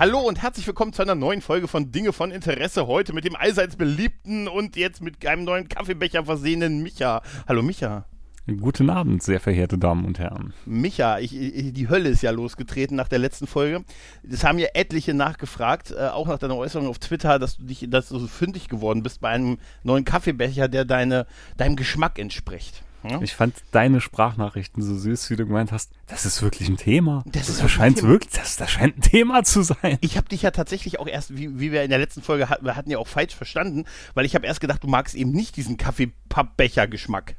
Hallo 0.00 0.18
und 0.20 0.40
herzlich 0.40 0.66
willkommen 0.66 0.94
zu 0.94 1.02
einer 1.02 1.14
neuen 1.14 1.42
Folge 1.42 1.68
von 1.68 1.92
Dinge 1.92 2.14
von 2.14 2.30
Interesse. 2.30 2.86
Heute 2.86 3.12
mit 3.12 3.26
dem 3.26 3.36
allseits 3.36 3.76
beliebten 3.76 4.48
und 4.48 4.76
jetzt 4.76 5.02
mit 5.02 5.26
einem 5.26 5.44
neuen 5.44 5.68
Kaffeebecher 5.68 6.24
versehenen 6.24 6.82
Micha. 6.82 7.20
Hallo 7.46 7.60
Micha. 7.60 8.06
Guten 8.46 8.88
Abend, 8.88 9.22
sehr 9.22 9.40
verehrte 9.40 9.76
Damen 9.76 10.06
und 10.06 10.18
Herren. 10.18 10.54
Micha, 10.64 11.18
ich, 11.18 11.36
ich, 11.36 11.74
die 11.74 11.90
Hölle 11.90 12.08
ist 12.08 12.22
ja 12.22 12.30
losgetreten 12.30 12.96
nach 12.96 13.08
der 13.08 13.18
letzten 13.18 13.46
Folge. 13.46 13.84
Das 14.22 14.42
haben 14.42 14.58
ja 14.58 14.68
etliche 14.72 15.12
nachgefragt, 15.12 15.90
äh, 15.90 16.06
auch 16.06 16.28
nach 16.28 16.38
deiner 16.38 16.56
Äußerung 16.56 16.88
auf 16.88 16.98
Twitter, 16.98 17.38
dass 17.38 17.58
du 17.58 17.64
dich, 17.64 17.86
dass 17.90 18.08
du 18.08 18.18
so 18.18 18.26
fündig 18.26 18.68
geworden 18.68 19.02
bist 19.02 19.20
bei 19.20 19.28
einem 19.28 19.58
neuen 19.82 20.06
Kaffeebecher, 20.06 20.68
der 20.68 20.86
deine, 20.86 21.26
deinem 21.58 21.76
Geschmack 21.76 22.18
entspricht. 22.18 22.84
Ja? 23.08 23.20
Ich 23.22 23.34
fand 23.34 23.54
deine 23.70 24.00
Sprachnachrichten 24.00 24.82
so 24.82 24.96
süß, 24.96 25.30
wie 25.30 25.36
du 25.36 25.46
gemeint 25.46 25.72
hast. 25.72 25.92
Das 26.06 26.26
ist 26.26 26.42
wirklich 26.42 26.68
ein 26.68 26.76
Thema. 26.76 27.22
Das, 27.26 27.46
das 27.58 27.70
scheint 27.70 28.02
wirklich, 28.02 28.32
das, 28.32 28.56
das 28.56 28.70
scheint 28.70 28.98
ein 28.98 29.02
Thema 29.02 29.42
zu 29.42 29.62
sein. 29.62 29.98
Ich 30.00 30.16
habe 30.16 30.28
dich 30.28 30.42
ja 30.42 30.50
tatsächlich 30.50 30.98
auch 30.98 31.06
erst, 31.06 31.36
wie, 31.36 31.58
wie 31.58 31.72
wir 31.72 31.82
in 31.82 31.90
der 31.90 31.98
letzten 31.98 32.22
Folge 32.22 32.48
hatten, 32.48 32.64
wir 32.64 32.76
hatten 32.76 32.90
ja 32.90 32.98
auch 32.98 33.08
falsch 33.08 33.34
verstanden, 33.34 33.84
weil 34.14 34.26
ich 34.26 34.34
habe 34.34 34.46
erst 34.46 34.60
gedacht, 34.60 34.82
du 34.82 34.88
magst 34.88 35.14
eben 35.14 35.32
nicht 35.32 35.56
diesen 35.56 35.76
Kaffeepappbecher-Geschmack. 35.76 37.36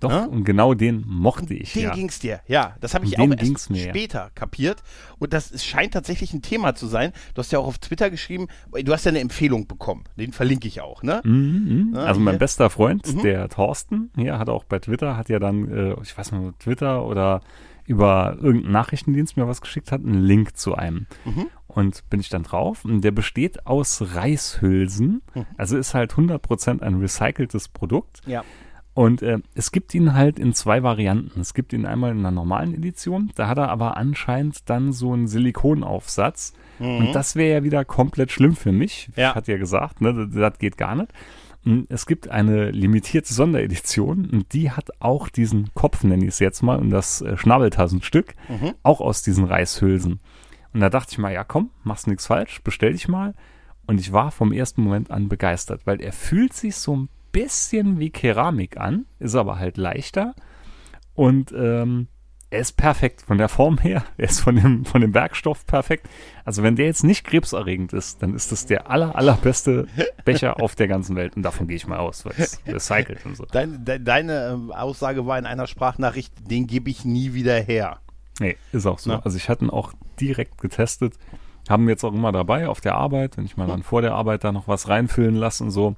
Doch, 0.00 0.10
ja? 0.10 0.24
und 0.24 0.44
genau 0.44 0.74
den 0.74 1.04
mochte 1.06 1.54
ich. 1.54 1.72
Den 1.72 1.84
ja. 1.84 1.94
ging's 1.94 2.18
dir, 2.18 2.40
ja. 2.46 2.76
Das 2.80 2.94
habe 2.94 3.06
ich 3.06 3.18
auch 3.18 3.28
erst 3.28 3.70
mir, 3.70 3.88
später 3.88 4.24
ja. 4.24 4.30
kapiert. 4.34 4.82
Und 5.18 5.32
das 5.32 5.64
scheint 5.64 5.94
tatsächlich 5.94 6.34
ein 6.34 6.42
Thema 6.42 6.74
zu 6.74 6.86
sein. 6.86 7.12
Du 7.34 7.40
hast 7.40 7.50
ja 7.52 7.58
auch 7.58 7.66
auf 7.66 7.78
Twitter 7.78 8.10
geschrieben, 8.10 8.48
du 8.72 8.92
hast 8.92 9.04
ja 9.04 9.10
eine 9.10 9.20
Empfehlung 9.20 9.66
bekommen. 9.66 10.04
Den 10.16 10.32
verlinke 10.32 10.68
ich 10.68 10.82
auch, 10.82 11.02
ne? 11.02 11.22
Mhm, 11.24 11.92
mh. 11.92 12.04
Also 12.04 12.20
mein 12.20 12.38
bester 12.38 12.68
Freund, 12.68 13.14
mhm. 13.14 13.22
der 13.22 13.48
Thorsten, 13.48 14.10
hier 14.16 14.38
hat 14.38 14.48
auch 14.48 14.64
bei 14.64 14.78
Twitter, 14.78 15.16
hat 15.16 15.28
ja 15.28 15.38
dann, 15.38 15.68
äh, 15.70 15.96
ich 16.02 16.16
weiß 16.16 16.32
nicht, 16.32 16.60
Twitter 16.60 17.04
oder 17.04 17.40
über 17.86 18.36
irgendeinen 18.40 18.72
Nachrichtendienst 18.72 19.36
mir 19.36 19.46
was 19.46 19.60
geschickt 19.60 19.92
hat, 19.92 20.02
einen 20.02 20.20
Link 20.20 20.56
zu 20.56 20.74
einem. 20.74 21.06
Mhm. 21.24 21.46
Und 21.66 22.08
bin 22.10 22.20
ich 22.20 22.28
dann 22.28 22.42
drauf. 22.42 22.84
Und 22.84 23.02
der 23.02 23.12
besteht 23.12 23.66
aus 23.66 24.02
Reishülsen. 24.14 25.22
Mhm. 25.34 25.46
Also 25.56 25.76
ist 25.76 25.94
halt 25.94 26.14
100% 26.14 26.82
ein 26.82 26.94
recyceltes 26.96 27.68
Produkt. 27.68 28.20
Ja. 28.26 28.44
Und 28.96 29.20
äh, 29.20 29.40
es 29.54 29.72
gibt 29.72 29.92
ihn 29.94 30.14
halt 30.14 30.38
in 30.38 30.54
zwei 30.54 30.82
Varianten. 30.82 31.38
Es 31.38 31.52
gibt 31.52 31.74
ihn 31.74 31.84
einmal 31.84 32.12
in 32.12 32.20
einer 32.20 32.30
normalen 32.30 32.72
Edition, 32.72 33.30
da 33.34 33.46
hat 33.46 33.58
er 33.58 33.68
aber 33.68 33.98
anscheinend 33.98 34.70
dann 34.70 34.94
so 34.94 35.12
einen 35.12 35.26
Silikonaufsatz. 35.28 36.54
Mhm. 36.78 36.96
Und 36.96 37.12
das 37.12 37.36
wäre 37.36 37.58
ja 37.58 37.62
wieder 37.62 37.84
komplett 37.84 38.32
schlimm 38.32 38.56
für 38.56 38.72
mich. 38.72 39.10
Ja. 39.14 39.28
Ich 39.28 39.34
hatte 39.34 39.52
ja 39.52 39.58
gesagt, 39.58 40.00
ne, 40.00 40.26
das, 40.32 40.58
geht 40.58 40.78
gar 40.78 40.94
nicht. 40.94 41.12
Und 41.62 41.84
es 41.90 42.06
gibt 42.06 42.30
eine 42.30 42.70
limitierte 42.70 43.34
Sonderedition 43.34 44.30
und 44.30 44.54
die 44.54 44.70
hat 44.70 44.88
auch 44.98 45.28
diesen 45.28 45.74
Kopf, 45.74 46.02
nenne 46.02 46.24
ich 46.24 46.30
es 46.30 46.38
jetzt 46.38 46.62
mal, 46.62 46.78
und 46.78 46.88
das 46.88 47.20
äh, 47.20 47.36
Schnabeltassenstück, 47.36 48.34
mhm. 48.48 48.72
auch 48.82 49.02
aus 49.02 49.20
diesen 49.20 49.44
Reishülsen. 49.44 50.20
Und 50.72 50.80
da 50.80 50.88
dachte 50.88 51.12
ich 51.12 51.18
mal, 51.18 51.34
ja 51.34 51.44
komm, 51.44 51.68
machst 51.84 52.06
nichts 52.06 52.28
falsch, 52.28 52.62
bestell 52.64 52.92
dich 52.92 53.08
mal. 53.08 53.34
Und 53.86 54.00
ich 54.00 54.14
war 54.14 54.30
vom 54.30 54.52
ersten 54.52 54.82
Moment 54.82 55.10
an 55.10 55.28
begeistert, 55.28 55.82
weil 55.84 56.00
er 56.00 56.14
fühlt 56.14 56.54
sich 56.54 56.76
so 56.76 56.96
ein 56.96 57.08
bisschen 57.36 57.98
wie 57.98 58.08
Keramik 58.08 58.78
an, 58.78 59.04
ist 59.18 59.34
aber 59.34 59.58
halt 59.58 59.76
leichter. 59.76 60.34
Und 61.14 61.52
ähm, 61.52 62.08
er 62.48 62.60
ist 62.60 62.78
perfekt 62.78 63.20
von 63.20 63.36
der 63.36 63.50
Form 63.50 63.76
her. 63.76 64.04
Er 64.16 64.28
ist 64.28 64.40
von 64.40 64.56
dem, 64.56 64.86
von 64.86 65.02
dem 65.02 65.12
Werkstoff 65.12 65.66
perfekt. 65.66 66.08
Also 66.46 66.62
wenn 66.62 66.76
der 66.76 66.86
jetzt 66.86 67.04
nicht 67.04 67.26
krebserregend 67.26 67.92
ist, 67.92 68.22
dann 68.22 68.34
ist 68.34 68.52
das 68.52 68.64
der 68.64 68.90
aller, 68.90 69.14
allerbeste 69.16 69.86
Becher 70.24 70.62
auf 70.62 70.74
der 70.74 70.88
ganzen 70.88 71.14
Welt. 71.16 71.36
Und 71.36 71.42
davon 71.42 71.68
gehe 71.68 71.76
ich 71.76 71.86
mal 71.86 71.98
aus, 71.98 72.24
weil 72.24 72.32
es 72.38 72.62
recycelt 72.66 73.26
und 73.26 73.36
so. 73.36 73.44
Deine, 73.44 73.78
de, 73.80 73.98
deine 73.98 74.52
ähm, 74.54 74.72
Aussage 74.72 75.26
war 75.26 75.38
in 75.38 75.44
einer 75.44 75.66
Sprachnachricht, 75.66 76.32
den 76.50 76.66
gebe 76.66 76.88
ich 76.88 77.04
nie 77.04 77.34
wieder 77.34 77.60
her. 77.60 77.98
Nee, 78.40 78.56
ist 78.72 78.86
auch 78.86 78.98
so. 78.98 79.10
Na? 79.10 79.20
Also 79.22 79.36
ich 79.36 79.50
hatte 79.50 79.66
ihn 79.66 79.70
auch 79.70 79.92
direkt 80.18 80.58
getestet. 80.58 81.14
Haben 81.68 81.86
wir 81.86 81.92
jetzt 81.92 82.04
auch 82.04 82.14
immer 82.14 82.32
dabei 82.32 82.68
auf 82.68 82.80
der 82.80 82.94
Arbeit, 82.94 83.36
wenn 83.36 83.44
ich 83.44 83.58
mal 83.58 83.66
dann 83.66 83.82
vor 83.82 84.00
der 84.00 84.14
Arbeit 84.14 84.44
da 84.44 84.52
noch 84.52 84.68
was 84.68 84.88
reinfüllen 84.88 85.34
lasse 85.34 85.64
und 85.64 85.72
so. 85.72 85.96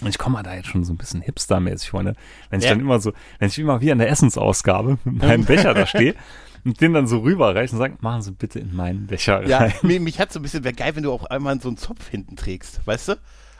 Und 0.00 0.08
ich 0.08 0.18
komme 0.18 0.42
da 0.42 0.54
jetzt 0.54 0.68
schon 0.68 0.84
so 0.84 0.92
ein 0.92 0.96
bisschen 0.96 1.20
hipstermäßig 1.20 1.92
ne? 1.92 2.14
Wenn 2.50 2.60
ich 2.60 2.66
ja. 2.66 2.72
dann 2.72 2.80
immer 2.80 3.00
so, 3.00 3.12
wenn 3.38 3.48
ich 3.48 3.58
immer 3.58 3.80
wie 3.80 3.90
an 3.90 3.98
der 3.98 4.10
Essensausgabe 4.10 4.98
mit 5.04 5.22
meinem 5.22 5.44
Becher 5.44 5.74
da 5.74 5.86
stehe 5.86 6.14
und 6.64 6.80
den 6.80 6.92
dann 6.92 7.06
so 7.06 7.18
rüberreiche 7.18 7.72
und 7.72 7.78
sage, 7.78 7.96
machen 8.00 8.22
Sie 8.22 8.32
bitte 8.32 8.60
in 8.60 8.74
meinen 8.74 9.06
Becher 9.06 9.40
rein. 9.40 9.48
Ja, 9.48 9.72
mich, 9.82 10.00
mich 10.00 10.20
hat 10.20 10.32
so 10.32 10.38
ein 10.38 10.42
bisschen, 10.42 10.62
wäre 10.64 10.74
geil, 10.74 10.94
wenn 10.94 11.02
du 11.02 11.12
auch 11.12 11.24
einmal 11.24 11.60
so 11.60 11.68
einen 11.68 11.76
Zopf 11.76 12.08
hinten 12.08 12.36
trägst, 12.36 12.80
weißt 12.86 13.08
du? 13.08 13.14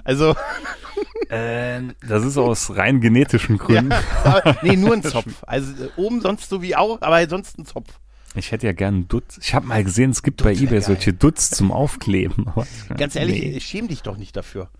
Also. 0.04 0.34
Ähm, 1.30 1.92
das 2.00 2.24
ist 2.24 2.38
aus 2.38 2.74
rein 2.74 3.02
genetischen 3.02 3.58
Gründen. 3.58 3.90
Ja, 3.90 4.02
aber, 4.24 4.56
nee, 4.62 4.76
nur 4.76 4.94
ein 4.94 5.02
Zopf. 5.04 5.44
Also 5.46 5.84
äh, 5.84 5.90
oben 5.96 6.22
sonst 6.22 6.48
so 6.48 6.62
wie 6.62 6.74
auch, 6.74 7.02
aber 7.02 7.28
sonst 7.28 7.58
ein 7.58 7.66
Zopf. 7.66 7.98
Ich 8.34 8.50
hätte 8.50 8.66
ja 8.66 8.72
gern 8.72 8.94
einen 8.94 9.08
Dutz. 9.08 9.38
Ich 9.42 9.54
habe 9.54 9.66
mal 9.66 9.84
gesehen, 9.84 10.10
es 10.10 10.22
gibt 10.22 10.40
Dutz 10.40 10.46
bei 10.46 10.52
eBay 10.52 10.66
geil. 10.66 10.82
solche 10.82 11.12
Dutz 11.12 11.50
zum 11.50 11.70
Aufkleben. 11.70 12.46
Ganz 12.96 13.14
ehrlich, 13.14 13.42
nee. 13.42 13.60
schäm 13.60 13.88
dich 13.88 14.00
doch 14.00 14.16
nicht 14.16 14.36
dafür. 14.36 14.70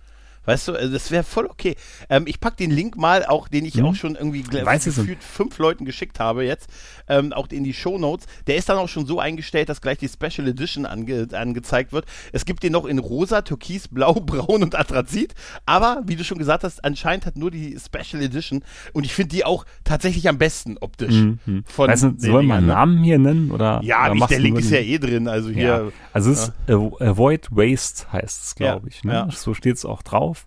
Weißt 0.48 0.66
du, 0.66 0.72
also 0.72 0.90
das 0.90 1.10
wäre 1.10 1.24
voll 1.24 1.44
okay. 1.44 1.76
Ähm, 2.08 2.24
ich 2.26 2.40
pack 2.40 2.56
den 2.56 2.70
Link 2.70 2.96
mal, 2.96 3.26
auch 3.26 3.48
den 3.48 3.66
ich 3.66 3.74
mhm. 3.74 3.84
auch 3.84 3.94
schon 3.94 4.14
irgendwie 4.14 4.42
Weiß 4.46 4.86
gefühlt 4.86 5.22
fünf 5.22 5.58
Leuten 5.58 5.84
geschickt 5.84 6.20
habe 6.20 6.42
jetzt, 6.42 6.70
ähm, 7.06 7.34
auch 7.34 7.48
in 7.48 7.64
die 7.64 7.74
Show 7.74 7.98
Notes. 7.98 8.26
Der 8.46 8.56
ist 8.56 8.66
dann 8.70 8.78
auch 8.78 8.88
schon 8.88 9.04
so 9.04 9.20
eingestellt, 9.20 9.68
dass 9.68 9.82
gleich 9.82 9.98
die 9.98 10.08
Special 10.08 10.48
Edition 10.48 10.86
ange 10.86 11.28
angezeigt 11.32 11.92
wird. 11.92 12.06
Es 12.32 12.46
gibt 12.46 12.62
den 12.62 12.72
noch 12.72 12.86
in 12.86 12.98
rosa, 12.98 13.42
türkis, 13.42 13.88
blau, 13.88 14.14
braun 14.26 14.62
und 14.62 14.74
Anthrazit. 14.74 15.34
Aber 15.66 16.02
wie 16.06 16.16
du 16.16 16.24
schon 16.24 16.38
gesagt 16.38 16.64
hast, 16.64 16.82
anscheinend 16.82 17.26
hat 17.26 17.36
nur 17.36 17.50
die 17.50 17.76
Special 17.78 18.22
Edition 18.22 18.64
und 18.94 19.04
ich 19.04 19.12
finde 19.12 19.36
die 19.36 19.44
auch 19.44 19.66
tatsächlich 19.84 20.30
am 20.30 20.38
besten 20.38 20.78
optisch. 20.78 21.14
Mhm. 21.14 21.64
Von 21.66 21.90
weißt 21.90 22.04
du, 22.04 22.14
sollen 22.16 22.46
wir 22.46 22.54
einen 22.54 22.68
Namen 22.68 23.04
hier 23.04 23.18
nennen 23.18 23.50
oder? 23.50 23.80
Ja, 23.82 24.06
oder 24.06 24.14
mich, 24.14 24.24
der 24.24 24.38
Link 24.38 24.58
ist 24.60 24.70
ja 24.70 24.78
eh 24.78 24.98
drin. 24.98 25.28
Also 25.28 25.50
hier. 25.50 25.62
Ja. 25.62 25.82
Also 26.14 26.30
es 26.30 26.44
ist 26.44 26.52
Avoid 26.70 27.48
Waste 27.50 28.10
heißt 28.10 28.44
es, 28.44 28.54
glaube 28.54 28.88
ich. 28.88 29.04
Ne? 29.04 29.12
Ja. 29.12 29.28
So 29.30 29.52
steht 29.52 29.76
es 29.76 29.84
auch 29.84 30.02
drauf. 30.02 30.37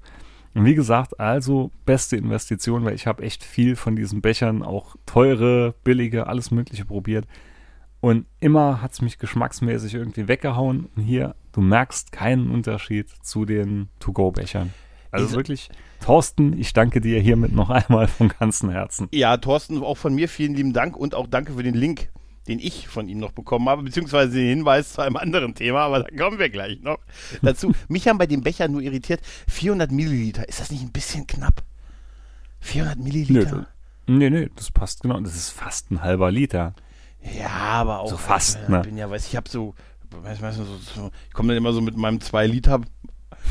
Und 0.54 0.66
wie 0.66 0.76
gesagt, 0.76 1.20
also 1.20 1.72
beste 1.86 2.18
Investition, 2.18 2.84
weil 2.84 2.96
ich 2.96 3.08
habe 3.08 3.24
echt 3.24 3.44
viel 3.44 3.76
von 3.76 3.96
diesen 3.96 4.22
Bechern, 4.22 4.64
auch 4.64 4.96
teure, 5.06 5.74
billige, 5.84 6.28
alles 6.28 6.52
Mögliche 6.52 6.86
probiert. 6.86 7.26
Und 8.02 8.26
immer 8.40 8.82
hat 8.82 8.92
es 8.92 9.02
mich 9.02 9.18
geschmacksmäßig 9.18 9.94
irgendwie 9.94 10.28
weggehauen. 10.28 10.90
Und 10.96 11.04
hier, 11.04 11.36
du 11.54 11.62
merkst 11.62 12.12
keinen 12.12 12.52
Unterschied 12.52 13.08
zu 13.22 13.46
den 13.46 13.90
To-Go-Bechern. 14.00 14.74
Also 15.12 15.28
Diese 15.28 15.38
wirklich, 15.38 15.70
Thorsten, 16.02 16.58
ich 16.58 16.74
danke 16.74 17.00
dir 17.00 17.20
hiermit 17.20 17.54
noch 17.54 17.70
einmal 17.70 18.08
von 18.08 18.30
ganzem 18.30 18.72
Herzen. 18.72 19.08
Ja, 19.12 19.38
Thorsten, 19.38 19.82
auch 19.84 19.98
von 19.98 20.16
mir 20.16 20.28
vielen 20.28 20.56
lieben 20.56 20.74
Dank 20.74 20.98
und 20.98 21.16
auch 21.16 21.28
danke 21.28 21.54
für 21.54 21.64
den 21.64 21.76
Link 21.76 22.10
den 22.48 22.60
ich 22.60 22.88
von 22.88 23.08
ihm 23.08 23.20
noch 23.20 23.32
bekommen 23.32 23.70
habe, 23.70 23.84
beziehungsweise 23.84 24.34
den 24.34 24.48
Hinweis 24.48 24.94
zu 24.94 25.02
einem 25.02 25.18
anderen 25.18 25.54
Thema, 25.56 25.82
aber 25.82 26.04
da 26.04 26.16
kommen 26.16 26.40
wir 26.40 26.50
gleich 26.50 26.80
noch 26.82 27.00
dazu. 27.42 27.74
Mich 27.88 28.08
haben 28.08 28.18
bei 28.18 28.28
dem 28.28 28.42
Becher 28.42 28.68
nur 28.68 28.82
irritiert, 28.82 29.22
400 29.48 29.92
Milliliter, 29.92 30.48
ist 30.48 30.60
das 30.60 30.72
nicht 30.72 30.84
ein 30.84 30.92
bisschen 30.92 31.28
knapp? 31.28 31.64
400 32.62 33.00
Milliliter? 33.00 33.68
Nee, 34.08 34.30
nee, 34.30 34.30
nee, 34.30 34.50
das 34.56 34.72
passt 34.72 35.02
genau, 35.02 35.20
das 35.20 35.36
ist 35.36 35.50
fast 35.50 35.92
ein 35.92 36.02
halber 36.02 36.32
Liter. 36.32 36.74
Ja, 37.38 37.50
aber 37.50 38.00
auch. 38.00 38.10
So 38.10 38.18
fast, 38.18 38.60
ich, 38.64 38.70
ne? 38.70 38.80
bin 38.82 38.98
ja, 38.98 39.10
weiß 39.10 39.28
ich, 39.28 39.36
habe 39.36 39.48
so, 39.48 39.76
weiß, 40.10 40.42
weiß, 40.42 40.58
so, 40.58 40.64
so, 40.64 41.12
ich 41.28 41.34
komme 41.34 41.50
dann 41.50 41.58
immer 41.58 41.74
so 41.74 41.82
mit 41.82 41.96
meinem 41.96 42.20
2 42.20 42.48
Liter 42.48 42.82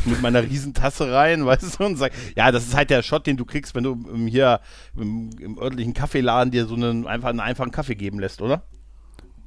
mit 0.05 0.23
meiner 0.23 0.43
Riesentasse 0.43 1.13
rein, 1.13 1.47
weißt 1.47 1.79
du, 1.79 1.85
und 1.85 1.97
sag, 1.97 2.13
ja, 2.37 2.51
das 2.53 2.67
ist 2.67 2.75
halt 2.75 2.91
der 2.91 3.03
Shot, 3.03 3.27
den 3.27 3.37
du 3.37 3.45
kriegst, 3.45 3.75
wenn 3.75 3.85
du 3.85 4.27
hier 4.27 4.61
im, 4.97 5.31
im 5.39 5.59
örtlichen 5.59 5.95
Kaffeeladen 5.95 6.51
dir 6.51 6.67
so 6.67 6.75
einen, 6.75 7.07
einfach 7.07 7.29
einen 7.29 7.41
einfachen 7.41 7.71
Kaffee 7.71 7.95
geben 7.95 8.19
lässt, 8.19 8.41
oder? 8.41 8.63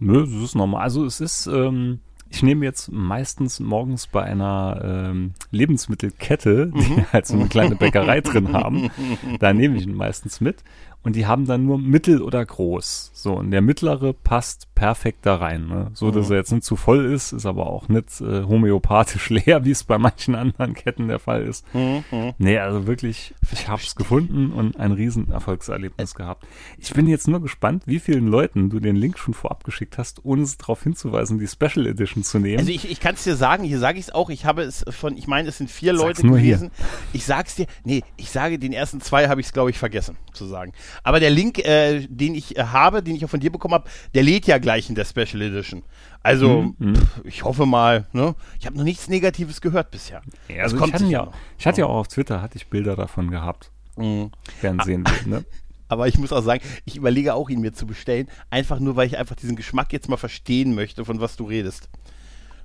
Nö, 0.04 0.26
das 0.26 0.44
ist 0.44 0.56
normal. 0.56 0.82
Also 0.82 1.06
es 1.06 1.22
ist, 1.22 1.48
ähm, 1.48 2.00
ich 2.30 2.44
nehme 2.44 2.66
jetzt 2.66 2.92
meistens 2.92 3.60
morgens 3.60 4.08
bei 4.08 4.24
einer 4.24 4.82
ähm, 4.84 5.34
Lebensmittelkette, 5.52 6.68
die 6.68 6.92
mhm. 6.92 7.06
halt 7.14 7.26
so 7.26 7.36
eine 7.36 7.48
kleine 7.48 7.76
Bäckerei 7.76 8.22
drin 8.22 8.52
haben, 8.54 8.90
da 9.40 9.54
nehme 9.54 9.78
ich 9.78 9.88
ihn 9.88 9.96
meistens 9.96 10.42
mit. 10.42 10.64
Und 11.04 11.16
die 11.16 11.26
haben 11.28 11.46
dann 11.46 11.66
nur 11.66 11.78
mittel 11.78 12.22
oder 12.22 12.46
groß. 12.46 13.12
So, 13.14 13.34
und 13.34 13.52
der 13.52 13.62
mittlere 13.62 14.14
passt 14.14 14.74
perfekt 14.76 15.26
da 15.26 15.36
rein. 15.36 15.68
Ne? 15.68 15.92
So, 15.94 16.12
dass 16.12 16.28
Mhm. 16.28 16.34
er 16.34 16.38
jetzt 16.40 16.52
nicht 16.52 16.64
zu 16.64 16.76
voll 16.76 17.06
ist, 17.06 17.32
ist 17.32 17.46
aber 17.46 17.68
auch 17.68 17.88
nicht 17.90 18.22
äh, 18.22 18.44
homöopathisch 18.44 19.30
leer, 19.30 19.64
wie 19.66 19.72
es 19.72 19.84
bei 19.84 19.98
manchen 19.98 20.36
anderen 20.36 20.74
Ketten 20.74 21.08
der 21.08 21.20
Fall 21.20 21.44
ist. 21.44 21.66
Mhm. 21.74 22.04
Nee, 22.38 22.58
also 22.58 22.88
wirklich, 22.88 23.34
ich 23.52 23.68
hab's 23.68 23.96
gefunden 23.96 24.52
und 24.52 24.78
ein 24.80 24.92
riesen 24.92 25.30
Erfolgserlebnis 25.32 26.16
gehabt. 26.16 26.46
Ich 26.78 26.94
bin 26.94 27.08
jetzt 27.08 27.28
nur 27.28 27.42
gespannt, 27.42 27.84
wie 27.86 28.00
vielen 28.00 28.28
Leuten 28.28 28.70
du 28.70 28.80
den 28.80 28.96
Link 28.96 29.18
schon 29.20 29.34
vorab 29.34 29.64
geschickt 29.64 29.98
hast, 29.98 30.26
ohne 30.26 30.42
es 30.44 30.58
darauf 30.58 30.84
hinzuweisen, 30.84 31.40
die 31.40 31.48
Special 31.48 31.86
Edition 31.88 32.24
zu 32.24 32.40
nehmen. 32.40 32.60
Also 32.60 32.72
ich, 32.72 32.90
ich 32.90 33.00
kann 33.00 33.16
es 33.16 33.24
dir 33.24 33.36
sagen, 33.36 33.64
hier 33.64 33.80
sage 33.80 34.00
ich 34.00 34.06
es 34.08 34.14
auch, 34.14 34.30
ich 34.30 34.46
habe 34.46 34.64
es 34.64 34.84
von, 34.90 35.16
ich 35.18 35.28
meine, 35.28 35.50
es 35.50 35.58
sind 35.58 35.70
vier 35.70 35.94
Leute 35.94 36.26
nur 36.26 36.38
hier. 36.38 36.56
gewesen. 36.58 36.72
Ich 37.14 37.26
sag's 37.26 37.56
dir, 37.56 37.68
nee, 37.84 38.04
ich 38.18 38.32
sage, 38.32 38.58
den 38.60 38.74
ersten 38.74 39.02
zwei 39.02 39.28
habe 39.30 39.42
ich 39.42 39.48
es, 39.48 39.54
glaube 39.54 39.70
ich, 39.70 39.78
vergessen 39.78 40.18
zu 40.34 40.46
sagen. 40.46 40.74
Aber 41.02 41.20
der 41.20 41.30
Link, 41.30 41.60
äh, 41.60 42.06
den 42.08 42.36
ich 42.36 42.58
äh, 42.58 42.64
habe, 42.64 43.02
den 43.02 43.16
ich 43.16 43.26
auch 43.26 43.30
von 43.30 43.40
dir 43.40 43.52
bekommen 43.52 43.74
habe, 43.74 43.90
der 44.14 44.24
lädt 44.24 44.46
ja 44.48 44.58
gleich 44.60 44.90
in 44.90 44.96
der 44.96 45.06
Special 45.06 45.42
Edition. 45.42 45.84
Also, 46.22 46.74
Mhm, 46.78 46.96
pff, 46.96 47.22
ich 47.26 47.44
hoffe 47.44 47.66
mal, 47.66 48.08
ne? 48.14 48.36
Ich 48.60 48.66
habe 48.66 48.78
noch 48.78 48.84
nichts 48.84 49.08
Negatives 49.10 49.60
gehört 49.62 49.92
bisher. 49.92 50.22
Ja, 50.48 50.64
also 50.64 50.78
kommt 50.78 50.90
ich 50.90 50.94
hatte 50.96 51.06
ja, 51.06 51.26
noch. 51.26 51.34
ich 51.58 51.68
hatte 51.68 51.82
ja 51.82 51.88
auch 51.88 51.96
auf 51.98 52.08
Twitter, 52.08 52.42
hatte 52.42 52.58
ich 52.58 52.68
Bilder 52.68 52.96
davon 52.96 53.30
gehabt. 53.32 53.72
Mhm. 53.98 54.32
Gern 54.62 54.80
sehen 54.84 55.04
will, 55.06 55.32
ne? 55.32 55.46
Aber 55.90 56.08
ich 56.08 56.18
muss 56.18 56.32
auch 56.34 56.42
sagen, 56.42 56.64
ich 56.86 56.96
überlege 56.96 57.36
auch, 57.36 57.50
ihn 57.50 57.62
mir 57.62 57.74
zu 57.74 57.86
bestellen. 57.86 58.28
Einfach 58.50 58.80
nur, 58.80 58.96
weil 58.96 59.06
ich 59.06 59.18
einfach 59.18 59.36
diesen 59.36 59.56
Geschmack 59.56 59.94
jetzt 59.94 60.10
mal 60.10 60.18
verstehen 60.18 60.74
möchte, 60.74 61.06
von 61.06 61.20
was 61.20 61.36
du 61.36 61.44
redest. 61.46 61.90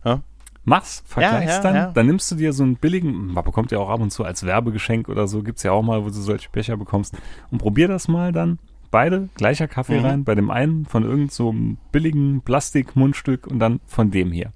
Ja? 0.05 0.23
Mach's, 0.69 1.03
vergleichst 1.07 1.57
ja, 1.57 1.63
dann, 1.63 1.75
ja. 1.75 1.91
dann 1.93 2.07
nimmst 2.07 2.31
du 2.31 2.37
dir 2.37 2.53
so 2.53 2.63
einen 2.63 2.77
billigen, 2.77 3.33
man 3.33 3.45
bekommt 3.45 3.73
ja 3.73 3.79
auch 3.79 3.89
ab 3.89 4.01
und 4.01 4.11
zu 4.11 4.25
als 4.25 4.45
Werbegeschenk 4.45 5.09
oder 5.09 5.27
so, 5.27 5.43
gibt's 5.43 5.63
ja 5.63 5.73
auch 5.73 5.83
mal, 5.83 6.05
wo 6.05 6.09
du 6.09 6.15
solche 6.15 6.51
Becher 6.51 6.77
bekommst. 6.77 7.17
Und 7.51 7.59
probier 7.59 7.89
das 7.89 8.09
mal 8.09 8.33
dann. 8.33 8.59
Beide, 8.91 9.29
gleicher 9.35 9.69
Kaffee 9.69 9.99
Mhm. 9.99 10.05
rein, 10.05 10.25
bei 10.25 10.35
dem 10.35 10.51
einen 10.51 10.87
von 10.87 11.05
irgend 11.05 11.31
so 11.33 11.51
einem 11.51 11.77
billigen 11.93 12.41
Plastikmundstück 12.41 13.47
und 13.47 13.59
dann 13.59 13.81
von 13.87 14.11
dem 14.11 14.33
hier. 14.33 14.53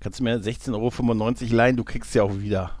Kannst 0.00 0.20
du 0.20 0.24
mir 0.24 0.38
16,95 0.38 1.44
Euro 1.46 1.56
leihen, 1.56 1.76
du 1.76 1.84
kriegst 1.84 2.14
ja 2.14 2.22
auch 2.22 2.38
wieder. 2.38 2.72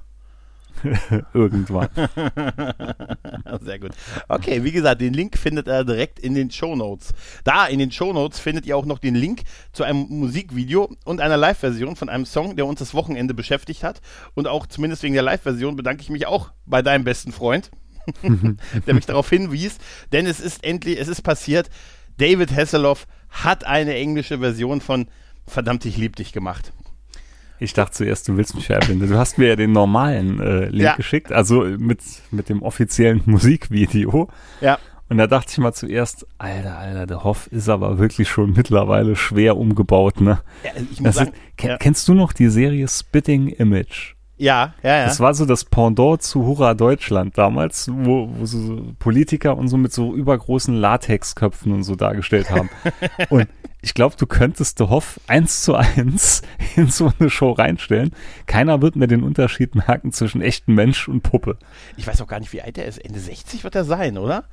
Irgendwann. 1.34 1.88
Sehr 3.62 3.78
gut. 3.78 3.92
Okay, 4.28 4.64
wie 4.64 4.72
gesagt, 4.72 5.00
den 5.00 5.14
Link 5.14 5.38
findet 5.38 5.68
ihr 5.68 5.84
direkt 5.84 6.18
in 6.18 6.34
den 6.34 6.50
Show 6.50 6.76
Notes. 6.76 7.12
Da 7.44 7.66
in 7.66 7.78
den 7.78 7.90
Show 7.90 8.12
Notes 8.12 8.38
findet 8.38 8.66
ihr 8.66 8.76
auch 8.76 8.84
noch 8.84 8.98
den 8.98 9.14
Link 9.14 9.42
zu 9.72 9.84
einem 9.84 10.06
Musikvideo 10.08 10.94
und 11.04 11.20
einer 11.20 11.36
Live-Version 11.36 11.96
von 11.96 12.08
einem 12.08 12.26
Song, 12.26 12.56
der 12.56 12.66
uns 12.66 12.78
das 12.78 12.94
Wochenende 12.94 13.34
beschäftigt 13.34 13.82
hat. 13.82 14.00
Und 14.34 14.48
auch 14.48 14.66
zumindest 14.66 15.02
wegen 15.02 15.14
der 15.14 15.22
Live-Version 15.22 15.76
bedanke 15.76 16.02
ich 16.02 16.10
mich 16.10 16.26
auch 16.26 16.52
bei 16.66 16.82
deinem 16.82 17.04
besten 17.04 17.32
Freund, 17.32 17.70
der 18.86 18.94
mich 18.94 19.06
darauf 19.06 19.28
hinwies. 19.30 19.78
Denn 20.12 20.26
es 20.26 20.40
ist 20.40 20.64
endlich, 20.64 20.98
es 21.00 21.08
ist 21.08 21.22
passiert. 21.22 21.70
David 22.18 22.54
Hasselhoff 22.54 23.06
hat 23.30 23.64
eine 23.64 23.94
englische 23.94 24.38
Version 24.38 24.80
von 24.80 25.08
Verdammt, 25.46 25.84
ich 25.84 25.98
lieb 25.98 26.16
dich 26.16 26.32
gemacht. 26.32 26.72
Ich 27.64 27.72
dachte 27.72 27.92
zuerst, 27.92 28.28
du 28.28 28.36
willst 28.36 28.54
mich 28.54 28.66
verbinden. 28.66 29.08
Du 29.08 29.18
hast 29.18 29.38
mir 29.38 29.48
ja 29.48 29.56
den 29.56 29.72
normalen 29.72 30.38
äh, 30.40 30.66
Link 30.66 30.82
Ja. 30.82 30.96
geschickt, 30.96 31.32
also 31.32 31.62
mit, 31.64 32.00
mit 32.30 32.48
dem 32.48 32.62
offiziellen 32.62 33.22
Musikvideo. 33.26 34.28
Ja. 34.60 34.78
Und 35.08 35.18
da 35.18 35.26
dachte 35.26 35.50
ich 35.52 35.58
mal 35.58 35.72
zuerst, 35.72 36.26
Alter, 36.38 36.78
Alter, 36.78 37.06
der 37.06 37.24
Hoff 37.24 37.46
ist 37.48 37.68
aber 37.68 37.98
wirklich 37.98 38.28
schon 38.28 38.52
mittlerweile 38.54 39.16
schwer 39.16 39.56
umgebaut, 39.56 40.20
ne? 40.20 40.40
ja 40.64 40.70
ich 40.76 41.00
muss 41.00 41.02
Das 41.02 41.14
sagen, 41.16 41.32
ist, 41.56 41.64
ja. 41.64 41.76
Kennst 41.78 42.08
du 42.08 42.14
noch 42.14 42.32
die 42.32 42.48
Serie 42.48 42.88
Spitting 42.88 43.48
Image? 43.48 44.13
Ja, 44.36 44.74
ja, 44.82 44.98
ja. 44.98 45.04
Das 45.04 45.20
war 45.20 45.34
so 45.34 45.46
das 45.46 45.64
Pendant 45.64 46.22
zu 46.22 46.44
Hurra 46.44 46.74
Deutschland 46.74 47.38
damals, 47.38 47.88
wo, 47.92 48.28
wo 48.32 48.46
so 48.46 48.82
Politiker 48.98 49.56
und 49.56 49.68
so 49.68 49.76
mit 49.76 49.92
so 49.92 50.14
übergroßen 50.14 50.74
Latexköpfen 50.74 51.72
und 51.72 51.84
so 51.84 51.94
dargestellt 51.94 52.50
haben. 52.50 52.68
und 53.30 53.48
ich 53.80 53.94
glaube, 53.94 54.16
du 54.18 54.26
könntest 54.26 54.78
The 54.78 54.84
Hoff 54.84 55.20
eins 55.26 55.62
zu 55.62 55.74
eins 55.74 56.42
in 56.76 56.90
so 56.90 57.12
eine 57.18 57.30
Show 57.30 57.52
reinstellen. 57.52 58.12
Keiner 58.46 58.82
wird 58.82 58.96
mehr 58.96 59.08
den 59.08 59.22
Unterschied 59.22 59.74
merken 59.74 60.10
zwischen 60.10 60.40
echten 60.40 60.74
Mensch 60.74 61.06
und 61.06 61.22
Puppe. 61.22 61.58
Ich 61.96 62.06
weiß 62.06 62.20
auch 62.22 62.26
gar 62.26 62.40
nicht, 62.40 62.52
wie 62.52 62.62
alt 62.62 62.78
er 62.78 62.86
ist. 62.86 62.98
Ende 62.98 63.20
60 63.20 63.62
wird 63.62 63.74
er 63.74 63.84
sein, 63.84 64.18
oder? 64.18 64.44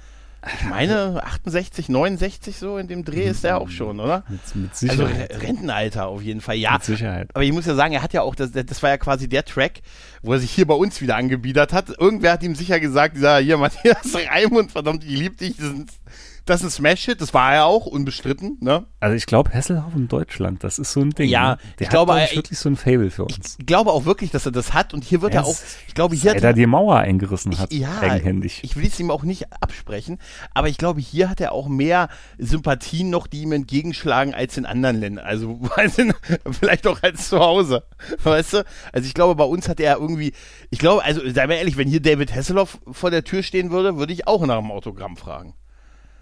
Ich 0.60 0.68
meine 0.68 1.24
68, 1.24 1.88
69 1.90 2.58
so 2.58 2.78
in 2.78 2.88
dem 2.88 3.06
Dreh 3.06 3.26
ist 3.26 3.44
er 3.46 3.62
auch 3.62 3.70
schon, 3.70 4.00
oder? 4.00 4.24
Mit, 4.28 4.56
mit 4.56 4.72
Also 4.72 5.06
Sicherheit. 5.06 5.32
Re- 5.36 5.42
Rentenalter 5.44 6.08
auf 6.08 6.22
jeden 6.24 6.42
Fall, 6.42 6.56
ja. 6.56 6.74
mit 6.74 6.84
Sicherheit. 6.84 7.30
Aber 7.34 7.44
ich 7.44 7.52
muss 7.54 7.68
ja 7.68 7.76
sagen, 7.76 7.94
er 7.94 8.02
hat 8.02 8.14
ja 8.14 8.24
auch, 8.24 8.34
das, 8.34 8.52
das 8.52 8.82
war 8.82 8.90
ja 8.90 8.98
quasi 8.98 9.30
der 9.30 9.46
Track, 9.46 9.82
wo 10.24 10.34
er 10.34 10.40
sich 10.40 10.50
hier 10.52 10.66
bei 10.66 10.74
uns 10.74 11.00
wieder 11.00 11.16
angebiedert 11.16 11.74
hat. 11.74 11.90
Irgendwer 12.00 12.34
hat 12.34 12.42
ihm 12.44 12.56
sicher 12.56 12.80
gesagt, 12.80 13.18
dieser 13.18 13.38
hier 13.38 13.58
Matthias 13.58 14.16
Raimund, 14.16 14.72
verdammt, 14.72 15.04
ich 15.04 15.12
lieb 15.18 15.38
dich, 15.38 15.58
das 15.58 15.68
ist, 15.68 16.00
das 16.46 16.62
ist 16.62 16.66
ein 16.66 16.70
Smash-Hit, 16.72 17.22
das 17.22 17.34
war 17.34 17.54
er 17.54 17.66
auch, 17.66 17.86
unbestritten, 17.86 18.58
ne? 18.62 18.86
Also 19.00 19.16
ich 19.16 19.26
glaube, 19.26 19.52
Hesselhoff 19.52 19.96
in 19.96 20.08
Deutschland, 20.08 20.64
das 20.64 20.80
ist 20.80 20.92
so 20.92 21.02
ein 21.02 21.12
Ding. 21.12 21.30
Ja, 21.30 21.52
ne? 21.52 21.58
Der 21.80 21.86
ich 21.86 21.90
glaube, 21.90 22.14
hat, 22.14 22.20
glaub 22.30 22.32
äh, 22.32 22.36
wirklich 22.38 22.60
so 22.60 22.70
ein 22.70 22.76
Fable 22.76 23.10
für 23.12 23.26
uns. 23.26 23.58
Ich 23.60 23.66
glaube 23.66 23.92
auch 23.92 24.06
wirklich, 24.06 24.32
dass 24.32 24.46
er 24.46 24.52
das 24.52 24.74
hat 24.74 24.94
und 24.94 25.04
hier 25.04 25.22
wird 25.22 25.34
er 25.34 25.44
auch, 25.44 25.48
Yes. 25.50 25.78
ich 25.88 25.94
glaube, 25.94 26.16
hier 26.16 26.32
hat 26.32 26.38
er 26.38 26.50
er, 26.50 26.54
die 26.54 26.66
Mauer 26.66 26.98
eingerissen 26.98 27.58
hat, 27.58 27.72
ich, 27.72 27.80
ja, 27.80 28.00
eigenhändig. 28.00 28.60
ich 28.64 28.76
will 28.76 28.88
es 28.88 29.00
ihm 29.00 29.12
auch 29.12 29.24
nicht 29.24 29.48
absprechen, 29.62 30.20
aber 30.54 30.68
ich 30.68 30.78
glaube, 30.78 31.00
hier 31.00 31.30
hat 31.30 31.42
er 31.42 31.52
auch 31.52 31.68
mehr 31.68 32.10
Sympathien 32.38 33.10
noch, 33.10 33.28
die 33.28 33.42
ihm 33.42 33.52
entgegenschlagen 33.52 34.34
als 34.34 34.58
in 34.58 34.66
anderen 34.66 35.00
Ländern. 35.00 35.26
Also, 35.26 35.60
ich, 35.84 36.58
vielleicht 36.60 36.88
auch 36.88 37.02
als 37.04 37.30
zu 37.30 37.40
Hause. 37.40 37.84
Weißt 38.24 38.54
du? 38.54 38.66
Also, 38.94 39.08
ich 39.08 39.14
glaube, 39.14 39.36
bei 39.36 39.44
uns 39.44 39.70
hat 39.70 39.80
er 39.80 39.98
irgendwie, 39.98 40.34
ich 40.70 40.80
glaube, 40.80 41.04
also, 41.04 41.22
seien 41.30 41.50
wir 41.50 41.58
ehrlich, 41.58 41.78
wenn 41.78 41.88
hier 41.88 42.02
David 42.02 42.34
Hasselhoff 42.34 42.80
vor 42.92 43.12
der 43.12 43.24
Tür 43.24 43.44
stehen 43.44 43.72
würde, 43.72 43.98
würde 43.98 44.14
ich 44.14 44.28
auch 44.28 44.46
nach 44.46 44.60
dem 44.60 44.72
Autogramm 44.72 45.18
fragen. 45.18 45.54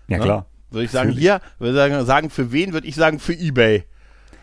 Ja, 0.09 0.17
ne? 0.17 0.23
klar. 0.23 0.45
Würde 0.71 0.85
ich 0.85 0.91
sagen, 0.91 1.09
Natürlich. 1.09 1.27
hier, 1.27 1.41
würde 1.57 1.73
sagen, 1.75 2.05
sagen, 2.05 2.29
für 2.29 2.51
wen, 2.51 2.73
würde 2.73 2.87
ich 2.87 2.95
sagen, 2.95 3.19
für 3.19 3.33
Ebay. 3.33 3.83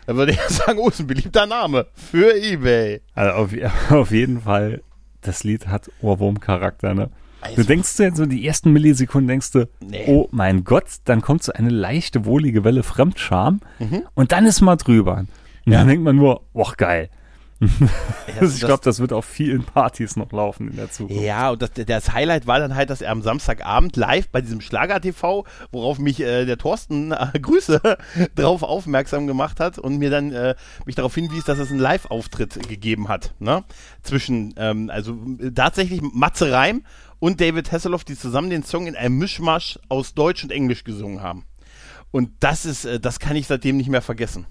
Da 0.05 0.15
würde 0.15 0.33
er 0.37 0.49
sagen, 0.49 0.79
oh, 0.79 0.89
ist 0.89 0.99
ein 0.99 1.07
beliebter 1.07 1.45
Name. 1.45 1.87
Für 1.93 2.35
Ebay. 2.35 3.01
Also 3.13 3.31
auf, 3.33 3.51
auf 3.91 4.11
jeden 4.11 4.41
Fall, 4.41 4.81
das 5.21 5.43
Lied 5.43 5.67
hat 5.67 5.89
Ohrwurm-Charakter, 6.01 6.93
ne? 6.93 7.09
Also- 7.39 7.57
du 7.61 7.63
denkst 7.67 7.95
dir 7.97 8.13
so 8.15 8.25
die 8.25 8.45
ersten 8.47 8.71
Millisekunden 8.73 9.27
denkst 9.27 9.51
du, 9.51 9.69
Nee. 9.79 10.05
oh 10.07 10.27
mein 10.31 10.63
Gott, 10.63 10.85
dann 11.05 11.21
kommt 11.21 11.43
so 11.43 11.53
eine 11.53 11.69
leichte, 11.69 12.25
wohlige 12.25 12.63
Welle 12.63 12.83
Fremdscham 12.83 13.61
Mhm. 13.79 14.03
und 14.15 14.31
dann 14.31 14.45
ist 14.45 14.59
mal 14.61 14.75
drüber. 14.75 15.25
Und 15.65 15.71
dann 15.73 15.87
denkt 15.87 16.03
man 16.03 16.15
nur, 16.15 16.41
oh 16.53 16.71
geil. 16.77 17.09
Ich 18.41 18.59
glaube, 18.59 18.83
das 18.83 18.99
wird 18.99 19.13
auf 19.13 19.25
vielen 19.25 19.63
Partys 19.63 20.15
noch 20.15 20.31
laufen 20.31 20.69
in 20.69 20.75
der 20.75 20.91
Zukunft. 20.91 21.21
Ja, 21.21 21.49
und 21.51 21.61
das, 21.61 21.71
das 21.73 22.13
Highlight 22.13 22.45
war 22.45 22.59
dann 22.59 22.75
halt, 22.75 22.89
dass 22.89 23.01
er 23.01 23.11
am 23.11 23.23
Samstagabend 23.23 23.95
live 23.95 24.29
bei 24.29 24.41
diesem 24.41 24.61
Schlager-TV, 24.61 25.45
worauf 25.71 25.97
mich 25.97 26.19
äh, 26.19 26.45
der 26.45 26.57
Thorsten 26.57 27.11
äh, 27.13 27.39
Grüße 27.39 27.81
drauf 28.35 28.63
aufmerksam 28.63 29.25
gemacht 29.25 29.59
hat 29.59 29.79
und 29.79 29.97
mir 29.97 30.09
dann 30.09 30.31
äh, 30.31 30.55
mich 30.85 30.95
darauf 30.95 31.15
hinwies, 31.15 31.45
dass 31.45 31.57
es 31.57 31.71
einen 31.71 31.79
Live-Auftritt 31.79 32.67
gegeben 32.67 33.07
hat. 33.07 33.33
Ne? 33.39 33.63
Zwischen, 34.03 34.53
ähm, 34.57 34.91
also 34.91 35.17
tatsächlich 35.55 36.01
Matze 36.01 36.51
Reim 36.51 36.83
und 37.19 37.41
David 37.41 37.71
Hasselhoff, 37.71 38.03
die 38.03 38.17
zusammen 38.17 38.49
den 38.49 38.63
Song 38.63 38.85
in 38.85 38.95
einem 38.95 39.17
Mischmasch 39.17 39.79
aus 39.89 40.13
Deutsch 40.13 40.43
und 40.43 40.51
Englisch 40.51 40.83
gesungen 40.83 41.21
haben. 41.21 41.45
Und 42.11 42.31
das 42.39 42.65
ist, 42.65 42.85
äh, 42.85 42.99
das 42.99 43.19
kann 43.19 43.35
ich 43.35 43.47
seitdem 43.47 43.77
nicht 43.77 43.89
mehr 43.89 44.03
vergessen. 44.03 44.45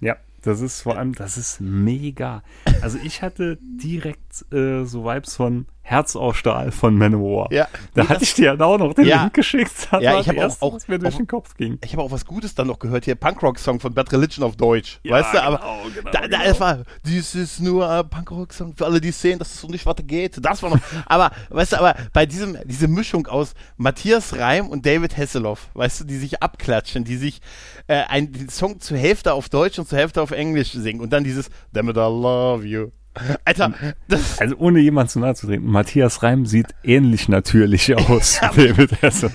Ja, 0.00 0.16
das 0.42 0.60
ist 0.60 0.82
vor 0.82 0.96
allem, 0.98 1.14
das 1.14 1.36
ist 1.36 1.60
mega. 1.60 2.42
Also 2.82 2.98
ich 3.02 3.22
hatte 3.22 3.58
direkt 3.60 4.52
äh, 4.52 4.84
so 4.84 5.04
Vibes 5.04 5.36
von 5.36 5.66
Herz 5.82 6.14
aus 6.14 6.36
Stahl 6.36 6.70
von 6.70 6.94
Manowar. 6.96 7.48
Ja. 7.52 7.66
Da 7.94 8.02
Nee, 8.04 8.08
hatte 8.10 8.22
ich 8.22 8.34
dir 8.34 8.54
ja 8.54 8.64
auch 8.64 8.78
noch 8.78 8.94
den 8.94 9.06
Ja. 9.06 9.22
Link 9.22 9.34
geschickt. 9.34 9.88
Das 9.90 10.00
Ja, 10.02 10.20
ich 10.20 10.26
das 10.26 10.36
hab 10.36 10.60
auch- 10.62 10.62
auch- 10.68 10.74
was 10.74 10.86
mir 10.86 10.98
durch 11.00 11.16
den 11.16 11.26
Kopf 11.26 11.56
ging. 11.56 11.78
Ich 11.84 11.92
habe 11.92 12.02
auch 12.02 12.12
was 12.12 12.24
Gutes 12.26 12.54
dann 12.54 12.68
noch 12.68 12.78
gehört 12.78 13.06
hier, 13.06 13.16
Punkrock-Song 13.16 13.80
von 13.80 13.92
Bad 13.92 14.12
Religion 14.12 14.44
auf 14.44 14.54
Deutsch. 14.56 15.00
Ja, 15.02 15.12
weißt 15.16 15.34
du, 15.34 15.42
aber 15.42 15.58
genau, 15.58 15.76
genau, 15.94 16.10
da, 16.12 16.28
da 16.28 16.42
genau. 16.44 16.60
war, 16.60 16.78
dies 17.04 17.34
ist 17.34 17.60
nur 17.60 17.88
ein 17.90 18.08
Punkrock-Song 18.08 18.74
für 18.76 18.86
alle, 18.86 19.00
die 19.00 19.10
sehen, 19.10 19.38
dass 19.40 19.52
es 19.54 19.60
so 19.60 19.66
nicht 19.68 19.84
weiter 19.84 20.04
geht. 20.04 20.44
Das 20.44 20.62
war 20.62 20.70
noch, 20.70 20.78
aber, 21.06 21.32
weißt 21.48 21.72
du, 21.72 21.78
aber 21.78 21.96
bei 22.12 22.24
diesem, 22.24 22.56
diese 22.66 22.86
Mischung 22.86 23.26
aus 23.26 23.54
Matthias 23.76 24.36
Reim 24.38 24.68
und 24.68 24.86
David 24.86 25.16
Hasselhoff, 25.16 25.70
weißt 25.74 26.00
du, 26.02 26.04
die 26.04 26.18
sich 26.18 26.40
abklatschen, 26.42 27.02
die 27.02 27.16
sich 27.16 27.40
äh, 27.88 28.02
ein, 28.08 28.30
den 28.32 28.48
Song 28.48 28.78
zur 28.78 28.96
Hälfte 28.96 29.32
auf 29.32 29.48
Deutsch 29.48 29.78
und 29.78 29.88
zur 29.88 29.98
Hälfte 29.98 30.22
auf 30.22 30.30
Englisch 30.30 30.70
singen 30.72 31.00
und 31.00 31.12
dann 31.12 31.24
dieses 31.24 31.50
Damn 31.72 31.88
it, 31.88 31.96
I 31.96 32.00
love 32.00 32.64
you. 32.64 32.90
Alter, 33.44 33.72
das, 34.08 34.38
Also 34.40 34.56
ohne 34.56 34.80
jemand 34.80 35.10
zu 35.10 35.20
nahe 35.20 35.34
zu 35.34 35.46
treten, 35.46 35.66
Matthias 35.66 36.22
Reim 36.22 36.46
sieht 36.46 36.74
ähnlich 36.82 37.28
natürlich 37.28 37.94
aus 38.08 38.40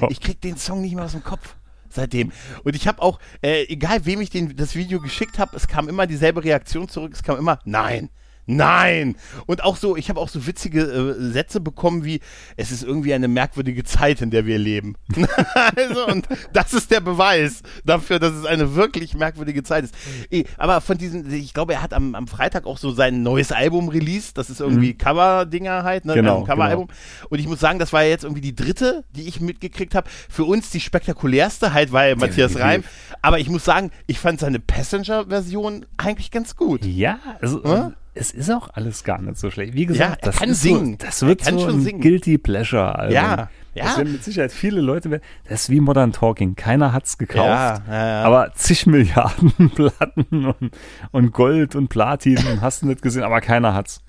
ich 0.10 0.22
krieg 0.22 0.42
den 0.42 0.58
Song 0.58 0.82
nicht 0.82 0.96
mehr 0.96 1.06
aus 1.06 1.12
dem 1.12 1.24
Kopf 1.24 1.56
seitdem. 1.90 2.32
Und 2.64 2.76
ich 2.76 2.88
habe 2.88 3.02
auch, 3.02 3.20
äh, 3.42 3.64
egal 3.68 4.06
wem 4.06 4.22
ich 4.22 4.30
den, 4.30 4.56
das 4.56 4.76
Video 4.76 5.00
geschickt 5.00 5.40
habe, 5.40 5.56
es 5.56 5.68
kam 5.68 5.88
immer 5.88 6.08
dieselbe 6.08 6.44
Reaktion 6.44 6.90
zurück. 6.90 7.14
Es 7.14 7.24
kam 7.24 7.38
immer, 7.38 7.60
nein, 7.64 8.10
Nein! 8.48 9.16
Und 9.48 9.64
auch 9.64 9.76
so, 9.76 9.96
ich 9.96 10.10
habe 10.10 10.20
auch 10.20 10.30
so 10.30 10.46
witzige 10.46 10.82
äh, 10.82 11.32
Sätze 11.32 11.60
bekommen 11.60 12.06
wie, 12.06 12.20
es 12.58 12.72
ist 12.72 12.84
irgendwie 12.84 13.14
eine 13.14 13.28
merkwürdige 13.28 13.84
Zeit, 13.84 14.22
in 14.22 14.30
der 14.30 14.46
wir 14.46 14.60
leben. 14.60 14.96
also, 15.76 16.06
und 16.08 16.28
das 16.54 16.74
ist 16.74 16.92
der 16.92 17.00
Beweis 17.00 17.64
dafür, 17.86 18.20
dass 18.20 18.34
es 18.34 18.46
eine 18.46 18.76
wirklich 18.76 19.16
merkwürdige 19.16 19.64
Zeit 19.64 19.86
ist. 19.86 19.96
Eh, 20.30 20.44
aber 20.58 20.82
von 20.82 20.98
diesen, 20.98 21.32
ich 21.34 21.54
glaube, 21.54 21.74
er 21.74 21.82
hat 21.82 21.94
am, 21.94 22.14
am 22.14 22.28
Freitag 22.28 22.66
auch 22.68 22.78
so 22.78 22.92
sein 22.92 23.24
neues 23.24 23.52
Album 23.52 23.90
released. 23.90 24.38
Das 24.38 24.50
ist 24.50 24.62
irgendwie 24.62 24.94
mhm. 24.94 24.98
Cover-Dinger 25.00 25.84
halt, 25.84 26.06
ne? 26.06 26.14
Genau, 26.14 26.40
ein 26.40 26.46
Cover-Album. 26.46 26.88
Genau. 26.88 27.28
Und 27.30 27.40
ich 27.40 27.48
muss 27.48 27.60
sagen, 27.60 27.80
das 27.80 27.94
war 27.94 28.04
ja 28.04 28.10
jetzt 28.10 28.24
irgendwie 28.24 28.42
die 28.42 28.56
dritte, 28.56 29.04
die 29.16 29.28
ich 29.28 29.42
mitgekriegt 29.42 29.96
habe. 29.96 30.08
Für 30.30 30.44
uns 30.44 30.70
die 30.70 30.80
spektakulärste 30.80 31.74
halt, 31.74 31.92
weil 31.92 32.16
Matthias 32.16 32.60
Reim. 32.60 32.84
Aber 33.24 33.40
ich 33.40 33.50
muss 33.50 33.66
sagen, 33.66 33.92
ich 34.06 34.20
fand 34.20 34.40
seine 34.40 34.60
Passenger-Version 34.60 35.86
eigentlich 35.98 36.30
ganz 36.30 36.56
gut. 36.56 36.86
Ja, 36.86 37.20
also. 37.42 37.64
Hm? 37.64 37.96
Es 38.16 38.32
ist 38.32 38.50
auch 38.50 38.70
alles 38.74 39.04
gar 39.04 39.22
nicht 39.22 39.38
so 39.38 39.52
schlecht. 39.52 39.74
Wie 39.74 39.86
gesagt, 39.86 40.26
ja, 40.26 40.32
das 40.32 40.38
kann 40.38 40.54
singen. 40.54 40.98
So, 41.00 41.06
das 41.06 41.22
wird 41.26 41.44
so 41.44 41.68
ein 41.68 41.82
singen. 41.82 42.02
guilty 42.02 42.38
pleasure. 42.38 42.96
Album. 42.96 43.14
Ja, 43.14 43.50
ja. 43.74 43.84
Das 43.84 43.98
werden 43.98 44.14
mit 44.14 44.24
Sicherheit 44.24 44.52
viele 44.52 44.82
Leute. 44.82 45.22
Das 45.48 45.64
ist 45.64 45.70
wie 45.70 45.82
Modern 45.82 46.14
Talking. 46.14 46.56
Keiner 46.56 46.94
hat's 46.94 47.18
gekauft. 47.18 47.48
Ja, 47.48 47.84
ja, 47.88 48.08
ja. 48.08 48.24
Aber 48.24 48.54
zig 48.56 48.88
Milliarden 48.88 49.70
Platten 49.76 50.46
und, 50.46 50.72
und 51.12 51.32
Gold 51.34 51.76
und 51.76 51.90
Platin 51.90 52.62
hast 52.62 52.82
du 52.82 52.88
nicht 52.88 53.02
gesehen, 53.02 53.24
aber 53.24 53.42
keiner 53.42 53.74
hat's. 53.74 54.02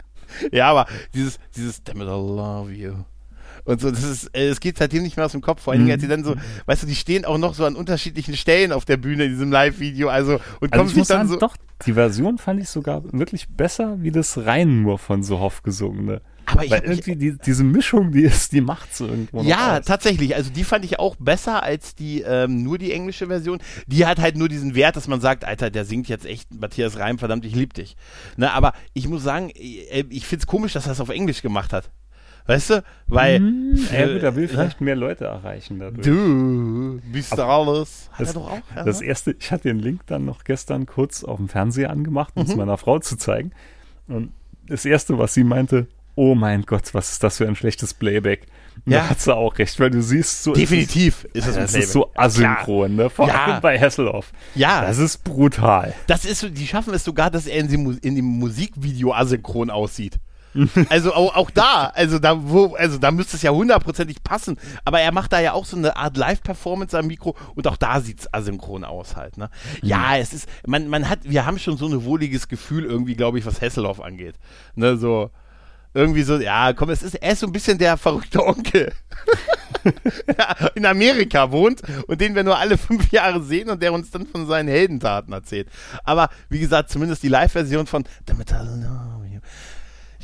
Ja, 0.53 0.71
aber 0.71 0.87
dieses, 1.15 1.39
dieses 1.57 1.83
Damn 1.83 2.01
it, 2.01 2.07
I 2.07 2.11
love 2.11 2.73
you 2.73 2.95
und 3.67 3.81
so. 3.81 3.91
Das 3.91 4.03
ist, 4.03 4.35
äh, 4.35 4.49
es 4.49 4.61
geht 4.61 4.79
seitdem 4.79 5.03
nicht 5.03 5.17
mehr 5.17 5.27
aus 5.27 5.33
dem 5.33 5.43
Kopf. 5.43 5.63
Vor 5.63 5.73
allen 5.73 5.83
Dingen, 5.83 5.93
als 5.93 6.01
sie 6.01 6.09
dann 6.09 6.25
so, 6.25 6.35
weißt 6.67 6.85
du, 6.85 6.87
die 6.87 6.95
stehen 6.95 7.25
auch 7.25 7.39
noch 7.39 7.55
so 7.55 7.65
an 7.65 7.77
unterschiedlichen 7.77 8.37
Stellen 8.37 8.73
auf 8.73 8.85
der 8.85 8.97
Bühne 8.97 9.25
in 9.25 9.33
diesem 9.33 9.53
Live-Video. 9.53 10.09
Also 10.09 10.41
und 10.61 10.73
also 10.73 10.85
kommen 10.85 10.89
sich 10.89 11.07
dann 11.07 11.27
sagen, 11.27 11.29
so. 11.29 11.37
Doch, 11.37 11.57
die 11.85 11.93
Version 11.93 12.39
fand 12.39 12.61
ich 12.61 12.69
sogar 12.69 13.03
wirklich 13.13 13.49
besser 13.49 13.97
wie 14.01 14.11
das 14.11 14.39
rein 14.39 14.83
nur 14.83 14.99
von 14.99 15.23
Sohoff 15.23 15.63
gesungene. 15.63 16.23
Aber 16.49 16.65
ich 16.65 16.71
Weil 16.71 16.85
irgendwie 16.85 17.17
die, 17.17 17.37
diese 17.37 17.65
Mischung, 17.65 18.13
die 18.13 18.23
ist, 18.23 18.53
die 18.53 18.61
macht 18.61 18.95
so 18.95 19.07
irgendwo. 19.07 19.43
Ja, 19.43 19.81
tatsächlich. 19.81 20.37
Also 20.37 20.51
die 20.51 20.63
fand 20.63 20.85
ich 20.85 21.01
auch 21.01 21.17
besser 21.17 21.65
als 21.65 21.97
die 21.97 22.21
ähm, 22.21 22.63
nur 22.63 22.79
die 22.79 22.93
englische 22.93 23.27
Version. 23.27 23.59
Die 23.89 24.07
hat 24.07 24.21
halt 24.21 24.37
nur 24.37 24.49
diesen 24.49 24.77
Wert, 24.77 24.95
dass 24.95 25.09
man 25.09 25.21
sagt, 25.21 25.45
Alter, 25.45 25.71
der 25.71 25.85
singt 25.85 26.09
jetzt 26.09 26.25
echt 26.25 26.55
Matthias 26.55 26.99
Reim, 26.99 27.19
verdammt, 27.19 27.45
ich 27.45 27.55
lieb 27.55 27.75
dich. 27.75 27.97
Ne, 28.37 28.53
aber 28.53 28.75
ich 28.95 29.09
muss 29.09 29.25
sagen, 29.25 29.51
äh, 29.51 29.59
ich, 29.59 30.07
ich 30.09 30.27
find's 30.27 30.47
komisch, 30.47 30.73
dass 30.73 30.87
er 30.87 30.93
es 30.93 31.01
auf 31.01 31.09
Englisch 31.09 31.43
gemacht 31.43 31.73
hat. 31.73 31.91
Weißt 32.47 32.71
du? 32.71 32.85
Weil. 33.09 33.41
Mhm. 33.41 33.88
Ja, 33.93 34.12
gut, 34.12 34.23
er 34.23 34.37
will 34.37 34.49
vielleicht 34.49 34.81
mehr 34.81 34.97
Leute 34.97 35.25
erreichen 35.25 35.79
dadurch. 35.79 36.07
Du 36.07 37.00
bist 37.12 37.38
alles. 37.38 38.09
Hat 38.12 38.21
das, 38.21 38.29
er 38.29 38.35
doch 38.35 38.50
auch. 38.50 38.76
Ja. 38.76 38.85
Das 38.85 39.00
erste, 39.00 39.37
ich 39.38 39.50
hatte 39.50 39.65
den 39.65 39.81
Link 39.81 40.03
dann 40.07 40.25
noch 40.25 40.45
gestern 40.45 40.87
kurz 40.87 41.25
auf 41.25 41.38
dem 41.38 41.49
Fernseher 41.49 41.91
angemacht, 41.91 42.33
um 42.37 42.45
mhm. 42.45 42.50
es 42.50 42.57
meiner 42.57 42.79
Frau 42.79 42.99
zu 42.99 43.17
zeigen. 43.17 43.53
Und 44.09 44.33
das 44.69 44.85
erste, 44.85 45.19
was 45.19 45.35
sie 45.35 45.45
meinte, 45.45 45.88
oh 46.15 46.35
mein 46.35 46.62
Gott, 46.62 46.95
was 46.95 47.12
ist 47.12 47.23
das 47.23 47.38
für 47.38 47.47
ein 47.47 47.57
schlechtes 47.57 47.95
Playback. 47.95 48.47
Ja. 48.85 48.99
Da 48.99 49.11
hat 49.11 49.21
sie 49.21 49.35
auch 49.35 49.59
recht, 49.59 49.79
weil 49.81 49.91
du 49.91 50.03
siehst 50.03 50.43
so. 50.43 50.53
Definitiv 50.53 51.25
ist, 51.33 51.47
es 51.47 51.57
ein 51.57 51.62
das 51.62 51.73
Playback. 51.73 51.87
ist 51.87 51.93
so 51.93 52.11
asynchron, 52.15 52.97
ne? 52.97 53.11
Vor 53.11 53.29
ja. 53.29 53.45
allem 53.45 53.61
bei 53.61 53.79
Hasselhoff. 53.79 54.33
Ja. 54.55 54.83
Das 54.83 54.99
ist 54.99 55.25
brutal. 55.25 55.95
Das 56.07 56.25
ist 56.25 56.41
so, 56.41 56.49
die 56.49 56.67
schaffen 56.67 56.93
es 56.93 57.05
sogar, 57.05 57.31
dass 57.31 57.47
er 57.47 57.59
in 57.59 57.69
dem 58.03 58.25
Musikvideo 58.25 59.12
asynchron 59.12 59.71
aussieht. 59.71 60.19
Also 60.89 61.13
auch, 61.15 61.35
auch 61.35 61.51
da, 61.51 61.93
also 61.95 62.19
da, 62.19 62.37
wo, 62.51 62.75
also 62.75 62.99
da 62.99 63.11
müsste 63.11 63.37
es 63.37 63.43
ja 63.43 63.51
hundertprozentig 63.51 64.23
passen. 64.23 64.59
Aber 64.85 65.01
er 65.01 65.13
macht 65.13 65.33
da 65.33 65.41
ja 65.41 65.53
auch 65.53 65.65
so 65.65 65.77
eine 65.77 65.97
Art 65.97 66.17
Live-Performance 66.17 66.99
am 66.99 67.07
Mikro 67.07 67.37
und 67.55 67.67
auch 67.67 67.77
da 67.77 68.01
sieht 68.01 68.21
es 68.21 68.33
asynchron 68.33 68.85
aus 68.85 69.17
halt. 69.17 69.37
Ne? 69.37 69.51
Ja, 69.83 69.99
mhm. 69.99 70.21
es 70.21 70.33
ist, 70.33 70.49
man, 70.67 70.89
man 70.89 71.09
hat, 71.09 71.21
wir 71.23 71.47
haben 71.47 71.59
schon 71.59 71.77
so 71.77 71.87
ein 71.87 72.05
wohliges 72.05 72.49
Gefühl 72.49 72.85
irgendwie, 72.85 73.15
glaube 73.15 73.39
ich, 73.39 73.47
was 73.47 73.61
Hesselhoff 73.61 74.01
angeht. 74.01 74.37
Ne, 74.75 74.97
so 74.97 75.31
irgendwie 75.97 76.23
so, 76.23 76.37
ja, 76.37 76.75
komm, 76.75 76.91
es 76.91 77.03
ist, 77.03 77.15
er 77.15 77.33
ist 77.33 77.41
so 77.41 77.47
ein 77.47 77.53
bisschen 77.53 77.79
der 77.79 77.97
verrückte 77.97 78.45
Onkel. 78.45 78.93
ja, 80.39 80.69
in 80.75 80.85
Amerika 80.85 81.51
wohnt 81.51 81.81
und 82.07 82.21
den 82.21 82.35
wir 82.35 82.45
nur 82.45 82.59
alle 82.59 82.77
fünf 82.77 83.11
Jahre 83.11 83.43
sehen 83.43 83.71
und 83.71 83.83
der 83.83 83.95
uns 83.95 84.11
dann 84.11 84.27
von 84.27 84.47
seinen 84.47 84.69
Heldentaten 84.69 85.33
erzählt. 85.33 85.69
Aber 86.05 86.29
wie 86.51 86.59
gesagt, 86.59 86.91
zumindest 86.91 87.23
die 87.23 87.29
Live-Version 87.29 87.87
von 87.87 88.05
Damit 88.27 88.53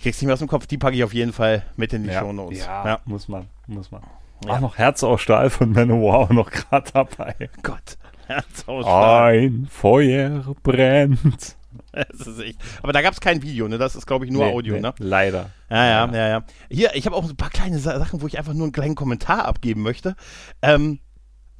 ich 0.02 0.04
krieg's 0.04 0.21
nicht 0.21 0.26
mehr 0.26 0.32
aus 0.32 0.40
dem 0.40 0.49
Kopf, 0.49 0.66
die 0.66 0.78
packe 0.78 0.97
ich 0.97 1.04
auf 1.04 1.14
jeden 1.14 1.32
Fall 1.32 1.62
mit 1.76 1.92
in 1.92 2.02
die 2.02 2.11
ja, 2.11 2.18
Shownotes. 2.18 2.59
Ja, 2.59 2.85
ja, 2.85 3.00
muss 3.04 3.28
man, 3.28 3.47
muss 3.68 3.92
man. 3.92 4.02
Ja. 4.44 4.54
Auch 4.54 4.61
noch 4.61 4.76
Herz 4.76 5.04
aus 5.04 5.21
Stahl 5.21 5.49
von 5.49 5.71
Manowar 5.71 6.32
noch 6.32 6.50
gerade 6.50 6.90
dabei. 6.92 7.37
Gott, 7.62 7.99
Herz 8.26 8.64
aus 8.66 8.85
Stahl. 8.85 9.35
Ein 9.35 9.68
Feuer 9.71 10.42
brennt. 10.64 11.54
Das 11.92 12.26
ist 12.26 12.40
echt. 12.40 12.59
Aber 12.82 12.92
da 12.92 13.00
gab 13.00 13.12
es 13.12 13.21
kein 13.21 13.42
Video, 13.42 13.68
ne? 13.68 13.78
Das 13.78 13.94
ist, 13.94 14.06
glaube 14.06 14.25
ich, 14.25 14.32
nur 14.32 14.44
nee, 14.44 14.52
Audio, 14.52 14.75
nee, 14.75 14.80
ne? 14.80 14.92
Leider. 14.99 15.50
Ja, 15.71 15.87
ja, 15.87 16.12
ja, 16.12 16.28
ja. 16.28 16.44
Hier, 16.68 16.90
ich 16.94 17.06
habe 17.06 17.14
auch 17.14 17.23
ein 17.23 17.37
paar 17.37 17.50
kleine 17.50 17.78
Sachen, 17.78 18.23
wo 18.23 18.26
ich 18.26 18.38
einfach 18.38 18.54
nur 18.54 18.64
einen 18.64 18.73
kleinen 18.73 18.97
Kommentar 18.97 19.44
abgeben 19.44 19.82
möchte. 19.82 20.16
Ähm, 20.62 20.99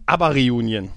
aber 0.05 0.31
Reunion. 0.31 0.91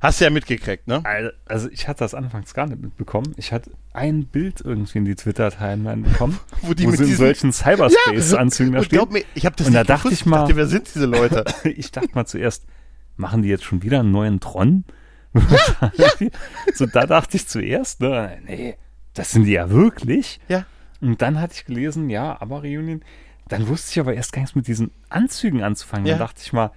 Hast 0.00 0.20
du 0.20 0.24
ja 0.24 0.30
mitgekriegt, 0.30 0.86
ne? 0.86 1.02
Also 1.46 1.68
ich 1.70 1.88
hatte 1.88 2.00
das 2.00 2.14
anfangs 2.14 2.54
gar 2.54 2.66
nicht 2.66 2.80
mitbekommen. 2.80 3.34
Ich 3.36 3.52
hatte 3.52 3.72
ein 3.92 4.26
Bild 4.26 4.60
irgendwie 4.60 4.98
in 4.98 5.04
die 5.04 5.16
Twitter-Timeline 5.16 6.02
bekommen, 6.02 6.38
wo 6.62 6.72
die 6.72 6.86
wo 6.86 6.90
mit 6.90 7.00
in 7.00 7.16
solchen 7.16 7.52
Cyberspace-Anzügen 7.52 8.74
ja, 8.74 8.78
da 8.80 8.84
stehen. 8.84 9.08
Mir, 9.10 9.24
ich 9.34 9.44
habe 9.44 9.56
das 9.56 9.66
und 9.66 9.72
da 9.72 9.82
dachte 9.82 10.12
ich 10.12 10.24
mal, 10.24 10.42
dachte, 10.42 10.56
wer 10.56 10.66
sind 10.66 10.94
diese 10.94 11.06
Leute? 11.06 11.44
ich 11.64 11.90
dachte 11.90 12.10
mal 12.14 12.26
zuerst, 12.26 12.64
machen 13.16 13.42
die 13.42 13.48
jetzt 13.48 13.64
schon 13.64 13.82
wieder 13.82 14.00
einen 14.00 14.12
neuen 14.12 14.40
Tron? 14.40 14.84
Ja, 15.96 16.08
ja. 16.18 16.28
So, 16.74 16.86
da 16.86 17.06
dachte 17.06 17.36
ich 17.36 17.46
zuerst, 17.46 18.00
ne, 18.00 18.38
nee, 18.46 18.76
das 19.14 19.32
sind 19.32 19.44
die 19.44 19.52
ja 19.52 19.70
wirklich. 19.70 20.40
Ja. 20.48 20.64
Und 21.00 21.20
dann 21.22 21.40
hatte 21.40 21.54
ich 21.54 21.66
gelesen, 21.66 22.08
ja, 22.08 22.40
aber 22.40 22.62
Reunion. 22.62 23.02
Dann 23.48 23.68
wusste 23.68 23.92
ich 23.92 24.00
aber 24.00 24.14
erst 24.14 24.32
gar 24.32 24.40
nichts 24.42 24.56
mit 24.56 24.66
diesen 24.66 24.90
Anzügen 25.08 25.62
anzufangen. 25.62 26.06
Ja. 26.06 26.14
Dann 26.14 26.26
dachte 26.26 26.42
ich 26.42 26.52
mal, 26.52 26.70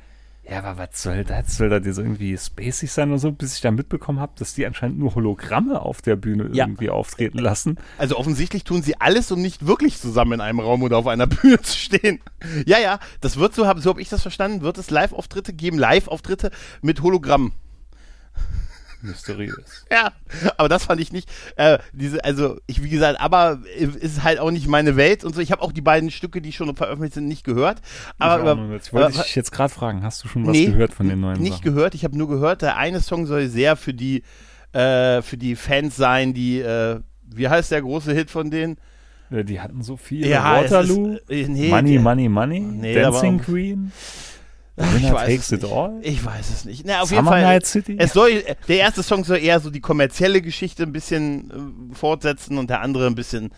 ja, 0.52 0.58
aber 0.58 0.78
was 0.78 1.02
soll 1.02 1.24
das? 1.24 1.56
Soll 1.56 1.70
das 1.70 1.86
jetzt 1.86 1.98
irgendwie 1.98 2.38
spacig 2.38 2.92
sein 2.92 3.10
oder 3.10 3.20
so? 3.20 3.32
Bis 3.32 3.56
ich 3.56 3.62
da 3.62 3.72
mitbekommen 3.72 4.20
habe, 4.20 4.34
dass 4.38 4.54
die 4.54 4.66
anscheinend 4.66 5.00
nur 5.00 5.16
Hologramme 5.16 5.82
auf 5.82 6.02
der 6.02 6.18
Bühne 6.18 6.50
ja. 6.52 6.66
irgendwie 6.66 6.90
auftreten 6.90 7.38
lassen. 7.38 7.78
Also 7.98 8.18
offensichtlich 8.18 8.66
tun 8.66 8.84
sie 8.84 9.00
alles, 9.00 9.32
um 9.32 9.42
nicht 9.42 9.66
wirklich 9.66 9.98
zusammen 9.98 10.34
in 10.34 10.42
einem 10.42 10.60
Raum 10.60 10.84
oder 10.84 10.98
auf 10.98 11.08
einer 11.08 11.28
Bühne 11.28 11.62
zu 11.62 11.78
stehen. 11.78 12.20
Ja, 12.66 12.80
ja, 12.80 13.00
das 13.22 13.38
wird 13.38 13.56
so, 13.56 13.64
so 13.78 13.90
habe 13.90 14.02
ich 14.02 14.10
das 14.10 14.24
verstanden, 14.24 14.60
wird 14.60 14.78
es 14.78 14.90
Live-Auftritte 14.90 15.54
geben, 15.54 15.80
Live-Auftritte 15.80 16.52
mit 16.82 17.02
Hologrammen 17.02 17.54
mysteriös. 19.04 19.86
ja, 19.92 20.12
aber 20.58 20.70
das 20.70 20.86
fand 20.86 21.02
ich 21.02 21.12
nicht. 21.12 21.30
Äh, 21.56 21.80
diese, 21.94 22.24
also 22.24 22.58
ich 22.68 22.84
wie 22.84 22.90
gesagt, 22.90 23.20
aber 23.20 23.60
ist 23.76 24.24
halt 24.24 24.40
auch 24.40 24.52
nicht 24.52 24.68
meine 24.68 24.96
Welt 24.96 25.24
und 25.24 25.36
so. 25.36 25.42
Ich 25.42 25.52
habe 25.52 25.62
auch 25.62 25.72
die 25.72 25.82
beiden 25.82 26.12
Stücke, 26.12 26.42
die 26.42 26.52
schon 26.52 26.76
veröffentlicht 26.76 27.14
sind, 27.14 27.28
nicht 27.28 27.44
gehört. 27.44 27.82
Aber, 28.18 28.52
aber 28.52 28.76
ich 28.76 28.94
wollte 28.94 29.22
dich 29.22 29.36
jetzt 29.36 29.52
gerade 29.52 29.74
fragen, 29.74 30.04
hast 30.04 30.24
du 30.24 30.28
schon 30.28 30.46
was 30.46 30.54
nee, 30.54 30.68
gehört 30.68 30.94
von 30.94 31.08
den 31.08 31.20
neuen? 31.22 31.42
Nicht 31.42 31.58
Sachen? 31.58 31.64
gehört. 31.76 31.96
Ich 31.96 32.04
habe 32.04 32.18
nur 32.18 32.28
gehört, 32.28 32.62
der 32.62 32.78
eine 32.78 33.02
Song 33.02 33.26
soll 33.26 33.48
sehr 33.48 33.76
für 33.76 33.94
die 33.94 34.24
äh, 34.74 35.22
für 35.22 35.38
die 35.38 35.56
Fans 35.56 35.96
sein, 35.96 36.34
die 36.34 36.60
äh, 36.60 37.00
wie 37.34 37.48
heißt 37.48 37.72
der 37.72 37.82
große 37.82 38.14
Hit 38.14 38.30
von 38.30 38.52
denen? 38.52 38.78
Die 39.30 39.62
hatten 39.62 39.82
so 39.82 39.96
viel. 39.96 40.28
Ja, 40.28 40.62
Waterloo, 40.62 41.14
ist, 41.16 41.30
äh, 41.30 41.48
nee, 41.48 41.70
Money, 41.70 42.00
Money, 42.00 42.28
Money, 42.28 42.60
nee, 42.60 42.96
Dancing 42.96 43.40
Queen. 43.40 43.92
Ich, 44.78 45.12
weiß 45.12 45.52
ich 46.02 46.26
weiß 46.26 46.50
es 46.50 46.66
nicht. 46.66 46.86
Na, 46.86 47.02
auf 47.02 47.10
Summer 47.10 47.22
jeden 47.22 47.28
Fall. 47.28 47.42
Night 47.42 47.66
City? 47.66 47.96
Es 48.00 48.14
soll, 48.14 48.44
der 48.68 48.78
erste 48.78 49.04
Song 49.04 49.24
soll 49.24 49.38
eher 49.40 49.60
so 49.60 49.70
die 49.70 49.82
kommerzielle 49.82 50.42
Geschichte 50.42 50.84
ein 50.84 50.94
bisschen 50.94 51.92
äh, 51.92 51.96
fortsetzen 51.96 52.58
und 52.58 52.70
der 52.70 52.82
andere 52.82 53.08
ein 53.08 53.16
bisschen 53.16 53.52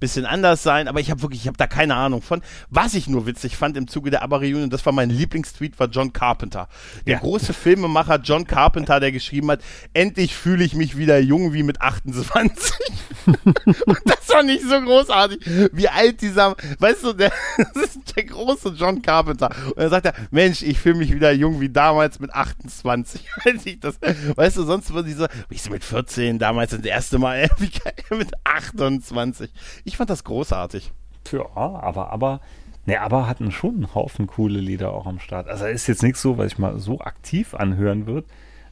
bisschen 0.00 0.26
anders 0.26 0.62
sein, 0.62 0.88
aber 0.88 1.00
ich 1.00 1.10
habe 1.10 1.22
wirklich, 1.22 1.42
ich 1.42 1.46
habe 1.46 1.56
da 1.56 1.66
keine 1.66 1.94
Ahnung 1.94 2.22
von. 2.22 2.42
Was 2.70 2.94
ich 2.94 3.06
nur 3.06 3.26
witzig 3.26 3.56
fand 3.56 3.76
im 3.76 3.86
Zuge 3.86 4.10
der 4.10 4.22
ABBA 4.22 4.38
Reunion, 4.38 4.70
das 4.70 4.84
war 4.86 4.92
mein 4.92 5.10
Lieblingstweet, 5.10 5.78
war 5.78 5.88
John 5.88 6.12
Carpenter. 6.12 6.68
Der 7.06 7.14
ja. 7.14 7.18
große 7.20 7.52
Filmemacher 7.52 8.16
John 8.16 8.46
Carpenter, 8.46 8.98
der 9.00 9.12
geschrieben 9.12 9.50
hat, 9.50 9.60
endlich 9.92 10.34
fühle 10.34 10.64
ich 10.64 10.74
mich 10.74 10.96
wieder 10.96 11.18
jung 11.18 11.52
wie 11.52 11.62
mit 11.62 11.80
28. 11.80 12.74
Und 13.26 13.98
das 14.04 14.28
war 14.28 14.42
nicht 14.42 14.62
so 14.62 14.80
großartig, 14.80 15.38
wie 15.72 15.88
alt 15.88 16.20
dieser, 16.20 16.56
weißt 16.78 17.04
du, 17.04 17.12
der, 17.12 17.32
das 17.74 17.82
ist 17.84 18.16
der 18.16 18.24
große 18.24 18.70
John 18.70 19.02
Carpenter. 19.02 19.50
Und 19.66 19.78
er 19.78 19.90
sagt 19.90 20.06
er, 20.06 20.14
Mensch, 20.30 20.62
ich 20.62 20.78
fühle 20.78 20.96
mich 20.96 21.12
wieder 21.12 21.30
jung 21.32 21.60
wie 21.60 21.68
damals 21.68 22.18
mit 22.18 22.32
28. 22.32 23.28
Als 23.44 23.60
ich 23.66 23.80
das, 23.80 23.98
weißt 24.34 24.56
du, 24.56 24.64
sonst 24.64 24.92
würde 24.92 25.10
ich 25.10 25.16
so, 25.16 25.26
ich 25.50 25.62
so 25.62 25.70
mit 25.70 25.84
14 25.84 26.38
damals 26.38 26.70
das 26.70 26.80
erste 26.80 27.18
Mal, 27.18 27.50
wie 27.58 27.70
mit 28.16 28.32
28. 28.44 29.50
Ich 29.84 29.89
fand 29.96 30.10
das 30.10 30.24
großartig. 30.24 30.92
Ja, 31.32 31.44
aber, 31.54 32.10
aber, 32.10 32.40
ne, 32.86 33.00
aber 33.00 33.26
hatten 33.26 33.52
schon 33.52 33.76
einen 33.76 33.94
Haufen 33.94 34.26
coole 34.26 34.60
Lieder 34.60 34.92
auch 34.92 35.06
am 35.06 35.18
Start. 35.20 35.48
Also 35.48 35.66
ist 35.66 35.86
jetzt 35.86 36.02
nichts 36.02 36.22
so, 36.22 36.38
was 36.38 36.52
ich 36.52 36.58
mal 36.58 36.78
so 36.78 37.00
aktiv 37.00 37.54
anhören 37.54 38.06
würde. 38.06 38.26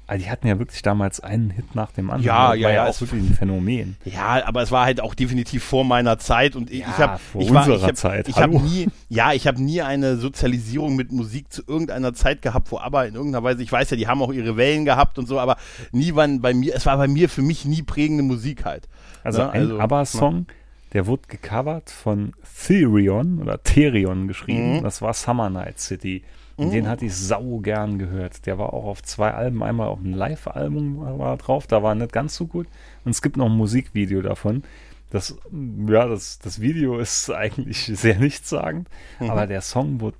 Aber 0.09 0.17
die 0.17 0.31
hatten 0.31 0.47
ja 0.47 0.59
wirklich 0.59 0.81
damals 0.81 1.21
einen 1.21 1.51
Hit 1.51 1.75
nach 1.75 1.93
dem 1.93 2.09
anderen. 2.09 2.25
Ja, 2.25 2.55
ja, 2.55 2.65
war 2.65 2.73
ja, 2.73 2.85
ja 2.85 2.91
auch 2.91 2.99
wirklich 2.99 3.21
ein 3.21 3.35
Phänomen. 3.35 3.99
Ja, 4.07 4.43
aber 4.47 4.63
es 4.63 4.71
war 4.71 4.87
halt 4.87 5.03
auch 5.03 5.15
definitiv 5.15 5.63
vor 5.63 5.85
meiner 5.85 6.19
Zeit 6.19 6.57
und 6.57 6.71
ich, 6.71 6.81
ja, 6.81 6.87
ich 6.89 6.97
habe 6.97 7.19
vor 7.19 7.43
ich 7.43 7.53
war, 7.53 7.59
unserer 7.59 7.77
ich 7.77 7.83
hab, 7.83 7.97
Zeit. 7.97 8.27
Ich 8.27 8.37
habe 8.39 8.59
nie, 8.59 8.89
ja, 9.11 9.35
ich 9.35 9.47
habe 9.47 9.63
nie 9.63 9.83
eine 9.83 10.17
Sozialisierung 10.17 10.97
mit 10.97 11.13
Musik 11.13 11.53
zu 11.53 11.63
irgendeiner 11.67 12.15
Zeit 12.15 12.41
gehabt, 12.41 12.73
wo 12.73 12.79
aber 12.79 13.07
in 13.07 13.17
irgendeiner 13.17 13.45
Weise, 13.45 13.63
ich 13.63 13.71
weiß 13.71 13.91
ja, 13.91 13.99
die 13.99 14.09
haben 14.09 14.23
auch 14.23 14.33
ihre 14.33 14.57
Wellen 14.57 14.87
gehabt 14.87 15.19
und 15.19 15.29
so, 15.29 15.39
aber 15.39 15.59
nie 15.93 16.15
wann 16.15 16.41
bei 16.41 16.55
mir, 16.55 16.75
es 16.75 16.87
war 16.87 16.97
bei 16.97 17.07
mir 17.07 17.29
für 17.29 17.43
mich 17.43 17.67
nie 17.67 17.83
prägende 17.83 18.23
Musik 18.23 18.65
halt. 18.65 18.89
Also 19.25 19.41
ja, 19.41 19.47
ne? 19.49 19.53
ein 19.53 19.61
also, 19.61 19.81
ABBA-Song 19.81 20.47
Der 20.93 21.07
wurde 21.07 21.23
gecovert 21.29 21.91
von 21.91 22.33
Therion 22.67 23.41
oder 23.43 23.63
Therion 23.63 24.29
geschrieben. 24.29 24.79
Mhm. 24.79 24.83
Das 24.83 25.03
war 25.03 25.13
Summer 25.15 25.51
Night 25.51 25.79
City. 25.81 26.23
Mhm. 26.57 26.71
den 26.73 26.89
hatte 26.89 27.05
ich 27.05 27.15
sau 27.15 27.59
gern 27.59 27.99
gehört. 28.01 28.45
Der 28.47 28.59
war 28.59 28.73
auch 28.73 28.85
auf 28.87 29.01
zwei 29.05 29.31
Alben, 29.33 29.63
einmal 29.63 29.87
auf 29.89 30.01
einem 30.01 30.15
Live-Album 30.15 30.99
war 31.19 31.37
drauf, 31.37 31.69
da 31.69 31.85
war 31.85 31.95
nicht 31.95 32.13
ganz 32.13 32.35
so 32.35 32.47
gut. 32.49 32.67
Und 33.05 33.13
es 33.13 33.23
gibt 33.23 33.37
noch 33.37 33.47
ein 33.47 33.57
Musikvideo 33.57 34.23
davon. 34.23 34.65
Das, 35.11 35.39
ja, 35.87 36.07
das, 36.09 36.41
das 36.41 36.61
Video 36.61 36.99
ist 36.99 37.31
eigentlich 37.35 37.85
sehr 37.95 38.19
nichtssagend, 38.19 38.89
Mhm. 39.21 39.31
aber 39.31 39.47
der 39.47 39.61
Song 39.61 40.01
wurde 40.01 40.17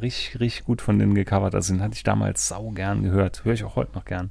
richtig, 0.00 0.38
richtig 0.40 0.64
gut 0.64 0.80
von 0.82 0.98
denen 1.00 1.14
gecovert. 1.16 1.54
Also 1.56 1.74
den 1.74 1.82
hatte 1.82 1.94
ich 1.94 2.04
damals 2.04 2.46
sau 2.46 2.70
gern 2.70 3.02
gehört. 3.02 3.44
Höre 3.44 3.54
ich 3.54 3.64
auch 3.64 3.74
heute 3.74 3.92
noch 3.94 4.04
gern. 4.04 4.30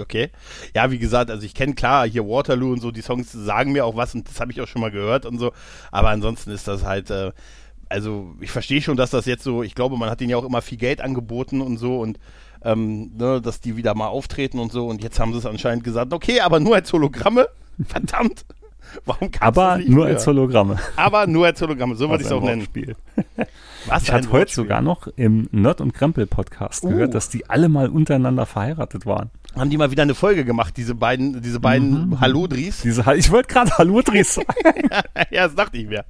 Okay. 0.00 0.30
Ja, 0.74 0.90
wie 0.90 0.98
gesagt, 0.98 1.30
also 1.30 1.44
ich 1.46 1.54
kenne 1.54 1.74
klar 1.74 2.06
hier 2.08 2.24
Waterloo 2.26 2.72
und 2.72 2.80
so, 2.80 2.90
die 2.90 3.02
Songs 3.02 3.30
sagen 3.32 3.72
mir 3.72 3.84
auch 3.84 3.96
was 3.96 4.14
und 4.14 4.28
das 4.28 4.40
habe 4.40 4.50
ich 4.52 4.60
auch 4.60 4.66
schon 4.66 4.80
mal 4.80 4.90
gehört 4.90 5.24
und 5.26 5.38
so. 5.38 5.52
Aber 5.92 6.08
ansonsten 6.10 6.50
ist 6.50 6.66
das 6.66 6.84
halt, 6.84 7.10
äh, 7.10 7.32
also 7.88 8.34
ich 8.40 8.50
verstehe 8.50 8.82
schon, 8.82 8.96
dass 8.96 9.10
das 9.10 9.26
jetzt 9.26 9.44
so, 9.44 9.62
ich 9.62 9.74
glaube, 9.74 9.96
man 9.96 10.10
hat 10.10 10.20
ihnen 10.20 10.30
ja 10.30 10.36
auch 10.36 10.44
immer 10.44 10.62
viel 10.62 10.78
Geld 10.78 11.00
angeboten 11.00 11.60
und 11.60 11.76
so 11.78 12.00
und 12.00 12.18
ähm, 12.64 13.12
ne, 13.16 13.40
dass 13.40 13.60
die 13.60 13.76
wieder 13.76 13.94
mal 13.94 14.08
auftreten 14.08 14.58
und 14.58 14.72
so 14.72 14.86
und 14.88 15.02
jetzt 15.02 15.20
haben 15.20 15.32
sie 15.32 15.38
es 15.38 15.46
anscheinend 15.46 15.84
gesagt, 15.84 16.12
okay, 16.12 16.40
aber 16.40 16.60
nur 16.60 16.74
als 16.74 16.92
Hologramme. 16.92 17.46
Verdammt. 17.86 18.44
Warum 19.06 19.30
kannst 19.30 19.42
Aber 19.42 19.78
nur 19.78 20.04
früher? 20.04 20.14
als 20.14 20.26
Hologramme. 20.26 20.78
Aber 20.96 21.26
nur 21.26 21.46
als 21.46 21.60
Hologramme, 21.60 21.94
so 21.96 22.08
würde 22.10 22.22
ich 22.22 22.26
es 22.26 22.32
auch 22.32 22.40
ein 22.42 22.46
nennen. 22.46 22.60
Wortspiel. 22.62 22.96
Was 23.86 24.02
Ich 24.04 24.12
hatte 24.12 24.28
heute 24.28 24.32
Wortspiel. 24.40 24.64
sogar 24.64 24.82
noch 24.82 25.08
im 25.16 25.48
Nerd 25.52 25.80
und 25.80 25.92
Krempel 25.94 26.26
Podcast 26.26 26.84
Uh. 26.84 26.90
gehört, 26.90 27.14
dass 27.14 27.28
die 27.28 27.48
alle 27.48 27.68
mal 27.68 27.88
untereinander 27.88 28.46
verheiratet 28.46 29.04
waren. 29.06 29.30
Haben 29.56 29.70
die 29.70 29.76
mal 29.76 29.90
wieder 29.90 30.02
eine 30.02 30.14
Folge 30.16 30.44
gemacht, 30.44 30.76
diese 30.76 30.94
beiden, 30.94 31.40
diese 31.40 31.60
beiden 31.60 32.08
Mhm. 32.10 32.20
Hallodris? 32.20 32.82
Diese, 32.82 33.04
ich 33.16 33.30
wollte 33.30 33.52
gerade 33.52 33.70
Haludris 33.78 34.34
sagen. 34.34 34.88
ja, 35.30 35.46
das 35.46 35.54
dachte 35.54 35.76
ich 35.78 35.86
mir. 35.86 36.04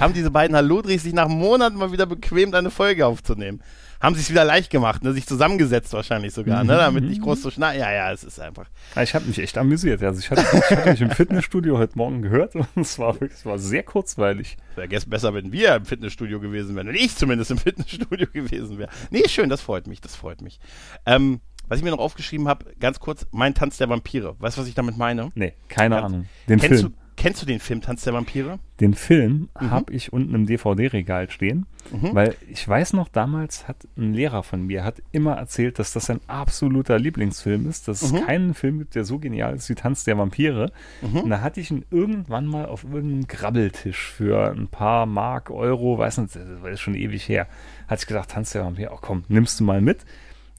Haben 0.00 0.14
diese 0.14 0.30
beiden 0.30 0.56
Hallodris 0.56 1.02
sich 1.02 1.12
nach 1.12 1.28
Monaten 1.28 1.76
mal 1.76 1.92
wieder 1.92 2.06
bequemt, 2.06 2.54
eine 2.54 2.70
Folge 2.70 3.06
aufzunehmen. 3.06 3.60
Haben 4.00 4.14
sich 4.14 4.28
wieder 4.30 4.44
leicht 4.44 4.70
gemacht, 4.70 5.02
ne? 5.04 5.12
sich 5.14 5.26
zusammengesetzt 5.26 5.92
wahrscheinlich 5.94 6.34
sogar, 6.34 6.64
ne? 6.64 6.74
damit 6.76 7.04
nicht 7.04 7.22
groß 7.22 7.40
zu 7.40 7.50
schneiden. 7.50 7.80
Ja, 7.80 7.90
ja, 7.90 8.12
es 8.12 8.24
ist 8.24 8.38
einfach. 8.38 8.66
Ich 9.02 9.14
habe 9.14 9.24
mich 9.24 9.38
echt 9.38 9.56
amüsiert. 9.56 10.02
Also 10.02 10.20
ich 10.20 10.30
hatte, 10.30 10.42
ich 10.52 10.76
hatte 10.76 10.90
mich 10.90 11.00
im 11.00 11.10
Fitnessstudio 11.10 11.78
heute 11.78 11.96
Morgen 11.96 12.20
gehört 12.20 12.54
und 12.56 12.66
es 12.76 12.98
war 12.98 13.14
wirklich, 13.14 13.32
es 13.40 13.46
war 13.46 13.58
sehr 13.58 13.82
kurzweilig. 13.82 14.58
Wäre 14.74 14.88
gestern 14.88 15.10
besser, 15.10 15.32
wenn 15.34 15.50
wir 15.50 15.76
im 15.76 15.86
Fitnessstudio 15.86 16.40
gewesen 16.40 16.76
wären. 16.76 16.88
Wenn 16.88 16.94
ich 16.94 17.16
zumindest 17.16 17.50
im 17.50 17.58
Fitnessstudio 17.58 18.26
gewesen 18.32 18.76
wäre. 18.78 18.90
Nee, 19.10 19.28
schön, 19.28 19.48
das 19.48 19.62
freut 19.62 19.86
mich, 19.86 20.02
das 20.02 20.14
freut 20.14 20.42
mich. 20.42 20.60
Ähm, 21.06 21.40
was 21.68 21.78
ich 21.78 21.84
mir 21.84 21.90
noch 21.90 21.98
aufgeschrieben 21.98 22.48
habe, 22.48 22.66
ganz 22.80 23.00
kurz, 23.00 23.26
mein 23.32 23.54
Tanz 23.54 23.76
der 23.78 23.88
Vampire. 23.88 24.36
Weißt 24.38 24.56
du, 24.56 24.60
was 24.62 24.68
ich 24.68 24.74
damit 24.74 24.96
meine? 24.96 25.30
Nee, 25.34 25.54
keine 25.68 25.96
Ganz- 25.96 26.06
Ahnung. 26.12 26.26
Den 26.48 26.60
Kennst 26.60 26.80
Film, 26.80 26.92
du, 26.92 26.98
kennst 27.16 27.42
du 27.42 27.46
den 27.46 27.60
Film 27.60 27.80
Tanz 27.80 28.02
der 28.04 28.12
Vampire? 28.14 28.58
den 28.78 28.92
Film 28.92 29.48
Mhm. 29.58 29.70
habe 29.70 29.92
ich 29.94 30.12
unten 30.12 30.34
im 30.34 30.44
DVD-Regal 30.44 31.30
stehen, 31.30 31.64
weil 31.90 32.34
ich 32.46 32.68
weiß 32.68 32.92
noch, 32.92 33.08
damals 33.08 33.66
hat 33.68 33.88
ein 33.96 34.12
Lehrer 34.12 34.42
von 34.42 34.60
mir 34.66 34.84
hat 34.84 35.00
immer 35.12 35.32
erzählt, 35.36 35.78
dass 35.78 35.94
das 35.94 36.10
ein 36.10 36.20
absoluter 36.26 36.98
Lieblingsfilm 36.98 37.66
ist, 37.70 37.88
dass 37.88 38.02
Mhm. 38.12 38.18
es 38.18 38.26
keinen 38.26 38.52
Film 38.54 38.78
gibt, 38.80 38.94
der 38.94 39.04
so 39.06 39.18
genial 39.18 39.54
ist 39.54 39.70
wie 39.70 39.74
Tanz 39.74 40.04
der 40.04 40.18
Vampire. 40.18 40.72
Mhm. 41.00 41.20
Und 41.20 41.30
da 41.30 41.40
hatte 41.40 41.58
ich 41.58 41.70
ihn 41.70 41.86
irgendwann 41.90 42.44
mal 42.46 42.66
auf 42.66 42.84
irgendeinem 42.84 43.26
Grabbeltisch 43.26 44.10
für 44.12 44.50
ein 44.52 44.68
paar 44.68 45.06
Mark, 45.06 45.50
Euro, 45.50 45.96
weiß 45.96 46.18
nicht, 46.18 46.36
das 46.36 46.42
ist 46.74 46.80
schon 46.80 46.94
ewig 46.94 47.26
her. 47.26 47.46
Hatte 47.88 48.02
ich 48.02 48.06
gesagt, 48.08 48.32
Tanz 48.32 48.50
der 48.52 48.62
Vampire, 48.64 48.90
oh 48.92 48.98
komm, 49.00 49.24
nimmst 49.28 49.58
du 49.60 49.64
mal 49.64 49.80
mit. 49.80 50.04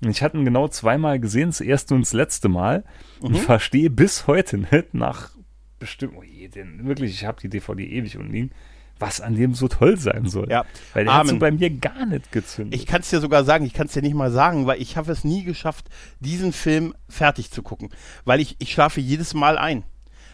Und 0.03 0.09
ich 0.11 0.21
hatte 0.21 0.37
ihn 0.37 0.45
genau 0.45 0.67
zweimal 0.67 1.19
gesehen, 1.19 1.49
das 1.49 1.61
erste 1.61 1.95
und 1.95 2.01
das 2.01 2.13
letzte 2.13 2.49
Mal. 2.49 2.83
Und 3.19 3.31
Mhm. 3.33 3.37
verstehe 3.37 3.89
bis 3.89 4.27
heute 4.27 4.57
nicht 4.59 4.93
nach 4.93 5.31
bestimmt, 5.79 6.13
oh 6.17 6.23
je, 6.23 6.47
denn 6.47 6.85
wirklich, 6.87 7.11
ich 7.11 7.25
habe 7.25 7.39
die 7.41 7.49
DVD 7.49 7.83
ewig 7.85 8.17
unten 8.17 8.31
liegen, 8.31 8.51
was 8.99 9.21
an 9.21 9.35
dem 9.35 9.53
so 9.53 9.67
toll 9.67 9.95
sein 9.97 10.25
soll. 10.25 10.49
Ja. 10.49 10.65
Weil 10.93 11.05
der 11.05 11.13
hat 11.13 11.25
so 11.27 11.31
Amen. 11.31 11.39
bei 11.39 11.51
mir 11.51 11.69
gar 11.69 12.05
nicht 12.07 12.31
gezündet. 12.31 12.79
Ich 12.79 12.87
kann 12.87 13.01
es 13.01 13.09
dir 13.11 13.19
sogar 13.19 13.43
sagen, 13.43 13.63
ich 13.65 13.73
kann 13.73 13.85
es 13.85 13.93
dir 13.93 14.01
nicht 14.01 14.15
mal 14.15 14.31
sagen, 14.31 14.65
weil 14.65 14.81
ich 14.81 14.97
habe 14.97 15.11
es 15.11 15.23
nie 15.23 15.43
geschafft, 15.43 15.87
diesen 16.19 16.51
Film 16.51 16.95
fertig 17.07 17.51
zu 17.51 17.61
gucken. 17.61 17.89
Weil 18.25 18.39
ich, 18.39 18.55
ich 18.59 18.71
schlafe 18.71 18.99
jedes 18.99 19.35
Mal 19.35 19.57
ein. 19.59 19.83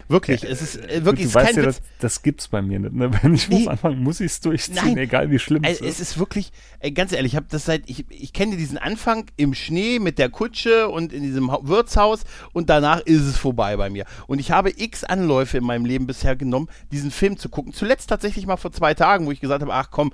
Wirklich, 0.10 0.44
es 0.44 0.62
ist 0.62 0.76
äh, 0.78 1.06
wirklich, 1.06 1.24
du 1.24 1.30
es 1.30 1.30
ist 1.30 1.36
weißt 1.36 1.54
kein 1.56 1.64
ja, 1.64 1.70
Witz. 1.70 1.78
das, 1.78 1.84
das 2.00 2.22
gibt's 2.22 2.48
bei 2.48 2.62
mir 2.62 2.80
nicht. 2.80 2.94
Ne? 2.94 3.12
Wenn 3.24 3.34
ich 3.34 3.48
Nee. 3.50 3.60
muss 3.60 3.68
anfangen, 3.68 4.04
muss 4.04 4.20
ich 4.20 4.28
es 4.34 4.42
durchziehen, 4.42 4.76
Nein. 4.76 4.98
egal 4.98 5.32
wie 5.32 5.40
schlimm 5.40 5.64
es 5.64 5.70
Also, 5.82 5.86
es 5.86 6.00
ist. 6.00 6.12
ist 6.12 6.20
wirklich, 6.20 6.52
ey, 6.80 6.92
ganz 6.92 7.12
ehrlich, 7.14 7.34
ich 7.34 7.36
habe 7.38 7.48
das 7.50 7.66
seit, 7.66 7.90
ich, 7.90 8.06
ich 8.10 8.34
kenne 8.34 8.58
diesen 8.58 8.78
Anfang 8.78 9.26
im 9.38 9.54
Schnee 9.54 10.00
mit 10.00 10.20
der 10.20 10.30
Kutsche 10.30 10.88
und 10.90 11.14
in 11.14 11.24
diesem 11.24 11.52
Hau- 11.52 11.62
Wirtshaus 11.68 12.22
und 12.54 12.70
danach 12.70 13.00
ist 13.02 13.22
es 13.22 13.38
vorbei 13.38 13.78
bei 13.78 13.90
mir. 13.90 14.06
Und 14.28 14.40
ich 14.40 14.52
habe 14.52 14.72
x 14.76 15.04
Anläufe 15.04 15.58
in 15.58 15.64
meinem 15.64 15.86
Leben 15.86 16.06
bisher 16.08 16.36
genommen, 16.36 16.68
diesen 16.92 17.12
Film 17.12 17.38
zu 17.38 17.50
gucken. 17.50 17.74
Zuletzt 17.74 18.10
tatsächlich 18.10 18.46
mal 18.46 18.58
vor 18.58 18.72
zwei 18.72 18.94
Tagen, 18.94 19.26
wo 19.26 19.32
ich 19.32 19.40
gesagt 19.42 19.62
habe, 19.62 19.74
ach 19.74 19.90
komm, 19.92 20.12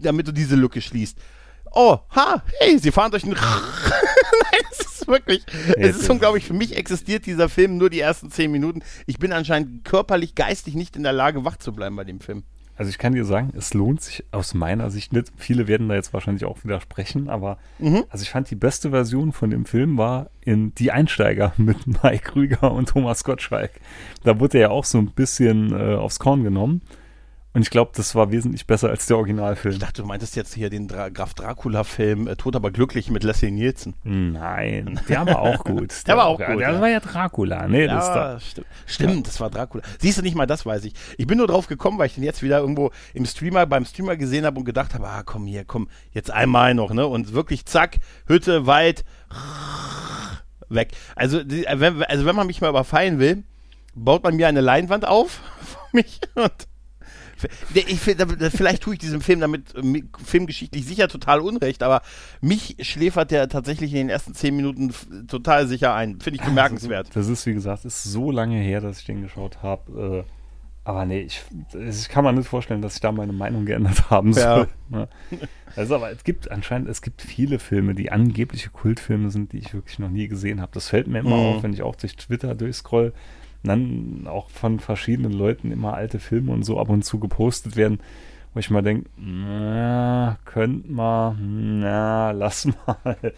damit 0.00 0.26
du 0.26 0.32
diese 0.32 0.56
Lücke 0.56 0.80
schließt. 0.80 1.18
Oh, 1.72 1.98
ha, 2.16 2.42
hey, 2.60 2.78
sie 2.78 2.90
fahren 2.90 3.10
durch 3.10 3.24
den. 3.24 3.32
Nein, 3.32 4.62
es 4.70 4.78
ist 5.08 5.12
wirklich. 5.12 5.44
Es 5.76 5.96
ist 5.96 6.02
ist- 6.02 6.10
unglaublich. 6.10 6.44
Für 6.44 6.54
mich 6.54 6.76
existiert 6.76 7.26
dieser 7.26 7.48
Film 7.48 7.76
nur 7.78 7.90
die 7.90 8.00
ersten 8.00 8.30
zehn 8.30 8.50
Minuten. 8.50 8.82
Ich 9.06 9.18
bin 9.18 9.32
anscheinend 9.32 9.84
körperlich, 9.84 10.34
geistig 10.34 10.74
nicht 10.74 10.96
in 10.96 11.02
der 11.02 11.12
Lage, 11.12 11.44
wach 11.44 11.56
zu 11.56 11.72
bleiben 11.72 11.96
bei 11.96 12.04
dem 12.04 12.20
Film. 12.20 12.44
Also 12.76 12.90
ich 12.90 12.98
kann 12.98 13.12
dir 13.12 13.24
sagen, 13.24 13.52
es 13.56 13.74
lohnt 13.74 14.00
sich 14.02 14.22
aus 14.30 14.54
meiner 14.54 14.88
Sicht 14.92 15.12
nicht. 15.12 15.32
Viele 15.36 15.66
werden 15.66 15.88
da 15.88 15.96
jetzt 15.96 16.12
wahrscheinlich 16.12 16.44
auch 16.44 16.62
widersprechen, 16.62 17.28
aber 17.28 17.58
Mhm. 17.80 18.04
also 18.08 18.22
ich 18.22 18.30
fand 18.30 18.48
die 18.52 18.54
beste 18.54 18.90
Version 18.90 19.32
von 19.32 19.50
dem 19.50 19.64
Film 19.64 19.98
war 19.98 20.30
in 20.42 20.72
Die 20.76 20.92
Einsteiger 20.92 21.52
mit 21.56 21.88
Mike 21.88 22.30
Krüger 22.30 22.70
und 22.70 22.88
Thomas 22.90 23.24
Gottschalk. 23.24 23.72
Da 24.22 24.38
wurde 24.38 24.58
er 24.58 24.62
ja 24.62 24.70
auch 24.70 24.84
so 24.84 24.98
ein 24.98 25.10
bisschen 25.10 25.72
äh, 25.72 25.96
aufs 25.96 26.20
Korn 26.20 26.44
genommen. 26.44 26.82
Und 27.58 27.62
ich 27.62 27.70
glaube, 27.70 27.90
das 27.96 28.14
war 28.14 28.30
wesentlich 28.30 28.68
besser 28.68 28.88
als 28.88 29.06
der 29.06 29.16
Originalfilm. 29.16 29.72
Ich 29.72 29.80
dachte, 29.80 30.02
du 30.02 30.06
meintest 30.06 30.36
jetzt 30.36 30.54
hier 30.54 30.70
den 30.70 30.86
Dra 30.86 31.08
Graf 31.08 31.34
Dracula-Film 31.34 32.28
äh, 32.28 32.36
Tod 32.36 32.54
aber 32.54 32.70
glücklich 32.70 33.10
mit 33.10 33.24
Leslie 33.24 33.50
Nielsen. 33.50 33.94
Nein, 34.04 35.00
der 35.08 35.26
war 35.26 35.40
auch 35.40 35.64
gut. 35.64 35.92
Der 36.06 36.16
war 36.16 36.26
auch 36.26 36.38
ja, 36.38 36.52
gut, 36.52 36.60
Der 36.60 36.70
ja. 36.70 36.80
war 36.80 36.88
ja 36.88 37.00
Dracula. 37.00 37.66
Nee, 37.66 37.88
das 37.88 38.06
ist 38.06 38.14
da. 38.14 38.32
Ja, 38.34 38.38
stimmt. 38.40 38.66
Stimmt, 38.86 39.26
das 39.26 39.40
war 39.40 39.50
Dracula. 39.50 39.82
Siehst 39.98 40.18
du 40.18 40.22
nicht 40.22 40.36
mal, 40.36 40.46
das 40.46 40.66
weiß 40.66 40.84
ich. 40.84 40.92
Ich 41.16 41.26
bin 41.26 41.38
nur 41.38 41.48
drauf 41.48 41.66
gekommen, 41.66 41.98
weil 41.98 42.06
ich 42.06 42.14
den 42.14 42.22
jetzt 42.22 42.44
wieder 42.44 42.60
irgendwo 42.60 42.92
im 43.12 43.26
Streamer, 43.26 43.66
beim 43.66 43.84
Streamer 43.84 44.16
gesehen 44.16 44.46
habe 44.46 44.56
und 44.60 44.64
gedacht 44.64 44.94
habe, 44.94 45.08
ah, 45.08 45.24
komm 45.24 45.44
hier, 45.48 45.64
komm, 45.64 45.88
jetzt 46.12 46.30
einmal 46.30 46.74
noch, 46.74 46.92
ne? 46.94 47.08
Und 47.08 47.32
wirklich 47.32 47.66
zack, 47.66 47.96
Hütte, 48.28 48.66
Wald, 48.66 49.04
weg. 50.68 50.92
Also, 51.16 51.42
die, 51.42 51.66
äh, 51.66 51.80
wenn, 51.80 52.04
also 52.04 52.24
wenn 52.24 52.36
man 52.36 52.46
mich 52.46 52.60
mal 52.60 52.70
überfallen 52.70 53.18
will, 53.18 53.42
baut 53.96 54.22
man 54.22 54.36
mir 54.36 54.46
eine 54.46 54.60
Leinwand 54.60 55.08
auf 55.08 55.40
für 55.90 55.96
mich 55.96 56.20
und 56.36 56.52
der- 56.52 56.77
ich, 57.74 58.00
vielleicht 58.00 58.82
tue 58.82 58.94
ich 58.94 58.98
diesem 59.00 59.20
Film 59.20 59.40
damit 59.40 59.74
äh, 59.74 60.02
filmgeschichtlich 60.24 60.84
sicher 60.86 61.08
total 61.08 61.40
unrecht, 61.40 61.82
aber 61.82 62.02
mich 62.40 62.76
schläfert 62.80 63.30
der 63.30 63.48
tatsächlich 63.48 63.92
in 63.92 63.98
den 63.98 64.08
ersten 64.08 64.34
zehn 64.34 64.56
Minuten 64.56 64.92
total 65.28 65.66
sicher 65.68 65.94
ein. 65.94 66.20
Finde 66.20 66.40
ich 66.40 66.46
bemerkenswert. 66.46 67.10
Das 67.14 67.28
ist, 67.28 67.46
wie 67.46 67.54
gesagt, 67.54 67.84
ist 67.84 68.02
so 68.04 68.30
lange 68.30 68.56
her, 68.58 68.80
dass 68.80 69.00
ich 69.00 69.06
den 69.06 69.22
geschaut 69.22 69.62
habe. 69.62 70.24
Äh, 70.26 70.32
aber 70.84 71.04
nee, 71.04 71.20
ich, 71.20 71.42
ich 71.86 72.08
kann 72.08 72.24
mir 72.24 72.32
nicht 72.32 72.48
vorstellen, 72.48 72.80
dass 72.80 72.94
ich 72.94 73.00
da 73.02 73.12
meine 73.12 73.34
Meinung 73.34 73.66
geändert 73.66 74.08
haben 74.10 74.32
Ja. 74.32 74.54
soll. 74.54 74.68
Ne? 74.88 75.08
Also, 75.76 75.96
aber 75.96 76.10
es 76.10 76.24
gibt 76.24 76.50
anscheinend, 76.50 76.88
es 76.88 77.02
gibt 77.02 77.20
viele 77.20 77.58
Filme, 77.58 77.94
die 77.94 78.10
angebliche 78.10 78.70
Kultfilme 78.70 79.30
sind, 79.30 79.52
die 79.52 79.58
ich 79.58 79.74
wirklich 79.74 79.98
noch 79.98 80.08
nie 80.08 80.28
gesehen 80.28 80.62
habe. 80.62 80.72
Das 80.72 80.88
fällt 80.88 81.06
mir 81.06 81.18
immer 81.18 81.36
Mhm. 81.36 81.56
auf, 81.56 81.62
wenn 81.62 81.74
ich 81.74 81.82
auch 81.82 81.94
durch 81.94 82.16
Twitter 82.16 82.54
durchscroll. 82.54 83.12
Dann 83.62 84.26
auch 84.28 84.50
von 84.50 84.80
verschiedenen 84.80 85.32
Leuten 85.32 85.72
immer 85.72 85.94
alte 85.94 86.20
Filme 86.20 86.52
und 86.52 86.64
so 86.64 86.78
ab 86.78 86.88
und 86.88 87.04
zu 87.04 87.18
gepostet 87.18 87.76
werden, 87.76 87.98
wo 88.54 88.60
ich 88.60 88.70
mal 88.70 88.82
denke, 88.82 89.10
na, 89.16 90.38
könnt 90.44 90.90
mal, 90.90 91.36
na, 91.38 92.30
lass 92.30 92.66
mal. 92.66 93.16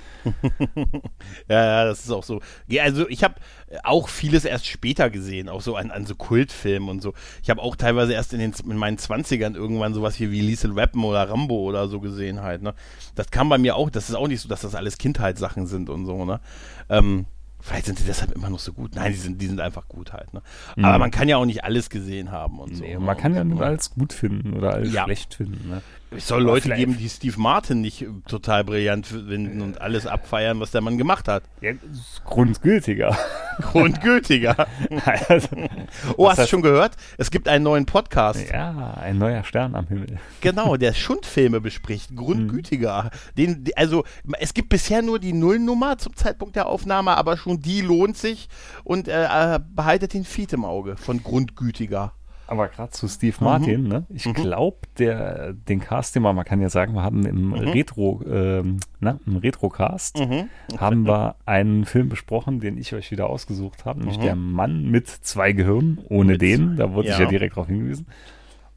Ja, 1.49 1.65
ja, 1.65 1.85
das 1.85 2.05
ist 2.05 2.11
auch 2.11 2.23
so. 2.23 2.41
Also 2.81 3.09
ich 3.09 3.25
habe 3.25 3.35
auch 3.83 4.09
vieles 4.09 4.45
erst 4.45 4.67
später 4.67 5.11
gesehen, 5.11 5.49
auch 5.49 5.61
so 5.61 5.77
an, 5.77 5.91
an 5.91 6.07
so 6.07 6.15
Kultfilmen 6.15 6.89
und 6.89 7.03
so. 7.03 7.13
Ich 7.43 7.51
habe 7.51 7.61
auch 7.61 7.77
teilweise 7.77 8.13
erst 8.13 8.33
in, 8.33 8.39
den, 8.39 8.55
in 8.65 8.77
meinen 8.77 8.99
Zwanzigern 8.99 9.57
irgendwann 9.57 9.95
sowas 9.95 10.15
hier 10.15 10.31
wie 10.31 10.41
Liesel 10.41 10.77
Weapon 10.77 11.05
oder 11.05 11.29
Rambo 11.29 11.57
oder 11.57 11.89
so 11.89 12.01
gesehen 12.01 12.43
halt. 12.43 12.63
Ne? 12.63 12.75
Das 13.15 13.31
kam 13.31 13.49
bei 13.49 13.59
mir 13.59 13.77
auch, 13.77 13.91
das 13.91 14.09
ist 14.09 14.15
auch 14.15 14.29
nicht 14.29 14.41
so, 14.41 14.49
dass 14.49 14.61
das 14.61 14.75
alles 14.75 14.99
Kindheitssachen 14.99 15.67
sind 15.67 15.91
und 15.91 16.07
so. 16.07 16.25
Ne? 16.25 16.41
Ähm, 16.89 17.27
vielleicht 17.61 17.87
sind 17.87 17.99
sie 17.99 18.05
deshalb 18.05 18.33
immer 18.33 18.51
noch 18.51 18.59
so 18.59 18.73
gut. 18.73 18.95
Nein, 18.95 19.13
die 19.13 19.19
sind, 19.19 19.41
die 19.41 19.47
sind 19.47 19.61
einfach 19.61 19.87
gut 19.89 20.13
halt. 20.13 20.33
Ne? 20.35 20.43
Aber 20.79 20.95
Mhm. 20.95 20.99
man 21.01 21.11
kann 21.11 21.29
ja 21.29 21.37
auch 21.37 21.45
nicht 21.47 21.65
alles 21.65 21.91
gesehen 21.91 22.31
haben 22.31 22.59
und 22.59 22.77
so. 22.77 22.83
Nee, 22.85 22.95
ne? 22.95 23.01
man 23.01 23.17
kann 23.17 23.35
ja 23.35 23.43
so, 23.43 23.49
nicht 23.49 23.59
ne? 23.61 23.67
alles 23.67 23.91
gut 23.91 24.13
finden 24.13 24.55
oder 24.55 24.75
alles 24.75 24.93
Ja. 24.93 25.05
schlecht 25.05 25.35
finden. 25.35 25.69
Ne? 25.69 25.83
Es 26.17 26.27
soll 26.27 26.43
Leute 26.43 26.63
vielleicht- 26.63 26.81
geben, 26.81 26.97
die 26.99 27.09
Steve 27.09 27.39
Martin 27.39 27.81
nicht 27.81 28.03
äh, 28.03 28.09
total 28.27 28.65
brillant 28.65 29.07
finden 29.07 29.61
und 29.61 29.81
alles 29.81 30.07
abfeiern, 30.07 30.59
was 30.59 30.71
der 30.73 30.81
Mann 30.81 30.99
gemacht 30.99 31.29
hat. 31.29 31.45
Ja, 31.61 31.73
grundgültiger. 32.25 33.17
Grundgültiger. 33.61 34.67
also, 35.29 35.49
Oh, 36.17 36.29
hast 36.29 36.39
du 36.41 36.47
schon 36.47 36.63
gehört? 36.63 36.97
Es 37.19 37.31
gibt 37.31 37.47
einen 37.49 37.63
neuen 37.65 37.87
Podcast. 37.87 38.51
ja, 38.51 38.95
ein 39.01 39.19
neuer 39.19 39.45
Stern 39.45 39.75
am 39.75 39.87
Himmel. 39.87 40.19
Genau, 40.41 40.77
der 40.77 40.95
Schundfilme 40.95 41.61
bespricht. 41.61 42.17
Grundgütiger. 42.17 43.11
Den, 43.37 43.65
die- 43.65 43.77
also, 43.77 44.05
es 44.39 44.55
gibt 44.55 44.69
bisher 44.71 45.03
nur 45.03 45.19
die 45.19 45.33
Nullnummer 45.33 45.99
zum 45.99 46.17
Zeitpunkt 46.17 46.57
der 46.57 46.67
Aufnahme, 46.67 47.17
aber 47.17 47.37
schon 47.37 47.61
die 47.61 47.83
lohnt 47.83 48.17
sich 48.17 48.49
und 48.83 49.09
äh, 49.09 49.55
äh, 49.57 49.61
behaltet 49.75 50.15
den 50.15 50.25
Feed 50.25 50.53
im 50.53 50.65
Auge 50.65 50.97
von 50.97 51.23
Grundgütiger. 51.23 52.15
Aber 52.51 52.67
gerade 52.67 52.91
zu 52.91 53.07
Steve 53.07 53.37
Martin, 53.41 53.85
ne? 53.85 54.07
Ich 54.09 54.27
Mhm. 54.27 54.33
glaube, 54.33 54.79
der 54.99 55.53
den 55.53 55.79
Cast, 55.79 56.17
den 56.17 56.23
wir, 56.25 56.33
man 56.33 56.45
kann 56.45 56.61
ja 56.61 56.69
sagen, 56.69 56.95
wir 56.95 57.03
haben 57.03 57.25
im 57.25 57.53
Retro, 57.55 58.23
ähm, 58.29 58.79
na, 58.99 59.21
im 59.25 59.37
Retrocast 59.37 60.19
Mhm. 60.19 60.49
haben 60.79 61.07
wir 61.07 61.37
einen 61.47 61.85
Film 61.85 62.09
besprochen, 62.09 62.59
den 62.59 62.77
ich 62.77 62.93
euch 62.93 63.13
wieder 63.13 63.31
ausgesucht 63.31 63.85
habe, 63.85 64.01
nämlich 64.01 64.19
Mhm. 64.19 64.23
der 64.23 64.35
Mann 64.35 64.91
mit 64.91 65.07
zwei 65.09 65.53
Gehirnen, 65.53 65.99
ohne 66.09 66.33
Mit- 66.33 66.43
den, 66.43 66.75
da 66.77 66.93
wurde 66.93 67.09
ich 67.09 67.15
ja. 67.19 67.23
ja 67.25 67.29
direkt 67.29 67.53
darauf 67.57 67.69
hingewiesen. 67.69 68.07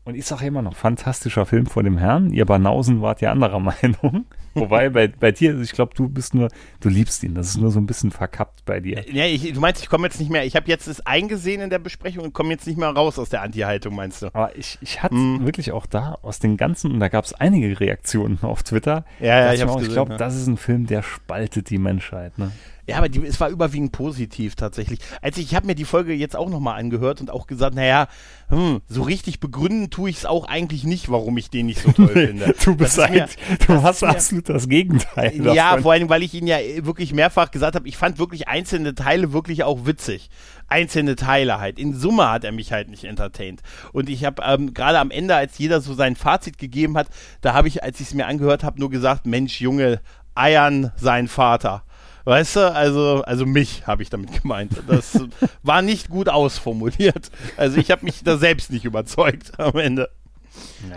Und 0.05 0.15
ich 0.15 0.25
sage 0.25 0.45
immer 0.45 0.61
noch, 0.61 0.75
fantastischer 0.75 1.45
Film 1.45 1.65
vor 1.65 1.81
dem 1.83 1.97
Herrn. 1.97 2.29
Ihr 2.31 2.45
Banausen 2.45 3.01
wart 3.01 3.21
ja 3.21 3.31
anderer 3.31 3.59
Meinung. 3.59 4.25
Wobei 4.55 4.89
bei, 4.89 5.07
bei 5.07 5.31
dir, 5.31 5.59
ich 5.61 5.71
glaube, 5.71 5.93
du 5.95 6.07
bist 6.09 6.35
nur, 6.35 6.49
du 6.79 6.89
liebst 6.89 7.23
ihn. 7.23 7.33
Das 7.33 7.47
ist 7.47 7.57
nur 7.57 7.71
so 7.71 7.79
ein 7.79 7.87
bisschen 7.87 8.11
verkappt 8.11 8.65
bei 8.65 8.79
dir. 8.81 9.03
Ja, 9.11 9.25
ich, 9.25 9.51
du 9.51 9.59
meinst, 9.59 9.81
ich 9.81 9.89
komme 9.89 10.05
jetzt 10.05 10.19
nicht 10.19 10.29
mehr, 10.29 10.45
ich 10.45 10.55
habe 10.55 10.67
jetzt 10.67 10.87
es 10.87 11.03
eingesehen 11.07 11.61
in 11.61 11.71
der 11.71 11.79
Besprechung 11.79 12.23
und 12.25 12.33
komme 12.33 12.49
jetzt 12.51 12.67
nicht 12.67 12.77
mehr 12.77 12.89
raus 12.89 13.17
aus 13.17 13.29
der 13.29 13.41
Anti-Haltung, 13.41 13.95
meinst 13.95 14.21
du? 14.21 14.27
Aber 14.27 14.55
ich, 14.55 14.77
ich 14.81 15.01
hatte 15.01 15.15
Mhm. 15.15 15.45
wirklich 15.45 15.71
auch 15.71 15.85
da 15.87 16.19
aus 16.21 16.37
den 16.37 16.57
ganzen, 16.57 16.91
und 16.91 16.99
da 16.99 17.07
gab 17.07 17.25
es 17.25 17.33
einige 17.33 17.79
Reaktionen 17.79 18.37
auf 18.43 18.61
Twitter. 18.61 19.05
Ja, 19.19 19.39
ja, 19.39 19.53
ich 19.53 19.61
ich 19.63 19.73
gesehen, 19.75 19.93
glaube, 19.93 20.11
ja. 20.11 20.17
das 20.17 20.35
ist 20.35 20.45
ein 20.45 20.57
Film, 20.57 20.85
der 20.85 21.01
spaltet 21.01 21.71
die 21.71 21.79
Menschheit. 21.79 22.37
Ne? 22.37 22.51
Ja, 22.85 22.97
aber 22.97 23.07
die, 23.07 23.25
es 23.25 23.39
war 23.39 23.49
überwiegend 23.49 23.93
positiv 23.93 24.55
tatsächlich. 24.55 24.99
Also 25.21 25.39
ich 25.39 25.55
habe 25.55 25.65
mir 25.67 25.75
die 25.75 25.85
Folge 25.85 26.11
jetzt 26.13 26.35
auch 26.35 26.49
nochmal 26.49 26.79
angehört 26.79 27.21
und 27.21 27.31
auch 27.31 27.47
gesagt, 27.47 27.75
naja, 27.75 28.07
hm, 28.49 28.81
so 28.89 29.03
richtig 29.03 29.39
begründen 29.39 29.89
tue 29.89 30.09
ich 30.09 30.17
es 30.17 30.25
auch 30.25 30.45
eigentlich 30.49 30.83
nicht, 30.83 31.09
warum 31.09 31.37
ich 31.37 31.49
den 31.49 31.67
nicht 31.67 31.81
so 31.81 31.91
toll 31.93 32.07
finde. 32.13 32.53
Du 32.63 32.75
bist 32.75 32.97
mir- 32.97 33.29
du 33.67 33.81
hast 33.83 34.03
absolut 34.03 34.49
das 34.49 34.67
Gegenteil. 34.67 35.33
Ja, 35.41 35.53
davon. 35.69 35.81
vor 35.83 35.91
allem, 35.93 36.09
weil 36.09 36.23
ich 36.23 36.33
ihn 36.33 36.45
ja 36.45 36.57
wirklich 36.81 37.13
mehrfach 37.13 37.51
gesagt 37.51 37.75
habe, 37.75 37.87
ich 37.87 37.95
fand 37.95 38.19
wirklich 38.19 38.49
einzelne 38.49 38.93
Teile 38.95 39.31
wirklich 39.31 39.63
auch 39.63 39.85
witzig. 39.85 40.29
Einzelne 40.67 41.15
Teile 41.15 41.59
halt. 41.59 41.79
In 41.79 41.93
Summe 41.93 42.29
hat 42.29 42.43
er 42.43 42.51
mich 42.51 42.73
halt 42.73 42.89
nicht 42.89 43.05
entertained. 43.05 43.61
Und 43.93 44.09
ich 44.09 44.25
habe 44.25 44.41
ähm, 44.45 44.73
gerade 44.73 44.99
am 44.99 45.11
Ende, 45.11 45.35
als 45.35 45.57
jeder 45.57 45.79
so 45.81 45.93
sein 45.93 46.15
Fazit 46.17 46.57
gegeben 46.57 46.97
hat, 46.97 47.07
da 47.41 47.53
habe 47.53 47.67
ich, 47.69 47.81
als 47.83 47.99
ich 48.01 48.07
es 48.07 48.13
mir 48.13 48.27
angehört 48.27 48.63
habe, 48.63 48.79
nur 48.79 48.89
gesagt, 48.89 49.25
Mensch, 49.25 49.61
Junge, 49.61 50.01
eiern 50.35 50.91
sein 50.97 51.27
Vater. 51.29 51.83
Weißt 52.25 52.55
du, 52.55 52.73
also, 52.73 53.21
also 53.23 53.45
mich 53.45 53.85
habe 53.85 54.01
ich 54.01 54.09
damit 54.09 54.41
gemeint. 54.41 54.81
Das 54.87 55.19
war 55.63 55.81
nicht 55.81 56.09
gut 56.09 56.29
ausformuliert. 56.29 57.29
Also 57.57 57.77
ich 57.77 57.91
habe 57.91 58.05
mich 58.05 58.23
da 58.23 58.37
selbst 58.37 58.71
nicht 58.71 58.85
überzeugt 58.85 59.59
am 59.59 59.77
Ende. 59.77 60.09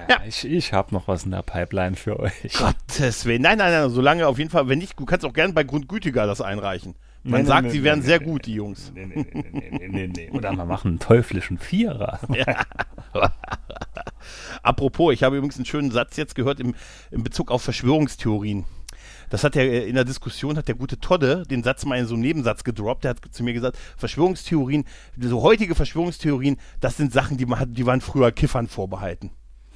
Ja, 0.09 0.19
Ich, 0.27 0.45
ich 0.45 0.73
habe 0.73 0.95
noch 0.95 1.09
was 1.09 1.25
in 1.25 1.31
der 1.31 1.43
Pipeline 1.43 1.97
für 1.97 2.21
euch. 2.21 2.53
Gottes 2.59 3.25
Willen. 3.25 3.43
Nein, 3.43 3.59
nein, 3.59 3.73
nein, 3.73 3.91
solange 3.91 4.27
auf 4.27 4.39
jeden 4.39 4.51
Fall, 4.51 4.69
wenn 4.69 4.79
nicht, 4.79 4.99
du 5.01 5.07
kannst 5.07 5.25
auch 5.25 5.33
gerne 5.33 5.53
bei 5.53 5.65
Grundgütiger 5.65 6.27
das 6.27 6.41
einreichen. 6.41 6.95
Man 7.25 7.43
Nee, 7.43 7.49
sagt, 7.49 7.63
nee, 7.65 7.71
sie 7.71 7.79
nee, 7.79 7.85
wären 7.85 8.03
sehr 8.03 8.21
gut, 8.21 8.47
die 8.47 8.55
Jungs. 8.55 8.93
Nee, 8.95 9.07
nee, 9.07 9.27
nee, 9.33 9.45
nee, 9.51 9.71
nee, 9.71 9.89
nee, 9.89 10.07
nee. 10.15 10.31
Oder 10.31 10.53
wir 10.53 10.65
machen 10.65 10.89
einen 10.91 10.99
teuflischen 11.01 11.59
Vierer. 11.59 12.21
Apropos, 14.63 15.13
ich 15.13 15.23
habe 15.23 15.37
übrigens 15.37 15.57
einen 15.57 15.67
schönen 15.67 15.91
Satz 15.91 16.17
jetzt 16.17 16.35
gehört 16.35 16.61
im, 16.61 16.75
in 17.11 17.23
Bezug 17.25 17.51
auf 17.51 17.63
Verschwörungstheorien. 17.63 18.65
Das 19.31 19.45
hat 19.45 19.55
der 19.55 19.65
äh, 19.65 19.89
in 19.89 19.95
der 19.95 20.05
Diskussion 20.05 20.57
hat 20.57 20.69
der 20.69 20.75
gute 20.75 20.99
Todde 20.99 21.45
den 21.49 21.63
Satz 21.63 21.85
mal 21.85 21.99
in 21.99 22.07
so 22.07 22.15
einem 22.15 22.23
Nebensatz 22.23 22.65
gedroppt. 22.65 23.05
Der 23.05 23.11
hat 23.11 23.19
zu 23.31 23.43
mir 23.43 23.53
gesagt, 23.53 23.79
Verschwörungstheorien, 23.97 24.85
so 25.19 25.43
heutige 25.43 25.75
Verschwörungstheorien, 25.75 26.57
das 26.81 26.97
sind 26.97 27.13
Sachen, 27.13 27.37
die 27.37 27.47
man 27.47 27.61
hat, 27.61 27.69
die 27.73 27.87
waren 27.87 28.01
früher 28.01 28.33
Kiffern 28.33 28.69
vorbehalten. 28.69 29.31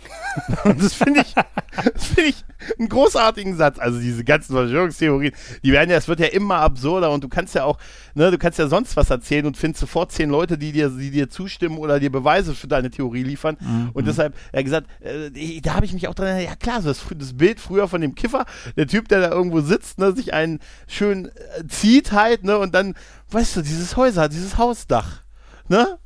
Und 0.65 0.83
das 0.83 0.95
finde 0.95 1.21
ich, 1.21 1.35
das 1.35 2.05
finde 2.07 2.31
ich 2.31 2.45
einen 2.79 2.89
großartigen 2.89 3.57
Satz. 3.57 3.79
Also 3.79 3.99
diese 3.99 4.25
ganzen 4.25 4.55
Verschwörungstheorien, 4.55 5.33
die 5.63 5.73
werden 5.73 5.91
ja, 5.91 5.97
es 5.97 6.09
wird 6.09 6.21
ja 6.21 6.27
immer 6.27 6.57
absurder 6.57 7.11
und 7.11 7.25
du 7.25 7.29
kannst 7.29 7.55
ja 7.55 7.65
auch, 7.65 7.79
ne, 8.15 8.31
du 8.31 8.39
kannst 8.39 8.59
ja 8.59 8.69
sonst 8.69 8.97
was 8.97 9.11
erzählen 9.11 9.47
und 9.47 9.57
findest 9.57 9.81
sofort 9.81 10.13
zehn 10.13 10.31
Leute, 10.31 10.59
die 10.59 10.73
dir, 10.73 10.91
die 10.91 11.11
dir 11.11 11.31
zustimmen 11.31 11.79
oder 11.79 11.99
dir 12.01 12.11
Beweise 12.13 12.55
für 12.55 12.69
deine 12.69 12.91
Theorie 12.91 13.23
liefern. 13.23 13.57
Und 13.93 14.07
deshalb, 14.07 14.35
er 14.53 14.59
hat 14.59 14.65
gesagt, 14.65 14.87
äh, 15.01 15.61
da 15.61 15.75
habe 15.75 15.85
ich 15.85 15.93
mich 15.93 16.09
auch 16.09 16.15
dran, 16.15 16.41
ja 16.41 16.55
klar, 16.57 16.83
so 16.83 16.89
das, 16.89 17.05
das 17.17 17.37
Bild 17.37 17.61
früher 17.61 17.89
von 17.89 18.01
dem 18.01 18.15
Kiffer, 18.15 18.47
der 18.77 18.87
Typ, 18.87 19.09
der 19.09 19.21
da 19.21 19.31
irgendwo 19.31 19.61
sitzt, 19.61 19.99
ne, 19.99 20.13
sich 20.13 20.33
einen 20.35 20.61
schön 20.87 21.27
äh, 21.27 21.67
zieht 21.69 22.13
halt, 22.13 22.45
ne, 22.45 22.59
und 22.59 22.75
dann, 22.75 22.95
weißt 23.31 23.57
du, 23.57 23.63
dieses 23.63 23.97
Häuser, 23.97 24.29
dieses 24.29 24.59
Hausdach, 24.59 25.23
ne? 25.69 25.99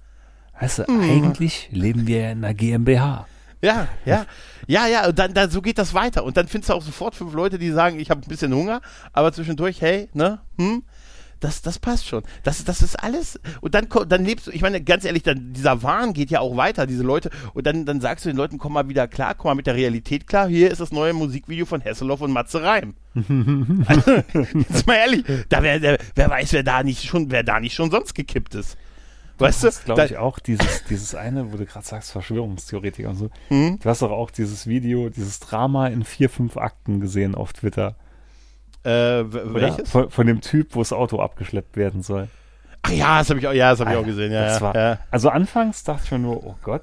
Weißt 0.60 0.78
du, 0.80 0.88
eigentlich 0.88 1.68
leben 1.72 2.06
wir 2.06 2.20
ja 2.20 2.30
in 2.30 2.44
einer 2.44 2.54
GmbH. 2.54 3.26
Ja, 3.64 3.88
ja, 4.04 4.26
ja, 4.66 4.86
ja, 4.86 5.10
dann, 5.12 5.32
dann 5.32 5.50
so 5.50 5.62
geht 5.62 5.78
das 5.78 5.94
weiter. 5.94 6.24
Und 6.24 6.36
dann 6.36 6.48
findest 6.48 6.70
du 6.70 6.74
auch 6.74 6.82
sofort 6.82 7.14
fünf 7.14 7.32
Leute, 7.32 7.58
die 7.58 7.70
sagen, 7.70 7.98
ich 7.98 8.10
habe 8.10 8.20
ein 8.20 8.28
bisschen 8.28 8.54
Hunger, 8.54 8.80
aber 9.12 9.32
zwischendurch, 9.32 9.80
hey, 9.80 10.08
ne, 10.12 10.40
hm, 10.58 10.82
das, 11.40 11.62
das 11.62 11.78
passt 11.78 12.06
schon. 12.06 12.22
Das, 12.42 12.64
das 12.64 12.82
ist 12.82 12.96
alles. 12.96 13.40
Und 13.60 13.74
dann, 13.74 13.88
dann 14.08 14.24
lebst 14.24 14.46
du, 14.46 14.50
ich 14.50 14.62
meine, 14.62 14.82
ganz 14.82 15.04
ehrlich, 15.04 15.22
dann, 15.22 15.52
dieser 15.52 15.82
Wahn 15.82 16.12
geht 16.12 16.30
ja 16.30 16.40
auch 16.40 16.56
weiter, 16.56 16.86
diese 16.86 17.02
Leute. 17.02 17.30
Und 17.52 17.66
dann, 17.66 17.84
dann 17.86 18.00
sagst 18.00 18.24
du 18.24 18.30
den 18.30 18.36
Leuten, 18.36 18.58
komm 18.58 18.74
mal 18.74 18.88
wieder 18.88 19.08
klar, 19.08 19.34
komm 19.34 19.50
mal 19.50 19.54
mit 19.54 19.66
der 19.66 19.74
Realität 19.74 20.26
klar. 20.26 20.48
Hier 20.48 20.70
ist 20.70 20.80
das 20.80 20.92
neue 20.92 21.12
Musikvideo 21.12 21.66
von 21.66 21.80
Hesselhoff 21.80 22.20
und 22.20 22.32
Matze 22.32 22.62
Reim. 22.62 22.94
also, 23.14 24.10
jetzt 24.68 24.86
mal 24.86 24.96
ehrlich, 24.96 25.24
da 25.48 25.62
wär, 25.62 25.80
der, 25.80 25.98
wer 26.14 26.30
weiß, 26.30 26.52
wer 26.52 26.62
da 26.62 26.82
nicht 26.82 27.04
schon, 27.04 27.30
wer 27.30 27.42
da 27.42 27.60
nicht 27.60 27.74
schon 27.74 27.90
sonst 27.90 28.14
gekippt 28.14 28.54
ist. 28.54 28.76
Weißt 29.38 29.62
du? 29.62 29.66
Das 29.66 29.84
glaube 29.84 30.04
ich 30.06 30.16
auch, 30.16 30.38
dieses, 30.38 30.84
dieses 30.84 31.14
eine, 31.14 31.52
wo 31.52 31.56
du 31.56 31.66
gerade 31.66 31.84
sagst, 31.84 32.12
Verschwörungstheoretiker 32.12 33.08
und 33.08 33.16
so. 33.16 33.30
Hm? 33.48 33.78
Du 33.82 33.88
hast 33.88 34.02
doch 34.02 34.10
auch 34.12 34.30
dieses 34.30 34.66
Video, 34.66 35.08
dieses 35.08 35.40
Drama 35.40 35.88
in 35.88 36.04
vier, 36.04 36.30
fünf 36.30 36.56
Akten 36.56 37.00
gesehen 37.00 37.34
auf 37.34 37.52
Twitter. 37.52 37.96
Äh, 38.84 39.24
welches? 39.32 39.90
Von, 39.90 40.10
von 40.10 40.26
dem 40.26 40.40
Typ, 40.40 40.74
wo 40.74 40.80
das 40.80 40.92
Auto 40.92 41.20
abgeschleppt 41.20 41.76
werden 41.76 42.02
soll. 42.02 42.28
Ach 42.82 42.90
ja, 42.90 43.18
das 43.18 43.30
habe 43.30 43.40
ich 43.40 43.48
auch, 43.48 43.52
ja, 43.52 43.70
das 43.70 43.80
habe 43.80 43.92
ich 43.92 43.96
auch 43.96 44.04
gesehen, 44.04 44.30
ja. 44.30 44.46
ja, 44.46 44.60
war, 44.60 44.74
ja. 44.76 44.98
Also 45.10 45.30
anfangs 45.30 45.84
dachte 45.84 46.02
ich 46.04 46.10
mir 46.12 46.18
nur, 46.18 46.44
oh 46.44 46.54
Gott, 46.62 46.82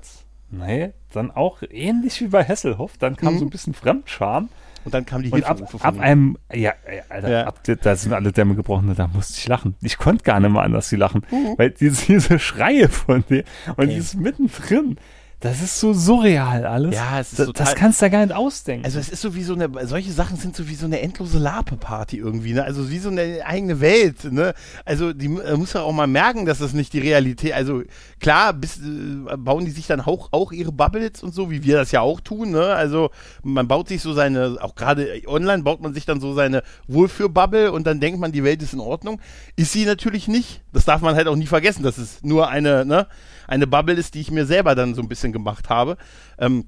nee, 0.50 0.94
dann 1.14 1.30
auch 1.30 1.62
ähnlich 1.70 2.20
wie 2.22 2.28
bei 2.28 2.44
Hesselhoff, 2.44 2.98
dann 2.98 3.16
kam 3.16 3.36
Mhm. 3.36 3.40
so 3.40 3.46
ein 3.46 3.50
bisschen 3.52 3.74
Fremdscham 3.76 4.50
Und 4.84 4.94
dann 4.94 5.06
kam 5.06 5.22
die 5.22 5.32
ab, 5.32 5.58
Hilferufe 5.58 5.84
ab 5.86 5.96
ihm. 5.96 6.02
einem, 6.02 6.38
ja, 6.52 6.74
ja, 6.94 7.04
Alter, 7.10 7.30
Ja. 7.30 7.44
ab, 7.48 7.60
da 7.64 7.96
sind 7.96 8.14
alle 8.14 8.32
Dämme 8.32 8.56
gebrochen, 8.56 8.94
da 8.96 9.08
musste 9.08 9.38
ich 9.38 9.48
lachen. 9.48 9.76
Ich 9.82 9.98
konnte 9.98 10.24
gar 10.24 10.40
nicht 10.40 10.52
mehr 10.52 10.62
anders 10.64 10.92
wie 10.92 10.96
lachen, 10.96 11.22
Mhm. 11.32 11.54
weil 11.58 11.72
diese, 11.72 12.06
diese 12.08 12.40
Schreie 12.40 12.90
von 12.90 13.24
dir 13.30 13.44
und 13.78 13.88
Ey. 13.90 13.96
dieses 13.96 14.16
mittendrin, 14.16 14.98
das 15.42 15.62
ist 15.62 15.80
so 15.80 15.92
surreal 15.92 16.66
alles. 16.66 16.96
Ja, 16.96 17.20
es 17.20 17.32
ist 17.32 17.40
das, 17.40 17.48
total- 17.48 17.66
das 17.66 17.76
kannst 17.76 18.00
du 18.00 18.06
ja 18.06 18.10
gar 18.10 18.26
nicht 18.26 18.36
ausdenken. 18.36 18.86
Also 18.86 19.00
es 19.00 19.10
ist 19.10 19.22
so 19.22 19.36
wie 19.36 19.44
so 19.44 19.54
eine, 19.56 19.70
solche 19.88 20.12
Sachen 20.12 20.38
sind 20.38 20.56
so 20.56 20.70
wie 20.70 20.76
so 20.76 20.86
eine 20.86 21.02
endlose 21.02 21.40
Lape-Party 21.40 22.18
irgendwie, 22.18 22.54
ne? 22.54 22.64
Also 22.64 22.90
wie 22.92 23.00
so 23.00 23.10
eine 23.10 23.42
eigene 23.46 23.82
Welt, 23.82 24.32
ne? 24.32 24.54
Also 24.86 25.14
die 25.14 25.26
äh, 25.26 25.58
muss 25.58 25.74
ja 25.74 25.82
auch 25.82 25.92
mal 25.94 26.06
merken, 26.08 26.46
dass 26.46 26.60
das 26.60 26.74
nicht 26.74 26.94
die 26.94 27.00
Realität, 27.00 27.54
also 27.54 27.82
klar, 28.20 28.54
bis, 28.54 28.78
äh, 28.78 29.36
bauen 29.38 29.66
die 29.66 29.72
sich 29.72 29.88
dann 29.88 30.00
auch, 30.02 30.30
auch 30.32 30.52
ihre 30.52 30.72
Bubbles 30.72 31.24
und 31.24 31.34
so, 31.34 31.50
wie 31.50 31.64
wir 31.64 31.76
das 31.78 31.92
ja 31.92 32.02
auch 32.02 32.22
tun, 32.22 32.52
ne? 32.52 32.64
Also 32.68 33.10
man 33.44 33.68
baut 33.68 33.88
sich 33.88 34.02
so 34.02 34.14
seine, 34.14 34.58
auch 34.62 34.76
gerade 34.76 35.22
online 35.26 35.64
baut 35.64 35.82
man 35.82 35.94
sich 35.96 36.06
dann 36.06 36.22
so 36.22 36.34
seine 36.36 36.62
Wohlfühlbubble 36.88 37.72
und 37.72 37.88
dann 37.88 38.00
denkt 38.00 38.20
man, 38.20 38.32
die 38.32 38.44
Welt 38.44 38.62
ist 38.62 38.74
in 38.74 38.80
Ordnung. 38.80 39.20
Ist 39.56 39.72
sie 39.74 39.86
natürlich 39.86 40.28
nicht. 40.28 40.62
Das 40.72 40.86
darf 40.86 41.02
man 41.02 41.16
halt 41.16 41.28
auch 41.28 41.36
nie 41.36 41.48
vergessen, 41.48 41.82
dass 41.82 41.98
es 41.98 42.22
nur 42.24 42.48
eine, 42.50 42.86
ne? 42.86 43.08
Eine 43.48 43.68
Bubble 43.68 43.96
ist, 43.96 44.14
die 44.14 44.22
ich 44.22 44.32
mir 44.32 44.46
selber 44.46 44.76
dann 44.76 44.96
so 44.96 45.02
ein 45.02 45.10
bisschen 45.10 45.31
gemacht 45.32 45.70
habe. 45.70 45.98
Ähm, 46.38 46.66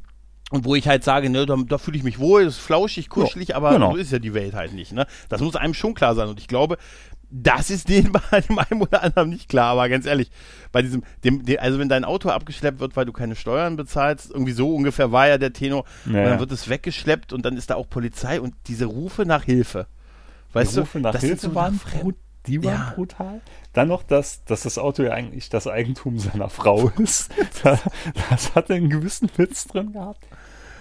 und 0.52 0.66
wo 0.66 0.76
ich 0.76 0.88
halt 0.88 1.04
sage, 1.04 1.32
ne, 1.32 1.48
da, 1.48 1.56
da 1.68 1.78
fühle 1.80 1.98
ich 1.98 2.04
mich 2.04 2.20
wohl, 2.20 2.46
das 2.46 2.56
ist 2.56 2.60
flauschig, 2.60 3.10
kuschelig, 3.10 3.56
aber 3.56 3.72
genau. 3.72 3.92
so 3.94 3.98
ist 3.98 4.12
ja 4.12 4.20
die 4.20 4.36
Welt 4.36 4.54
halt 4.54 4.74
nicht. 4.74 4.92
Ne? 4.92 5.08
Das 5.28 5.42
muss 5.42 5.56
einem 5.56 5.74
schon 5.74 5.96
klar 5.96 6.14
sein. 6.14 6.28
Und 6.28 6.40
ich 6.40 6.48
glaube, 6.48 6.78
das 7.32 7.72
ist 7.72 7.90
denen 7.90 8.12
bei 8.32 8.42
dem 8.42 8.60
einen 8.60 8.82
oder 8.82 9.02
anderen 9.02 9.30
nicht 9.30 9.50
klar. 9.50 9.72
Aber 9.72 9.90
ganz 9.90 10.06
ehrlich, 10.06 10.30
bei 10.72 10.82
diesem, 10.84 11.04
dem, 11.24 11.44
dem, 11.44 11.60
also 11.60 11.80
wenn 11.80 11.90
dein 11.90 12.06
Auto 12.06 12.30
abgeschleppt 12.30 12.80
wird, 12.80 12.96
weil 12.96 13.06
du 13.06 13.12
keine 13.14 13.36
Steuern 13.36 13.76
bezahlst, 13.76 14.30
irgendwie 14.30 14.52
so 14.52 14.76
ungefähr 14.76 15.12
war 15.12 15.28
ja 15.28 15.38
der 15.38 15.54
Tenor, 15.54 15.86
Ja, 16.06 16.14
dann 16.14 16.34
ja. 16.34 16.40
wird 16.40 16.52
es 16.52 16.70
weggeschleppt 16.70 17.34
und 17.34 17.44
dann 17.44 17.58
ist 17.58 17.72
da 17.72 17.76
auch 17.76 17.90
Polizei 17.90 18.40
und 18.40 18.54
diese 18.68 18.86
Rufe 18.86 19.26
nach 19.26 19.44
Hilfe. 19.44 19.88
Weißt 20.54 20.76
die 20.76 20.82
Rufe 20.82 21.00
du, 21.00 21.04
nach 21.04 21.14
das 21.14 21.22
Hilfe 21.22 21.42
sind 21.42 21.52
so 21.52 21.56
waren, 21.56 21.80
die 22.48 22.64
waren 22.64 22.74
Ja. 22.74 22.94
brutal. 22.96 23.42
Dann 23.74 23.88
noch, 23.88 24.04
dass, 24.04 24.44
dass 24.46 24.64
das 24.64 24.78
Auto 24.78 25.04
ja 25.04 25.12
eigentlich 25.12 25.50
das 25.50 25.68
Eigentum 25.68 26.20
seiner 26.20 26.50
Frau 26.50 26.90
ist. 26.98 27.32
Da- 27.64 27.80
das 28.30 28.54
hat 28.56 28.70
er 28.70 28.76
einen 28.78 28.90
gewissen 28.90 29.30
Witz 29.38 29.66
drin 29.68 29.94
gehabt. 29.94 30.26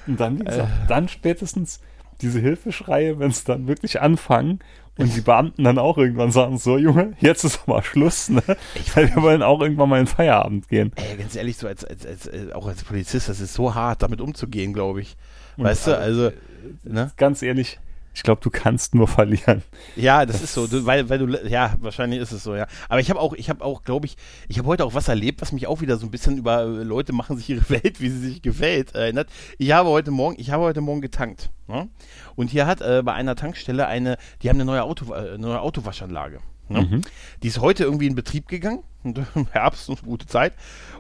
Und 0.07 0.19
dann, 0.21 0.41
wie 0.41 0.45
gesagt, 0.45 0.69
Äh. 0.69 0.87
dann 0.89 1.09
spätestens 1.09 1.81
diese 2.21 2.41
Hilfeschreie, 2.41 3.19
wenn 3.19 3.31
es 3.31 3.45
dann 3.45 3.67
wirklich 3.69 4.01
anfangen 4.01 4.61
und 4.99 5.15
die 5.17 5.21
Beamten 5.23 5.65
dann 5.65 5.79
auch 5.79 5.97
irgendwann 5.99 6.31
sagen, 6.33 6.59
so 6.59 6.77
Junge, 6.79 7.15
jetzt 7.21 7.45
ist 7.45 7.61
aber 7.67 7.83
Schluss, 7.83 8.29
ne? 8.29 8.43
Weil 8.95 9.15
wir 9.15 9.23
wollen 9.23 9.43
auch 9.43 9.61
irgendwann 9.61 9.89
mal 9.89 10.01
in 10.01 10.07
Feierabend 10.07 10.69
gehen. 10.69 10.93
Ey, 10.97 11.17
ganz 11.17 11.35
ehrlich, 11.35 11.57
so 11.57 11.67
als, 11.67 11.85
als, 11.85 12.05
als, 12.07 12.27
äh, 12.27 12.53
auch 12.53 12.67
als 12.67 12.85
Polizist, 12.85 13.29
das 13.29 13.41
ist 13.41 13.55
so 13.55 13.75
hart, 13.75 14.03
damit 14.03 14.21
umzugehen, 14.21 14.73
glaube 14.73 15.01
ich. 15.01 15.17
Und 15.57 15.65
Weißt 15.65 15.87
du, 15.87 15.97
also, 15.99 16.25
also, 16.27 16.37
ne? 16.85 17.11
Ganz 17.17 17.43
ehrlich, 17.43 17.79
ich 18.15 18.23
glaube, 18.23 18.41
du 18.43 18.51
kannst 18.51 18.95
nur 18.95 19.09
verlieren. 19.09 19.63
Ja, 19.97 20.27
das, 20.27 20.43
ist 20.43 20.53
so, 20.53 20.67
du, 20.67 20.85
weil, 20.85 21.09
weil 21.09 21.19
du, 21.19 21.49
ja, 21.49 21.75
wahrscheinlich 21.81 22.21
ist 22.21 22.33
es 22.33 22.43
so, 22.43 22.55
ja. 22.55 22.67
Aber 22.89 23.01
ich 23.01 23.09
habe 23.11 23.19
auch, 23.19 23.33
ich 23.33 23.49
habe 23.49 23.65
auch, 23.65 23.83
glaube 23.83 24.07
ich, 24.07 24.17
ich 24.49 24.59
habe 24.59 24.69
heute 24.69 24.85
auch 24.85 24.95
was 24.95 25.09
erlebt, 25.09 25.41
was 25.41 25.53
mich 25.53 25.67
auch 25.67 25.81
wieder 25.81 25.97
so 25.97 26.07
ein 26.07 26.11
bisschen 26.11 26.37
über 26.37 26.63
äh, 26.63 26.83
Leute 26.83 27.13
machen 27.13 27.37
sich 27.37 27.49
ihre 27.49 27.69
Welt, 27.71 28.01
wie 28.01 28.11
sie 28.11 28.19
sich 28.19 28.43
gefällt, 28.43 28.95
erinnert. 28.95 29.29
Ich 29.59 29.73
habe 29.73 29.89
heute 29.89 30.11
Morgen, 30.11 30.37
ich 30.39 30.51
habe 30.51 30.65
heute 30.65 30.81
Morgen 30.81 31.01
getankt. 31.01 31.51
Ne? 31.69 31.89
Und 32.37 32.51
hier 32.51 32.67
hat 32.67 32.81
äh, 32.81 33.03
bei 33.05 33.15
einer 33.15 33.35
Tankstelle 33.35 33.87
eine, 33.87 34.19
die 34.43 34.49
haben 34.49 34.57
eine 34.57 34.67
neue, 34.67 34.83
Auto, 34.83 35.13
äh, 35.15 35.39
neue 35.39 35.61
Autowaschanlage. 35.61 36.41
Ne? 36.69 36.83
Mhm. 36.83 37.01
Die 37.43 37.49
ist 37.49 37.61
heute 37.61 37.85
irgendwie 37.85 38.07
in 38.07 38.15
Betrieb 38.15 38.49
gegangen. 38.49 38.83
Und, 39.05 39.21
Herbst, 39.53 39.89
eine 39.89 39.99
gute 39.99 40.27
Zeit. 40.27 40.55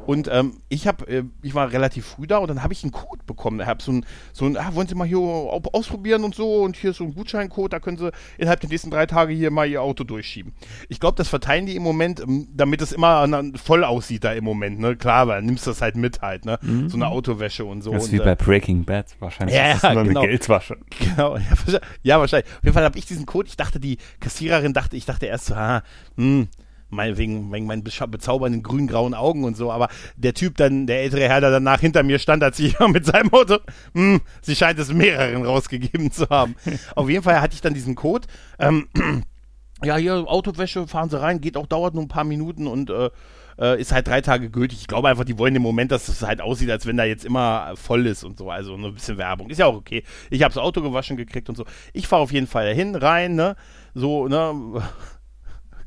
Und 0.06 0.28
ähm, 0.30 0.58
ich 0.68 0.86
habe, 0.86 1.06
äh, 1.06 1.24
ich 1.42 1.54
war 1.54 1.70
relativ 1.72 2.06
früh 2.06 2.26
da 2.26 2.38
und 2.38 2.48
dann 2.48 2.62
habe 2.62 2.72
ich 2.72 2.82
einen 2.82 2.92
Code 2.92 3.22
bekommen. 3.26 3.60
Ich 3.60 3.66
habe 3.66 3.82
so 3.82 3.92
ein, 3.92 4.06
so 4.32 4.46
ein, 4.46 4.56
ah, 4.56 4.74
wollen 4.74 4.88
Sie 4.88 4.94
mal 4.94 5.06
hier 5.06 5.18
ausprobieren 5.18 6.24
und 6.24 6.34
so 6.34 6.62
und 6.62 6.76
hier 6.76 6.90
ist 6.90 6.96
so 6.96 7.04
ein 7.04 7.14
Gutscheincode, 7.14 7.72
da 7.72 7.80
können 7.80 7.98
Sie 7.98 8.10
innerhalb 8.38 8.60
der 8.60 8.70
nächsten 8.70 8.90
drei 8.90 9.06
Tage 9.06 9.32
hier 9.32 9.50
mal 9.50 9.68
Ihr 9.68 9.82
Auto 9.82 10.04
durchschieben. 10.04 10.52
Ich 10.88 10.98
glaube, 10.98 11.16
das 11.16 11.28
verteilen 11.28 11.66
die 11.66 11.76
im 11.76 11.82
Moment, 11.82 12.20
ähm, 12.20 12.48
damit 12.54 12.82
es 12.82 12.92
immer 12.92 13.28
voll 13.62 13.84
aussieht 13.84 14.24
da 14.24 14.32
im 14.32 14.44
Moment. 14.44 14.80
Ne? 14.80 14.96
Klar, 14.96 15.28
weil 15.28 15.42
nimmst 15.42 15.66
du 15.66 15.70
das 15.70 15.80
halt 15.82 15.96
mit 15.96 16.20
halt, 16.20 16.44
ne? 16.44 16.58
Mhm. 16.62 16.88
So 16.88 16.96
eine 16.96 17.08
Autowäsche 17.08 17.64
und 17.64 17.82
so. 17.82 17.92
Das 17.92 18.04
ist 18.04 18.12
wie 18.12 18.18
bei 18.18 18.34
Breaking 18.34 18.84
Bad 18.84 19.06
wahrscheinlich. 19.20 19.56
Ja, 19.56 19.72
ist 19.72 19.84
das 19.84 19.94
nur 19.94 20.04
genau. 20.04 20.20
eine 20.20 20.28
Geldwasche. 20.28 20.76
Genau, 21.02 21.36
ja, 21.36 21.80
ja 22.02 22.20
wahrscheinlich. 22.20 22.50
Auf 22.50 22.64
jeden 22.64 22.74
Fall 22.74 22.84
habe 22.84 22.98
ich 22.98 23.06
diesen 23.06 23.26
Code, 23.26 23.48
ich 23.48 23.56
dachte, 23.56 23.80
die 23.80 23.98
Kassiererin 24.20 24.72
dachte, 24.72 24.96
ich 24.96 25.04
dachte 25.04 25.26
erst 25.26 25.46
so, 25.46 25.54
ah, 25.54 25.82
hm, 26.16 26.48
mein, 26.92 27.16
wegen, 27.16 27.50
wegen 27.52 27.66
meinen 27.66 27.82
bezaubernden 27.82 28.62
grün-grauen 28.62 29.14
Augen 29.14 29.44
und 29.44 29.56
so, 29.56 29.72
aber 29.72 29.88
der 30.16 30.34
Typ 30.34 30.56
dann, 30.56 30.86
der 30.86 31.00
ältere 31.00 31.28
Herr, 31.28 31.40
der 31.40 31.50
danach 31.50 31.80
hinter 31.80 32.02
mir 32.02 32.18
stand, 32.18 32.42
als 32.42 32.58
ich 32.58 32.78
mit 32.88 33.06
seinem 33.06 33.32
Auto, 33.32 33.58
hm, 33.94 34.20
sie 34.42 34.54
scheint 34.54 34.78
es 34.78 34.92
mehreren 34.92 35.44
rausgegeben 35.44 36.12
zu 36.12 36.28
haben. 36.28 36.54
Auf 36.94 37.08
jeden 37.08 37.22
Fall 37.22 37.40
hatte 37.40 37.54
ich 37.54 37.60
dann 37.60 37.74
diesen 37.74 37.94
Code. 37.94 38.28
Ähm, 38.58 38.88
ja, 39.82 39.96
hier 39.96 40.14
Autowäsche, 40.28 40.86
fahren 40.86 41.10
Sie 41.10 41.20
rein, 41.20 41.40
geht 41.40 41.56
auch, 41.56 41.66
dauert 41.66 41.94
nur 41.94 42.04
ein 42.04 42.08
paar 42.08 42.24
Minuten 42.24 42.66
und 42.66 42.90
äh, 42.90 43.10
äh, 43.58 43.80
ist 43.80 43.92
halt 43.92 44.06
drei 44.06 44.20
Tage 44.20 44.50
gültig. 44.50 44.80
Ich 44.80 44.86
glaube 44.86 45.08
einfach, 45.08 45.24
die 45.24 45.38
wollen 45.38 45.56
im 45.56 45.62
Moment, 45.62 45.92
dass 45.92 46.08
es 46.08 46.22
halt 46.22 46.40
aussieht, 46.40 46.70
als 46.70 46.86
wenn 46.86 46.96
da 46.96 47.04
jetzt 47.04 47.24
immer 47.24 47.72
voll 47.76 48.06
ist 48.06 48.24
und 48.24 48.38
so. 48.38 48.50
Also 48.50 48.74
ein 48.74 48.94
bisschen 48.94 49.18
Werbung. 49.18 49.50
Ist 49.50 49.58
ja 49.58 49.66
auch 49.66 49.76
okay. 49.76 50.04
Ich 50.30 50.42
habe 50.42 50.52
das 50.52 50.62
Auto 50.62 50.82
gewaschen 50.82 51.16
gekriegt 51.16 51.48
und 51.48 51.56
so. 51.56 51.64
Ich 51.92 52.06
fahre 52.06 52.22
auf 52.22 52.32
jeden 52.32 52.46
Fall 52.46 52.66
dahin, 52.66 52.94
rein, 52.94 53.34
ne? 53.34 53.56
So, 53.94 54.28
ne? 54.28 54.82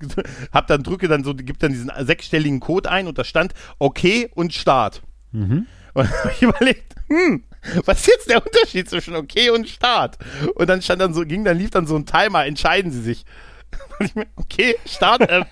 hab 0.51 0.67
dann 0.67 0.83
drücke 0.83 1.07
dann 1.07 1.23
so, 1.23 1.33
gibt 1.33 1.63
dann 1.63 1.71
diesen 1.71 1.91
sechsstelligen 1.99 2.59
Code 2.59 2.89
ein 2.89 3.07
und 3.07 3.17
da 3.17 3.23
stand 3.23 3.53
okay 3.79 4.29
und 4.33 4.53
Start. 4.53 5.01
Mhm. 5.31 5.67
Und 5.93 6.09
habe 6.23 6.31
ich 6.31 6.41
überlegt, 6.41 6.95
hm, 7.07 7.43
was 7.85 7.99
ist 7.99 8.07
jetzt 8.07 8.29
der 8.29 8.45
Unterschied 8.45 8.89
zwischen 8.89 9.15
okay 9.15 9.49
und 9.49 9.67
Start? 9.67 10.17
Und 10.55 10.67
dann 10.69 10.81
stand 10.81 11.01
dann 11.01 11.13
so, 11.13 11.21
ging 11.21 11.43
dann 11.43 11.57
lief 11.57 11.71
dann 11.71 11.87
so 11.87 11.95
ein 11.95 12.05
Timer, 12.05 12.45
entscheiden 12.45 12.91
Sie 12.91 13.01
sich. 13.01 13.25
okay, 14.35 14.75
Start. 14.85 15.21
Äh, 15.21 15.45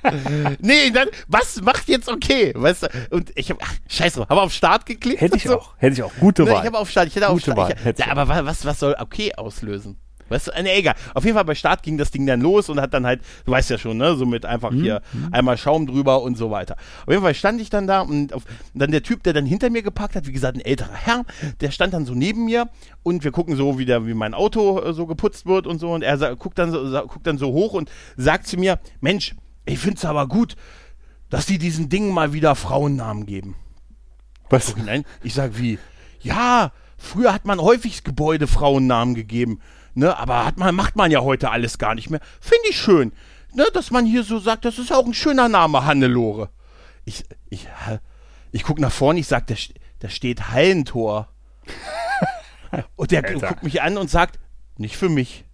nee, 0.60 0.92
dann, 0.92 1.08
was 1.28 1.62
macht 1.62 1.88
jetzt 1.88 2.10
okay? 2.10 2.54
Weißt 2.56 2.84
du? 2.84 2.88
Und 3.12 3.32
ich 3.36 3.50
habe, 3.50 3.60
scheiße, 3.88 4.22
habe 4.22 4.42
auf 4.42 4.54
Start 4.54 4.86
geklickt. 4.86 5.22
Hätte 5.22 5.38
ich 5.38 5.44
so. 5.44 5.60
auch, 5.60 5.74
hätte 5.78 5.94
ich 5.94 6.04
auch. 6.04 6.12
Gute 6.20 6.46
Wahl. 6.46 6.54
Nee, 6.54 6.60
ich 6.60 6.66
habe 6.66 6.78
auf 6.78 6.90
Start, 6.90 7.08
ich 7.08 7.16
hätte 7.16 7.28
Gute 7.28 7.52
auf 7.52 7.68
Start. 7.68 7.86
Wahl, 7.86 7.94
Ich, 7.94 8.00
ja, 8.00 8.12
aber 8.12 8.46
was, 8.46 8.66
was 8.66 8.80
soll 8.80 8.96
okay 9.00 9.34
auslösen? 9.36 9.98
Weißt 10.34 10.48
du, 10.48 10.52
nee, 10.64 10.78
egal. 10.80 10.96
Auf 11.14 11.24
jeden 11.24 11.36
Fall 11.36 11.46
bei 11.46 11.56
Start 11.56 11.84
ging 11.84 11.98
das 11.98 12.12
Ding 12.12 12.26
dann 12.26 12.42
los 12.42 12.68
und 12.70 12.82
hat 12.82 12.94
dann 12.94 13.06
halt, 13.06 13.22
du 13.46 13.52
weißt 13.52 13.70
ja 13.70 13.78
schon, 13.78 13.98
ne, 13.98 14.16
so 14.16 14.26
mit 14.26 14.46
einfach 14.46 14.72
Mhm. 14.72 14.82
hier 14.82 15.02
einmal 15.32 15.58
Schaum 15.58 15.88
drüber 15.88 16.22
und 16.22 16.38
so 16.38 16.52
weiter. 16.52 16.76
Auf 17.06 17.10
jeden 17.12 17.22
Fall 17.22 17.34
stand 17.36 17.62
ich 17.62 17.70
dann 17.70 17.88
da 17.88 18.02
und, 18.02 18.34
auf, 18.34 18.44
und 18.74 18.80
dann 18.82 18.92
der 18.92 19.04
Typ, 19.04 19.24
der 19.24 19.34
dann 19.34 19.46
hinter 19.46 19.70
mir 19.70 19.84
geparkt 19.84 20.16
hat, 20.16 20.28
wie 20.28 20.32
gesagt, 20.34 20.58
ein 20.58 20.62
älterer 20.62 20.94
Herr, 20.94 21.24
der 21.62 21.72
stand 21.72 21.94
dann 21.94 22.06
so 22.06 22.14
neben 22.14 22.46
mir 22.46 22.70
und 23.04 23.24
wir 23.24 23.32
gucken 23.32 23.56
so, 23.56 23.78
wie, 23.80 23.86
der, 23.86 24.06
wie 24.08 24.14
mein 24.14 24.34
Auto 24.34 24.80
äh, 24.82 24.94
so 24.94 25.06
geputzt 25.06 25.46
wird 25.46 25.68
und 25.68 25.80
so 25.80 25.94
und 25.94 26.02
er 26.02 26.18
sa- 26.18 26.34
guckt 26.34 26.58
dann 26.58 26.72
so, 26.72 26.90
sa- 26.90 27.02
guckt 27.02 27.28
dann 27.28 27.38
so 27.38 27.48
hoch 27.52 27.74
und 27.74 27.90
sagt 28.18 28.48
zu 28.48 28.58
mir, 28.58 28.80
Mensch, 29.02 29.36
ich 29.66 29.80
find's 29.80 30.04
aber 30.06 30.28
gut, 30.28 30.56
dass 31.30 31.46
die 31.46 31.58
diesen 31.58 31.90
Dingen 31.90 32.14
mal 32.14 32.34
wieder 32.34 32.56
Frauennamen 32.56 33.26
geben. 33.26 33.56
Was? 34.50 34.76
Nein, 34.78 35.04
ich 35.24 35.34
sag 35.34 35.58
wie, 35.58 35.80
ja, 36.22 36.72
früher 36.98 37.34
hat 37.34 37.46
man 37.46 37.60
häufig 37.60 38.04
Gebäude 38.04 38.48
Frauennamen 38.48 39.16
gegeben, 39.16 39.60
ne, 39.94 40.18
aber 40.18 40.46
hat 40.46 40.58
man, 40.58 40.76
macht 40.76 40.96
man 40.96 41.12
ja 41.12 41.22
heute 41.22 41.52
alles 41.52 41.78
gar 41.78 41.96
nicht 41.96 42.10
mehr. 42.10 42.22
Finde 42.40 42.70
ich 42.70 42.80
schön, 42.80 43.14
ne, 43.54 43.66
dass 43.74 43.92
man 43.92 44.06
hier 44.06 44.24
so 44.24 44.40
sagt, 44.40 44.66
das 44.66 44.80
ist 44.80 44.92
auch 44.92 45.06
ein 45.06 45.14
schöner 45.14 45.50
Name, 45.50 45.86
Hannelore. 45.86 46.50
Ich, 47.06 47.24
ich, 47.50 47.68
ich 48.52 48.64
guck 48.64 48.80
nach 48.80 48.92
vorne, 48.92 49.20
ich 49.20 49.28
sag, 49.28 49.48
da, 49.48 49.56
da 50.00 50.10
steht 50.10 50.50
Hallentor. 50.50 51.30
und 52.96 53.12
der 53.12 53.26
Alter. 53.26 53.48
guckt 53.48 53.64
mich 53.64 53.82
an 53.82 53.98
und 53.98 54.10
sagt, 54.10 54.40
nicht 54.78 54.98
für 54.98 55.10
mich. 55.10 55.46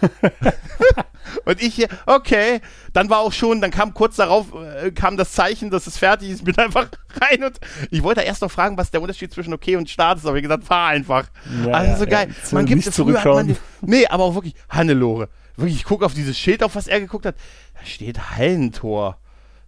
Und 1.44 1.60
ich 1.60 1.74
hier, 1.74 1.88
okay, 2.06 2.60
dann 2.92 3.10
war 3.10 3.18
auch 3.18 3.32
schon, 3.32 3.60
dann 3.60 3.70
kam 3.70 3.94
kurz 3.94 4.16
darauf, 4.16 4.46
äh, 4.54 4.90
kam 4.92 5.16
das 5.16 5.32
Zeichen, 5.32 5.70
dass 5.70 5.86
es 5.86 5.98
fertig 5.98 6.30
ist, 6.30 6.44
bin 6.44 6.56
einfach 6.58 6.88
rein 7.20 7.42
und 7.44 7.58
ich 7.90 8.02
wollte 8.02 8.20
erst 8.22 8.42
noch 8.42 8.50
fragen, 8.50 8.76
was 8.78 8.90
der 8.90 9.02
Unterschied 9.02 9.32
zwischen 9.32 9.52
okay 9.52 9.76
und 9.76 9.90
Start 9.90 10.18
ist, 10.18 10.26
aber 10.26 10.36
ich 10.36 10.42
gesagt, 10.42 10.64
fahr 10.64 10.88
einfach. 10.88 11.28
Ja, 11.66 11.72
also 11.72 12.04
so 12.04 12.06
geil. 12.10 12.28
ja. 12.30 12.34
Man 12.52 12.64
gibt 12.66 12.84
Nicht 12.86 12.94
früher 12.94 13.18
hat 13.18 13.24
man. 13.24 13.56
Nee, 13.80 14.06
aber 14.06 14.24
auch 14.24 14.34
wirklich 14.34 14.54
Hannelore. 14.68 15.28
Wirklich, 15.56 15.76
ich 15.76 15.84
gucke 15.84 16.04
auf 16.06 16.14
dieses 16.14 16.38
Schild, 16.38 16.62
auf 16.62 16.74
was 16.76 16.86
er 16.86 17.00
geguckt 17.00 17.26
hat. 17.26 17.36
Da 17.78 17.84
steht 17.84 18.36
Hallentor. 18.36 19.18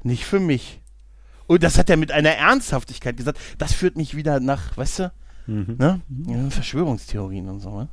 Nicht 0.03 0.25
für 0.25 0.41
mich. 0.41 0.81
Und 1.47 1.63
das 1.63 1.77
hat 1.79 1.91
er 1.91 1.97
mit 1.97 2.13
einer 2.13 2.31
Ernsthaftigkeit 2.31 3.17
gesagt. 3.17 3.39
Das 3.59 3.73
führt 3.73 3.97
mich 3.97 4.15
wieder 4.17 4.39
nach, 4.41 4.77
weißt 4.77 4.99
du, 5.01 5.13
Mhm. 5.47 5.77
ne? 5.79 6.01
Ja, 6.27 6.51
Verschwörungstheorien 6.51 7.49
und 7.49 7.61
so. 7.61 7.81
Ne? 7.81 7.89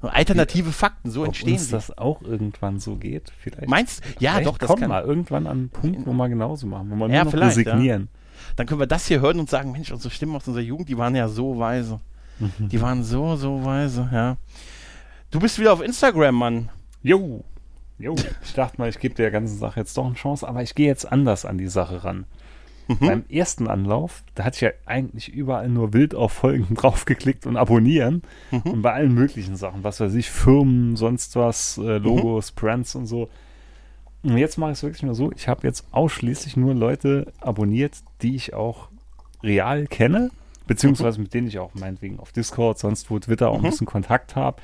Alternative 0.00 0.70
Fakten, 0.72 1.10
so 1.10 1.20
Ob 1.22 1.26
entstehen 1.28 1.54
uns 1.54 1.66
sie. 1.66 1.70
das 1.72 1.96
auch 1.98 2.22
irgendwann 2.22 2.78
so 2.78 2.96
geht? 2.96 3.32
Vielleicht. 3.40 3.68
Meinst 3.68 4.02
Ja, 4.20 4.32
vielleicht 4.32 4.46
doch, 4.46 4.58
das 4.58 4.68
kommen 4.68 4.82
kann. 4.82 4.90
wir 4.90 5.04
irgendwann 5.04 5.46
an 5.46 5.58
einen 5.58 5.68
Punkt, 5.70 6.06
wo 6.06 6.12
wir 6.12 6.28
genauso 6.28 6.66
machen, 6.68 6.90
wo 6.90 6.94
wir 6.96 7.08
Ja, 7.08 7.24
nur 7.24 7.24
noch 7.24 7.30
vielleicht, 7.32 7.56
ja. 7.58 7.72
resignieren. 7.72 8.08
Dann 8.54 8.66
können 8.66 8.80
wir 8.80 8.86
das 8.86 9.06
hier 9.08 9.20
hören 9.20 9.40
und 9.40 9.50
sagen, 9.50 9.72
Mensch, 9.72 9.90
unsere 9.90 10.12
Stimmen 10.14 10.36
aus 10.36 10.46
unserer 10.46 10.62
Jugend, 10.62 10.88
die 10.88 10.96
waren 10.96 11.16
ja 11.16 11.26
so 11.28 11.58
weise. 11.58 12.00
Mhm. 12.38 12.68
Die 12.68 12.80
waren 12.80 13.02
so, 13.02 13.34
so 13.34 13.64
weise, 13.64 14.08
ja. 14.12 14.36
Du 15.32 15.40
bist 15.40 15.58
wieder 15.58 15.72
auf 15.72 15.82
Instagram, 15.82 16.34
Mann. 16.36 16.68
Jo. 17.02 17.44
Jo. 17.98 18.14
Ich 18.44 18.54
dachte 18.54 18.78
mal, 18.80 18.88
ich 18.88 19.00
gebe 19.00 19.16
der 19.16 19.32
ganzen 19.32 19.58
Sache 19.58 19.80
jetzt 19.80 19.96
doch 19.96 20.06
eine 20.06 20.14
Chance, 20.14 20.46
aber 20.46 20.62
ich 20.62 20.76
gehe 20.76 20.86
jetzt 20.86 21.10
anders 21.10 21.44
an 21.44 21.58
die 21.58 21.66
Sache 21.66 22.04
ran. 22.04 22.26
Mhm. 22.88 22.96
Beim 23.00 23.24
ersten 23.28 23.68
Anlauf, 23.68 24.24
da 24.34 24.44
hatte 24.44 24.54
ich 24.56 24.60
ja 24.62 24.70
eigentlich 24.86 25.28
überall 25.28 25.68
nur 25.68 25.92
wild 25.92 26.14
auf 26.14 26.32
Folgen 26.32 26.68
draufgeklickt 26.74 27.46
und 27.46 27.56
abonnieren. 27.56 28.22
Mhm. 28.50 28.60
Und 28.62 28.82
bei 28.82 28.92
allen 28.94 29.12
möglichen 29.14 29.56
Sachen, 29.56 29.84
was 29.84 30.00
weiß 30.00 30.14
ich, 30.14 30.30
Firmen, 30.30 30.96
sonst 30.96 31.36
was, 31.36 31.76
Mhm. 31.76 31.88
äh, 31.88 31.98
Logos, 31.98 32.50
Brands 32.52 32.94
und 32.94 33.06
so. 33.06 33.28
Und 34.22 34.36
jetzt 34.38 34.56
mache 34.58 34.72
ich 34.72 34.78
es 34.78 34.82
wirklich 34.82 35.02
nur 35.02 35.14
so, 35.14 35.30
ich 35.32 35.46
habe 35.48 35.66
jetzt 35.66 35.86
ausschließlich 35.92 36.56
nur 36.56 36.74
Leute 36.74 37.32
abonniert, 37.40 37.98
die 38.22 38.34
ich 38.34 38.52
auch 38.54 38.88
real 39.42 39.86
kenne, 39.86 40.30
beziehungsweise 40.66 41.20
mit 41.20 41.32
denen 41.34 41.46
ich 41.46 41.58
auch 41.58 41.74
meinetwegen 41.74 42.18
auf 42.18 42.32
Discord, 42.32 42.78
sonst 42.78 43.10
wo 43.10 43.18
Twitter 43.18 43.50
auch 43.50 43.56
ein 43.56 43.62
Mhm. 43.62 43.66
bisschen 43.70 43.86
Kontakt 43.86 44.34
habe. 44.34 44.60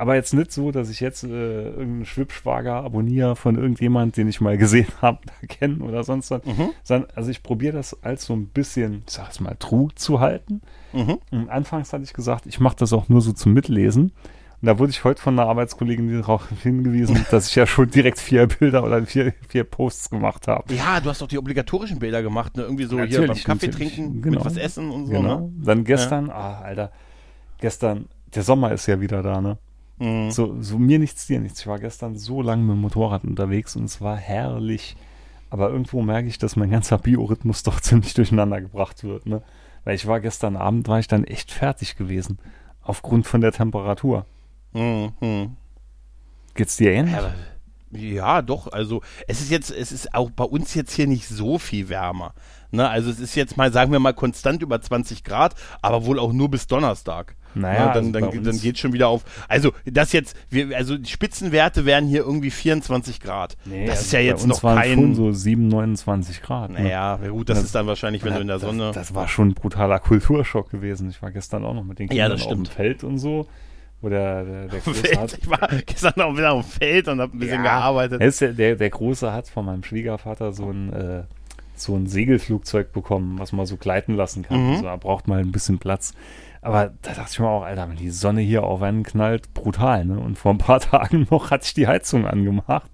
Aber 0.00 0.14
jetzt 0.14 0.32
nicht 0.32 0.50
so, 0.50 0.70
dass 0.72 0.88
ich 0.88 1.00
jetzt 1.00 1.24
äh, 1.24 1.28
irgendeinen 1.28 2.06
Schwibschwager 2.06 2.76
abonniere 2.76 3.36
von 3.36 3.56
irgendjemand, 3.56 4.16
den 4.16 4.28
ich 4.28 4.40
mal 4.40 4.56
gesehen 4.56 4.86
habe, 5.02 5.18
kennen 5.46 5.82
oder 5.82 6.04
sonst 6.04 6.30
was. 6.30 6.42
Mhm. 6.46 6.70
Sondern, 6.82 7.10
also 7.14 7.30
ich 7.30 7.42
probiere 7.42 7.74
das 7.74 8.02
als 8.02 8.24
so 8.24 8.32
ein 8.32 8.46
bisschen, 8.46 9.02
ich 9.06 9.12
sag 9.12 9.30
es 9.30 9.40
mal, 9.40 9.56
true 9.58 9.88
zu 9.94 10.18
halten. 10.20 10.62
Mhm. 10.94 11.18
Und 11.30 11.50
anfangs 11.50 11.92
hatte 11.92 12.02
ich 12.04 12.14
gesagt, 12.14 12.46
ich 12.46 12.60
mache 12.60 12.76
das 12.76 12.94
auch 12.94 13.10
nur 13.10 13.20
so 13.20 13.32
zum 13.32 13.52
Mitlesen. 13.52 14.12
Und 14.62 14.66
da 14.66 14.78
wurde 14.78 14.88
ich 14.90 15.04
heute 15.04 15.20
von 15.20 15.38
einer 15.38 15.46
Arbeitskollegin 15.50 16.10
darauf 16.18 16.48
hingewiesen, 16.62 17.26
dass 17.30 17.48
ich 17.50 17.54
ja 17.56 17.66
schon 17.66 17.90
direkt 17.90 18.18
vier 18.18 18.46
Bilder 18.46 18.82
oder 18.84 19.04
vier, 19.04 19.34
vier 19.48 19.64
Posts 19.64 20.08
gemacht 20.08 20.48
habe. 20.48 20.72
Ja, 20.74 21.00
du 21.00 21.10
hast 21.10 21.20
doch 21.20 21.28
die 21.28 21.36
obligatorischen 21.38 21.98
Bilder 21.98 22.22
gemacht, 22.22 22.56
ne? 22.56 22.62
Irgendwie 22.62 22.84
so 22.84 22.96
hier 23.02 23.18
beim 23.18 23.26
Natürlich, 23.26 23.44
Kaffee 23.44 23.66
natürlich. 23.66 23.94
trinken, 23.96 24.22
Genau. 24.22 24.36
mit 24.38 24.46
was 24.46 24.56
essen 24.56 24.90
und 24.90 25.08
so, 25.08 25.12
Genau. 25.12 25.40
ne? 25.40 25.52
Dann 25.62 25.84
gestern, 25.84 26.30
ah, 26.30 26.60
Alter, 26.62 26.90
gestern, 27.60 28.06
der 28.34 28.44
Sommer 28.44 28.72
ist 28.72 28.86
ja 28.86 28.98
wieder 29.02 29.22
da, 29.22 29.42
ne? 29.42 29.58
Mhm. 30.00 30.30
So, 30.30 30.60
so 30.60 30.78
mir 30.78 30.98
nichts, 30.98 31.26
dir 31.26 31.40
nichts. 31.40 31.60
Ich 31.60 31.66
war 31.66 31.78
gestern 31.78 32.16
so 32.16 32.42
lange 32.42 32.62
mit 32.62 32.74
dem 32.76 32.80
Motorrad 32.80 33.22
unterwegs 33.24 33.76
und 33.76 33.84
es 33.84 34.00
war 34.00 34.16
herrlich. 34.16 34.96
Aber 35.50 35.70
irgendwo 35.70 36.00
merke 36.02 36.28
ich, 36.28 36.38
dass 36.38 36.56
mein 36.56 36.70
ganzer 36.70 36.98
Biorhythmus 36.98 37.62
doch 37.64 37.80
ziemlich 37.80 38.14
durcheinander 38.14 38.60
gebracht 38.60 39.04
wird, 39.04 39.26
ne? 39.26 39.42
Weil 39.84 39.94
ich 39.94 40.06
war 40.06 40.20
gestern 40.20 40.56
Abend, 40.56 40.88
war 40.88 40.98
ich 40.98 41.08
dann 41.08 41.24
echt 41.24 41.50
fertig 41.52 41.96
gewesen. 41.96 42.38
Aufgrund 42.82 43.26
von 43.26 43.40
der 43.40 43.52
Temperatur. 43.52 44.26
Mhm. 44.72 45.12
Mhm. 45.20 45.56
Geht's 46.54 46.76
dir 46.76 46.92
ähnlich? 46.92 47.14
Ja, 47.14 47.18
aber- 47.20 47.34
ja, 47.92 48.42
doch. 48.42 48.70
Also 48.72 49.02
es 49.26 49.40
ist 49.40 49.50
jetzt, 49.50 49.70
es 49.70 49.90
ist 49.90 50.14
auch 50.14 50.30
bei 50.30 50.44
uns 50.44 50.74
jetzt 50.74 50.92
hier 50.92 51.06
nicht 51.08 51.26
so 51.26 51.58
viel 51.58 51.88
wärmer. 51.88 52.34
Ne? 52.70 52.88
Also 52.88 53.10
es 53.10 53.18
ist 53.18 53.34
jetzt 53.34 53.56
mal, 53.56 53.72
sagen 53.72 53.90
wir 53.90 53.98
mal, 53.98 54.14
konstant 54.14 54.62
über 54.62 54.80
20 54.80 55.24
Grad, 55.24 55.56
aber 55.82 56.04
wohl 56.06 56.18
auch 56.20 56.32
nur 56.32 56.48
bis 56.50 56.66
Donnerstag. 56.68 57.34
Naja, 57.54 57.86
ne? 57.86 57.92
dann, 58.12 58.24
also 58.24 58.30
dann, 58.36 58.44
dann 58.44 58.60
geht 58.60 58.78
schon 58.78 58.92
wieder 58.92 59.08
auf. 59.08 59.24
Also 59.48 59.72
das 59.84 60.12
jetzt, 60.12 60.36
wir, 60.50 60.76
also 60.76 60.96
die 60.96 61.10
Spitzenwerte 61.10 61.84
wären 61.86 62.06
hier 62.06 62.20
irgendwie 62.20 62.50
24 62.50 63.20
Grad. 63.20 63.56
Nee, 63.64 63.86
das 63.86 63.96
also 63.98 64.04
ist 64.06 64.12
ja 64.12 64.20
jetzt 64.20 64.46
noch 64.46 64.60
kein. 64.62 64.94
schon 64.94 65.14
so 65.14 65.32
7, 65.32 65.68
29 65.68 66.42
Grad. 66.42 66.70
Ne? 66.70 66.82
naja, 66.82 67.18
ja, 67.22 67.28
gut, 67.30 67.48
das 67.48 67.58
Das- 67.58 67.66
ist 67.66 67.74
dann 67.74 67.86
wahrscheinlich, 67.86 68.24
wenn 68.24 68.34
du 68.34 68.40
in 68.40 68.46
der 68.48 68.58
Sonne. 68.58 68.92
Das, 68.94 69.14
war 69.14 69.26
schon 69.28 69.48
ein 69.48 69.54
brutaler 69.54 69.98
Kulturschock 69.98 70.70
gewesen. 70.70 71.10
Ich 71.10 71.20
war 71.22 71.30
gestern 71.30 71.64
auch 71.64 71.74
noch 71.74 71.84
mit 71.84 71.98
den 71.98 72.08
Ja, 72.08 72.24
Kindern 72.26 72.38
das 72.38 72.46
auf 72.46 72.52
dem. 72.52 72.66
Feld 72.66 73.02
und 73.04 73.18
so, 73.18 73.46
wo 74.00 74.08
der, 74.08 74.44
der, 74.68 74.80
Große 74.80 75.20
hat. 75.20 75.36
Ich 75.40 75.50
war 75.50 75.68
gestern 75.86 76.20
auch 76.20 76.36
wieder 76.36 76.52
auf 76.52 76.64
dem 76.66 76.70
Feld 76.70 77.08
und 77.08 77.20
habe 77.20 77.36
ein 77.36 77.38
bisschen 77.40 77.64
Ja, 77.64 77.78
gearbeitet. 77.78 78.20
er 78.20 78.30
der, 78.30 78.52
der, 78.52 78.76
der 78.76 78.90
Große 78.90 79.32
hat 79.32 79.48
von 79.48 79.64
meinem 79.66 79.82
Schwiegervater 79.82 80.52
so 80.52 80.70
ein, 80.70 80.92
äh, 80.92 81.22
so 81.74 81.96
ein 81.96 82.06
Segelflugzeug 82.06 82.92
bekommen, 82.92 83.38
was 83.38 83.52
man 83.52 83.66
so 83.66 83.76
gleiten 83.76 84.14
lassen 84.14 84.42
kann. 84.42 84.64
Mhm. 84.64 84.72
Also 84.74 84.86
er 84.86 84.98
braucht 84.98 85.28
mal 85.28 85.40
ein 85.40 85.50
bisschen 85.52 85.78
Platz. 85.78 86.14
Aber 86.62 86.92
da 87.02 87.14
dachte 87.14 87.30
ich 87.32 87.38
mir 87.40 87.48
auch, 87.48 87.62
Alter, 87.62 87.88
wenn 87.88 87.96
die 87.96 88.10
Sonne 88.10 88.42
hier 88.42 88.64
auf 88.64 88.82
einen 88.82 89.02
knallt, 89.02 89.54
brutal, 89.54 90.04
ne? 90.04 90.18
Und 90.20 90.36
vor 90.36 90.52
ein 90.52 90.58
paar 90.58 90.80
Tagen 90.80 91.26
noch 91.30 91.50
hatte 91.50 91.64
ich 91.64 91.74
die 91.74 91.86
Heizung 91.86 92.26
angemacht 92.26 92.90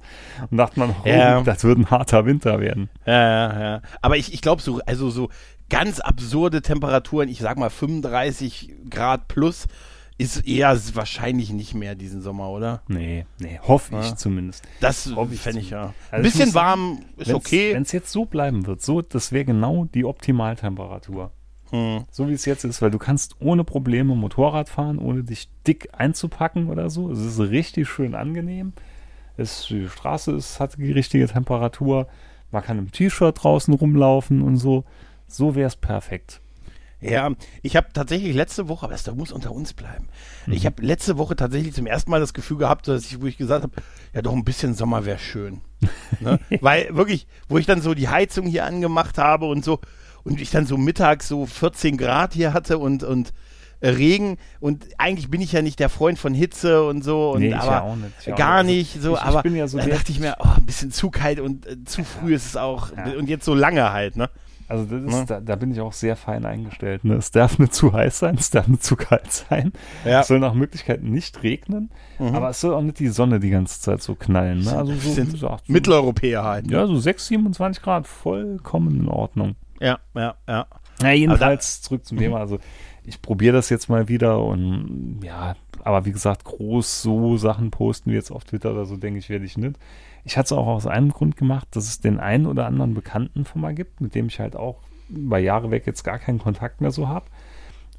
und 0.51 0.57
dachte 0.57 0.79
man, 0.79 0.91
oh, 1.05 1.09
Ja. 1.09 1.41
das 1.43 1.65
wird 1.65 1.79
ein 1.79 1.91
harter 1.91 2.27
Winter 2.27 2.61
werden. 2.61 2.89
Ja, 3.07 3.13
ja, 3.53 3.61
ja. 3.61 3.83
Aber 4.03 4.17
ich, 4.17 4.33
ich 4.33 4.41
glaube 4.41 4.63
so, 4.63 4.81
also 4.87 5.11
so 5.11 5.31
ganz 5.69 5.99
absurde 5.99 6.63
Temperaturen, 6.63 7.29
ich 7.29 7.41
sag 7.41 7.59
mal 7.59 7.71
35 7.71 8.73
Grad 8.89 9.27
plus, 9.27 9.67
ist 10.19 10.47
eher 10.47 10.79
wahrscheinlich 10.95 11.51
nicht 11.53 11.75
mehr 11.75 11.95
diesen 11.95 12.23
Sommer, 12.23 12.49
oder? 12.51 12.83
Nee, 12.89 13.27
nee, 13.39 13.59
hoffe 13.67 13.97
ich 14.01 14.11
Ja. 14.11 14.17
zumindest. 14.17 14.65
Das 14.81 15.13
Hoffe 15.15 15.35
ich 15.35 15.41
fände 15.41 15.61
ich 15.61 15.71
ja. 15.71 15.87
Ein 15.87 15.93
Also 16.11 16.27
ich 16.29 16.33
bisschen 16.33 16.47
muss 16.51 16.55
warm 16.55 16.99
ist 17.17 17.35
okay. 17.35 17.75
Wenn 17.75 17.83
es 17.83 17.93
jetzt 17.93 18.13
so 18.13 18.25
bleiben 18.25 18.65
wird, 18.67 18.81
so, 18.81 19.03
das 19.03 19.33
wäre 19.33 19.45
genau 19.45 19.85
die 19.93 20.05
Optimaltemperatur. 20.05 21.33
Hm. 21.77 22.05
So 22.11 22.29
wie 22.29 22.33
es 22.33 22.45
jetzt 22.45 22.65
ist, 22.65 22.83
weil 22.83 22.91
du 22.91 22.99
kannst 22.99 23.37
ohne 23.41 23.65
Probleme 23.65 24.15
Motorrad 24.15 24.69
fahren, 24.69 24.99
ohne 24.99 25.23
dich 25.25 25.49
dick 25.67 25.89
einzupacken 25.93 26.69
oder 26.69 26.91
so. 26.91 27.11
Es 27.11 27.19
ist 27.19 27.41
richtig 27.41 27.89
schön 27.89 28.15
angenehm. 28.15 28.73
Es, 29.37 29.67
die 29.69 29.89
Straße 29.89 30.33
ist, 30.33 30.61
hat 30.61 30.79
die 30.79 30.93
richtige 30.93 31.27
Temperatur. 31.27 32.09
Man 32.51 32.63
kann 32.63 32.79
im 32.79 32.91
T-Shirt 32.91 33.43
draußen 33.43 33.75
rumlaufen 33.75 34.43
und 34.43 34.57
so. 34.57 34.85
So 35.29 35.55
wäre 35.55 35.67
es 35.67 35.77
perfekt. 35.77 36.41
Ja, 37.01 37.31
ich 37.63 37.77
habe 37.77 37.89
tatsächlich 37.93 38.35
letzte 38.35 38.69
Woche, 38.69 38.87
aber 38.87 38.95
das 38.95 39.15
muss 39.15 39.31
unter 39.31 39.53
uns 39.53 39.75
bleiben. 39.75 40.09
Mhm. 40.47 40.55
Ich 40.55 40.65
habe 40.65 40.83
letzte 40.83 41.19
Woche 41.19 41.37
tatsächlich 41.37 41.75
zum 41.75 41.87
ersten 41.87 42.11
Mal 42.11 42.21
das 42.21 42.33
Gefühl 42.33 42.57
gehabt, 42.57 42.89
dass 42.89 43.05
ich, 43.05 43.21
wo 43.21 43.27
ich 43.27 43.37
gesagt 43.37 43.65
habe, 43.65 43.75
ja 44.15 44.23
doch 44.23 44.33
ein 44.33 44.45
bisschen 44.45 44.75
Sommer 44.75 45.05
wäre 45.05 45.19
schön. 45.19 45.61
ne? 46.21 46.41
Weil 46.61 46.97
wirklich, 46.97 47.27
wo 47.49 47.59
ich 47.59 47.67
dann 47.67 47.83
so 47.83 47.93
die 47.93 48.09
Heizung 48.09 48.47
hier 48.47 48.65
angemacht 48.65 49.19
habe 49.19 49.47
und 49.47 49.63
so 49.63 49.81
und 50.27 50.41
ich 50.41 50.51
dann 50.51 50.67
so 50.67 50.77
mittags 50.77 51.29
so 51.29 51.47
14 51.47 51.97
Grad 51.97 52.35
hier 52.35 52.53
hatte 52.53 52.79
und 52.79 53.03
und 53.05 53.33
äh, 53.81 53.89
Regen 53.91 54.39
und 54.61 54.87
eigentlich 54.99 55.31
bin 55.31 55.41
ich 55.41 55.53
ja 55.53 55.61
nicht 55.63 55.79
der 55.81 55.89
Freund 55.89 56.19
von 56.19 56.33
Hitze 56.35 56.83
und 56.85 57.03
so 57.05 57.33
und 57.33 57.41
Nee, 57.41 57.49
ich 57.49 57.55
aber 57.57 57.73
ja 57.73 57.81
auch 57.83 57.97
nicht, 57.97 58.13
ich 58.23 58.33
auch 58.33 58.37
gar 58.37 58.63
nicht. 58.63 58.95
nicht 58.95 59.03
so, 59.03 59.13
Ich- 59.15 59.19
ich 59.21 59.25
aber 59.25 59.43
bin 59.43 59.55
ja 59.57 59.69
so 59.69 59.79
dann 59.79 59.91
dachte 59.91 60.11
ich 60.13 60.21
mir, 60.21 60.37
oh, 60.41 60.49
ein 60.57 60.65
bisschen 60.67 60.91
zu 60.91 61.11
kalt 61.11 61.41
und 61.41 61.67
äh, 61.67 61.85
zu 61.85 62.03
früh 62.05 62.35
ist 62.35 62.47
es 62.47 62.57
auch 62.57 62.91
Ja. 62.97 63.19
und 63.19 63.29
jetzt 63.29 63.45
so 63.45 63.55
lange 63.55 63.93
halt, 63.93 64.17
ne? 64.17 64.29
Also 64.69 64.85
das 64.85 65.01
ist, 65.05 65.11
Ne? 65.13 65.25
da, 65.29 65.41
da 65.41 65.55
bin 65.55 65.71
ich 65.71 65.81
auch 65.81 65.93
sehr 65.93 66.17
fein 66.17 66.45
eingestellt. 66.45 67.05
Ne? 67.05 67.15
Es 67.15 67.31
darf 67.31 67.57
nicht 67.61 67.73
zu 67.73 67.93
heiß 67.93 68.19
sein, 68.19 68.35
es 68.37 68.51
darf 68.51 68.67
nicht 68.67 68.83
zu 68.83 68.97
kalt 68.97 69.31
sein. 69.31 69.73
Ja. 70.05 70.23
Es 70.23 70.27
soll 70.27 70.41
nach 70.41 70.55
Möglichkeit 70.55 71.05
nicht 71.05 71.45
regnen, 71.45 71.91
aber 72.19 72.51
es 72.51 72.61
soll 72.63 72.75
auch 72.75 72.83
nicht 72.83 72.99
die 72.99 73.07
Sonne 73.07 73.39
die 73.39 73.51
ganze 73.51 73.81
Zeit 73.81 74.03
so 74.03 74.17
knallen. 74.17 74.65
Ne? 74.65 74.77
Also 74.77 74.93
so, 74.95 75.15
gesagt, 75.15 75.37
so, 75.67 75.73
Mitteleuropäer 75.73 76.43
halt. 76.43 76.69
Ja, 76.69 76.85
so 76.89 76.99
6, 76.99 77.29
27 77.29 77.81
Grad, 77.81 78.09
vollkommen 78.09 78.99
in 79.03 79.09
Ordnung. 79.09 79.55
Ja, 79.81 79.99
ja, 80.15 80.35
ja. 80.49 80.67
Na, 81.01 81.13
jedenfalls 81.13 81.83
zurück 81.83 82.07
zum 82.07 82.19
Thema. 82.19 82.39
Also 82.39 82.59
ich 83.05 83.21
probiere 83.23 83.55
das 83.55 83.69
jetzt 83.69 83.89
mal 83.89 84.09
wieder 84.09 84.43
und 84.43 85.21
ja, 85.23 85.55
aber 85.85 86.05
wie 86.05 86.13
gesagt, 86.13 86.45
groß 86.45 87.03
so 87.03 87.37
Sachen 87.37 87.71
posten 87.71 88.11
wie 88.11 88.15
jetzt 88.17 88.31
auf 88.31 88.45
Twitter 88.45 88.73
oder 88.73 88.87
so, 88.87 88.97
denke 88.97 89.19
ich, 89.19 89.29
werde 89.29 89.45
ich 89.45 89.57
nicht. 89.57 89.77
Ich 90.25 90.37
hatte 90.37 90.47
es 90.47 90.53
auch 90.53 90.67
aus 90.67 90.87
einem 90.87 91.13
Grund 91.13 91.37
gemacht, 91.37 91.69
dass 91.71 91.85
es 91.85 92.01
den 92.01 92.19
einen 92.19 92.47
oder 92.47 92.67
anderen 92.67 92.95
Bekannten 92.95 93.45
von 93.45 93.61
mir 93.61 93.75
gibt, 93.75 94.01
mit 94.01 94.15
dem 94.15 94.27
ich 94.27 94.41
halt 94.41 94.57
auch 94.57 94.79
über 95.09 95.39
Jahre 95.39 95.71
weg 95.71 95.87
jetzt 95.87 96.03
gar 96.03 96.19
keinen 96.19 96.41
Kontakt 96.41 96.81
mehr 96.81 96.91
so 96.91 97.07
habe. 97.07 97.27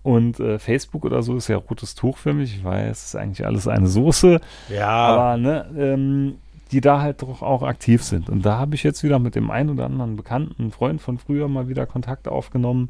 Und 0.03 0.39
äh, 0.39 0.59
Facebook 0.59 1.05
oder 1.05 1.21
so 1.23 1.35
ist 1.35 1.47
ja 1.47 1.57
rotes 1.57 1.95
Tuch 1.95 2.17
für 2.17 2.33
mich. 2.33 2.55
Ich 2.55 2.63
weiß, 2.63 2.97
es 2.97 3.05
ist 3.05 3.15
eigentlich 3.15 3.45
alles 3.45 3.67
eine 3.67 3.87
Soße. 3.87 4.39
Ja, 4.69 4.87
Aber 4.87 5.37
ne, 5.37 5.69
ähm, 5.77 6.35
die 6.67 6.81
da 6.81 7.01
halt 7.01 7.21
doch 7.21 7.41
auch 7.41 7.63
aktiv 7.63 8.03
sind. 8.03 8.29
Und 8.29 8.45
da 8.45 8.57
habe 8.57 8.75
ich 8.75 8.83
jetzt 8.83 9.03
wieder 9.03 9.19
mit 9.19 9.35
dem 9.35 9.51
einen 9.51 9.69
oder 9.69 9.85
anderen 9.85 10.15
bekannten 10.15 10.71
Freund 10.71 11.01
von 11.01 11.17
früher 11.17 11.47
mal 11.47 11.67
wieder 11.67 11.85
Kontakt 11.85 12.27
aufgenommen, 12.27 12.89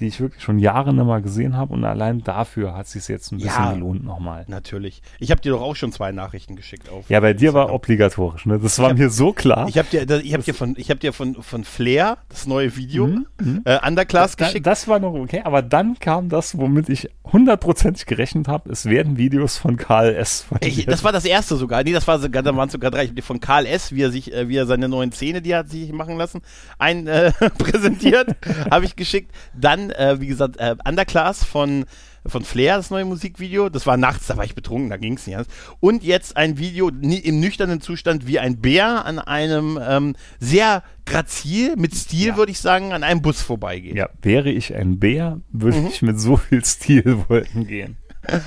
die 0.00 0.06
ich 0.06 0.20
wirklich 0.20 0.42
schon 0.42 0.58
Jahre 0.58 0.92
nicht 0.94 1.04
mal 1.04 1.22
gesehen 1.22 1.56
habe. 1.56 1.72
Und 1.74 1.84
allein 1.84 2.22
dafür 2.24 2.74
hat 2.76 2.86
es 2.86 2.92
sich 2.92 3.06
jetzt 3.08 3.32
ein 3.32 3.36
bisschen 3.38 3.50
Ja. 3.64 3.72
gelohnt 3.72 4.04
nochmal. 4.04 4.44
natürlich. 4.48 5.02
Ich 5.18 5.30
habe 5.30 5.40
dir 5.40 5.52
doch 5.52 5.60
auch 5.60 5.76
schon 5.76 5.92
zwei 5.92 6.10
Nachrichten 6.12 6.56
geschickt 6.56 6.88
auf. 6.88 7.08
Ja, 7.10 7.20
bei 7.20 7.32
dir 7.34 7.54
war 7.54 7.72
obligatorisch, 7.72 8.46
ne? 8.46 8.58
Das 8.58 8.78
war 8.78 8.90
hab- 8.90 8.98
mir 8.98 9.10
so 9.10 9.32
klar. 9.32 9.68
Ich 9.68 9.78
habe 9.78 9.88
dir, 9.90 10.20
ich 10.20 10.34
hab 10.34 10.44
dir 10.44 10.54
von, 10.54 10.74
ich 10.76 10.90
habe 10.90 10.98
dir 11.00 11.12
von 11.12 11.34
von 11.42 11.64
Flair 11.64 12.18
das 12.28 12.46
neue 12.46 12.76
Video 12.76 13.06
Mhm, 13.06 13.62
äh, 13.64 13.78
Underclass 13.86 14.36
da, 14.36 14.46
geschickt. 14.46 14.66
das 14.66 14.88
war 14.88 14.98
noch 14.98 15.14
okay, 15.14 15.42
aber 15.44 15.62
dann 15.62 15.98
kam 15.98 16.28
das, 16.28 16.56
womit 16.58 16.88
ich 16.88 17.08
hundertprozentig 17.32 18.06
gerechnet 18.06 18.48
habe. 18.48 18.70
Es 18.70 18.86
werden 18.86 19.16
Videos 19.16 19.56
von 19.56 19.76
Karl 19.76 20.14
S. 20.14 20.42
von 20.42 20.58
Ich, 20.62 20.84
das 20.86 21.04
war 21.04 21.12
das 21.12 21.24
erste 21.24 21.56
sogar. 21.56 21.82
Nee, 21.84 21.92
das 21.92 22.06
war 22.08 22.18
sogar, 22.18 22.42
da 22.42 22.54
waren 22.56 22.66
es 22.66 22.72
sogar 22.72 22.90
drei. 22.90 23.04
Ich 23.04 23.10
hab 23.10 23.16
dir 23.16 23.22
von 23.22 23.40
Karl 23.40 23.66
S., 23.66 23.92
wie 23.92 24.02
er 24.02 24.10
sich, 24.10 24.32
äh, 24.32 24.48
wie 24.48 24.56
er 24.56 24.66
seine 24.66 24.88
neuen 24.88 25.12
Zähne, 25.12 25.40
die 25.42 25.50
er 25.52 25.58
hat 25.60 25.68
sich 25.70 25.92
machen 25.92 26.16
lassen, 26.16 26.40
ein 26.78 27.06
äh, 27.06 27.32
präsentiert, 27.58 28.34
habe 28.70 28.84
ich 28.84 28.96
geschickt. 28.96 29.30
Dann, 29.54 29.89
äh, 29.98 30.20
wie 30.20 30.26
gesagt, 30.26 30.56
äh, 30.58 30.76
Underclass 30.86 31.44
von 31.44 31.84
von 32.26 32.44
Flair, 32.44 32.76
das 32.76 32.90
neue 32.90 33.06
Musikvideo. 33.06 33.70
Das 33.70 33.86
war 33.86 33.96
nachts, 33.96 34.26
da 34.26 34.36
war 34.36 34.44
ich 34.44 34.54
betrunken, 34.54 34.90
da 34.90 34.98
ging 34.98 35.14
es 35.16 35.26
nicht 35.26 35.36
anders. 35.38 35.50
Und 35.80 36.04
jetzt 36.04 36.36
ein 36.36 36.58
Video 36.58 36.90
ni- 36.90 37.16
im 37.16 37.40
nüchternen 37.40 37.80
Zustand, 37.80 38.26
wie 38.26 38.38
ein 38.38 38.60
Bär 38.60 39.06
an 39.06 39.18
einem 39.18 39.78
ähm, 39.82 40.14
sehr 40.38 40.82
grazil, 41.06 41.76
mit 41.76 41.94
Stil, 41.94 42.26
Ja. 42.28 42.36
würde 42.36 42.52
ich 42.52 42.58
sagen, 42.60 42.92
an 42.92 43.04
einem 43.04 43.22
Bus 43.22 43.40
vorbeigeht. 43.40 43.96
ja, 43.96 44.10
wäre 44.20 44.50
ich 44.50 44.74
ein 44.74 44.98
Bär, 44.98 45.40
würde 45.50 45.78
Mhm. 45.78 45.86
ich 45.86 46.02
mit 46.02 46.20
so 46.20 46.36
viel 46.36 46.62
Stilwolken 46.62 47.66
gehen. 47.66 47.96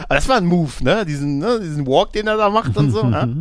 Aber 0.04 0.14
das 0.16 0.30
war 0.30 0.38
ein 0.38 0.46
Move, 0.46 0.72
ne? 0.84 1.04
Diesen, 1.04 1.40
ne? 1.40 1.60
Diesen 1.60 1.88
Walk, 1.88 2.14
den 2.14 2.28
er 2.28 2.38
da 2.38 2.52
macht 2.52 2.78
und 2.78 2.92
so. 2.92 3.02
ja? 3.04 3.28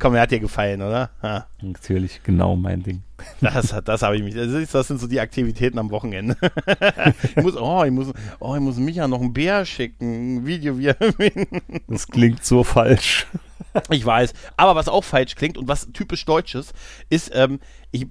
Komm, 0.00 0.14
er 0.14 0.22
hat 0.22 0.30
dir 0.30 0.40
gefallen, 0.40 0.80
oder? 0.82 1.10
Ja. 1.22 1.46
Natürlich 1.60 2.22
genau 2.24 2.56
mein 2.56 2.82
Ding. 2.82 3.02
Das, 3.42 3.74
das 3.84 4.02
habe 4.02 4.16
ich 4.16 4.22
mich. 4.22 4.34
Das, 4.34 4.88
sind 4.88 4.98
so 4.98 5.06
die 5.06 5.20
Aktivitäten 5.20 5.78
am 5.78 5.90
Wochenende. 5.90 6.36
ich 7.36 7.36
muss, 7.36 7.54
oh, 7.56 7.84
ich 7.84 7.90
muss, 7.92 8.12
oh, 8.38 8.54
ich 8.54 8.60
muss 8.62 8.76
Micha 8.78 9.06
noch 9.06 9.20
ein 9.20 9.32
Bär 9.34 9.64
schicken, 9.66 10.38
ein 10.38 10.46
Video, 10.46 10.78
wie. 10.78 10.90
Das 11.86 12.08
klingt 12.08 12.44
so 12.44 12.64
falsch. 12.64 13.26
ich 13.90 14.04
weiß. 14.04 14.32
Aber 14.56 14.74
was 14.74 14.88
auch 14.88 15.04
falsch 15.04 15.34
klingt 15.36 15.58
und 15.58 15.68
was 15.68 15.88
typisch 15.92 16.24
Deutsches 16.24 16.72
ist, 17.10 17.30
ähm, 17.34 17.60
ich, 17.90 18.06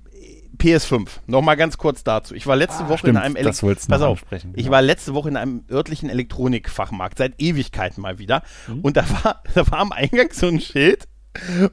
PS5. 0.59 1.07
Nochmal 1.25 1.57
ganz 1.57 1.77
kurz 1.77 2.03
dazu. 2.03 2.35
Ich 2.35 2.45
war 2.45 2.55
letzte 2.55 2.83
Ah, 2.83 2.89
Woche 2.89 2.99
stimmt, 2.99 3.17
in 3.17 3.23
einem 3.23 3.35
du 3.35 3.43
Pass 3.43 4.01
auf, 4.01 4.25
Ich 4.55 4.69
war 4.69 4.81
letzte 4.81 5.13
Woche 5.13 5.29
in 5.29 5.37
einem 5.37 5.63
örtlichen 5.71 6.09
Elektronikfachmarkt 6.09 7.17
seit 7.17 7.41
Ewigkeiten 7.41 8.01
mal 8.01 8.19
wieder 8.19 8.43
Mhm. 8.67 8.81
und 8.81 8.97
da 8.97 9.09
war, 9.23 9.41
da 9.55 9.71
war 9.71 9.79
am 9.79 9.91
Eingang 9.91 10.29
so 10.31 10.47
ein 10.47 10.59
Schild, 10.59 11.07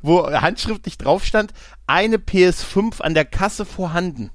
wo 0.02 0.30
handschriftlich 0.30 0.98
drauf 0.98 1.24
stand: 1.24 1.52
eine 1.86 2.16
PS5 2.16 3.00
an 3.00 3.14
der 3.14 3.24
Kasse 3.24 3.64
vorhanden. 3.64 4.30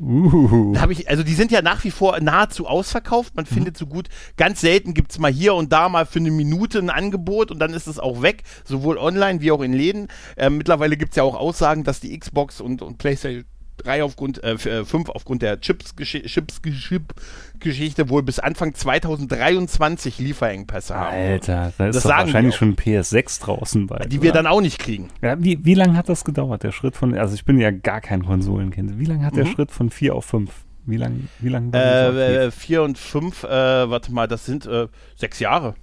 Uh. 0.00 0.72
Da 0.74 0.82
habe 0.82 0.92
ich, 0.92 1.10
also 1.10 1.24
die 1.24 1.34
sind 1.34 1.50
ja 1.50 1.60
nach 1.60 1.82
wie 1.82 1.90
vor 1.90 2.20
nahezu 2.20 2.66
ausverkauft. 2.66 3.34
Man 3.34 3.46
findet 3.46 3.76
so 3.76 3.86
gut, 3.86 4.08
ganz 4.36 4.60
selten 4.60 4.94
gibt 4.94 5.10
es 5.10 5.18
mal 5.18 5.32
hier 5.32 5.54
und 5.54 5.72
da 5.72 5.88
mal 5.88 6.06
für 6.06 6.20
eine 6.20 6.30
Minute 6.30 6.78
ein 6.78 6.90
Angebot 6.90 7.50
und 7.50 7.58
dann 7.58 7.74
ist 7.74 7.88
es 7.88 7.98
auch 7.98 8.22
weg, 8.22 8.44
sowohl 8.64 8.96
online 8.96 9.40
wie 9.40 9.50
auch 9.50 9.60
in 9.60 9.72
Läden. 9.72 10.06
Ähm, 10.36 10.56
mittlerweile 10.56 10.96
gibt 10.96 11.12
es 11.12 11.16
ja 11.16 11.24
auch 11.24 11.34
Aussagen, 11.34 11.82
dass 11.82 11.98
die 11.98 12.16
Xbox 12.16 12.60
und, 12.60 12.80
und 12.80 12.98
PlayStation 12.98 13.44
3 13.78 14.04
aufgrund, 14.04 14.42
äh, 14.44 14.56
5 14.84 15.08
aufgrund 15.08 15.42
der 15.42 15.60
Chips-Geschichte 15.60 16.28
Chips, 16.28 16.60
Chip 16.62 17.14
Geschichte 17.58 18.08
wohl 18.08 18.22
bis 18.22 18.38
Anfang 18.38 18.74
2023 18.74 20.18
Lieferengpässe 20.18 20.94
haben. 20.94 21.14
Alter, 21.14 21.72
da 21.76 21.86
ist 21.88 21.96
Das 21.96 22.02
doch 22.04 22.10
wahrscheinlich 22.10 22.54
schon 22.56 22.76
PS6 22.76 23.40
draußen 23.42 23.86
bei. 23.86 23.98
Die 24.06 24.22
wir 24.22 24.32
dann 24.32 24.46
auch 24.46 24.60
nicht 24.60 24.78
kriegen. 24.78 25.08
Ja, 25.22 25.42
wie, 25.42 25.64
wie 25.64 25.74
lange 25.74 25.96
hat 25.96 26.08
das 26.08 26.24
gedauert, 26.24 26.62
der 26.62 26.72
Schritt 26.72 26.96
von, 26.96 27.16
also 27.16 27.34
ich 27.34 27.44
bin 27.44 27.58
ja 27.58 27.70
gar 27.70 28.00
kein 28.00 28.24
Konsolenkind. 28.24 28.98
Wie 28.98 29.04
lange 29.06 29.24
hat 29.24 29.36
der 29.36 29.44
Mhm. 29.46 29.50
Schritt 29.52 29.70
von 29.70 29.90
4 29.90 30.14
auf 30.14 30.24
5? 30.26 30.50
Wie 30.86 30.96
lange 30.96 31.20
wie 31.40 31.48
lang 31.50 31.72
war 31.72 31.80
das 31.80 32.14
Äh? 32.46 32.50
4 32.50 32.82
und 32.82 32.96
5, 32.98 33.44
äh, 33.44 33.48
warte 33.48 34.12
mal, 34.12 34.26
das 34.26 34.46
sind 34.46 34.66
äh, 34.66 34.88
sechs 35.16 35.38
Jahre. 35.38 35.74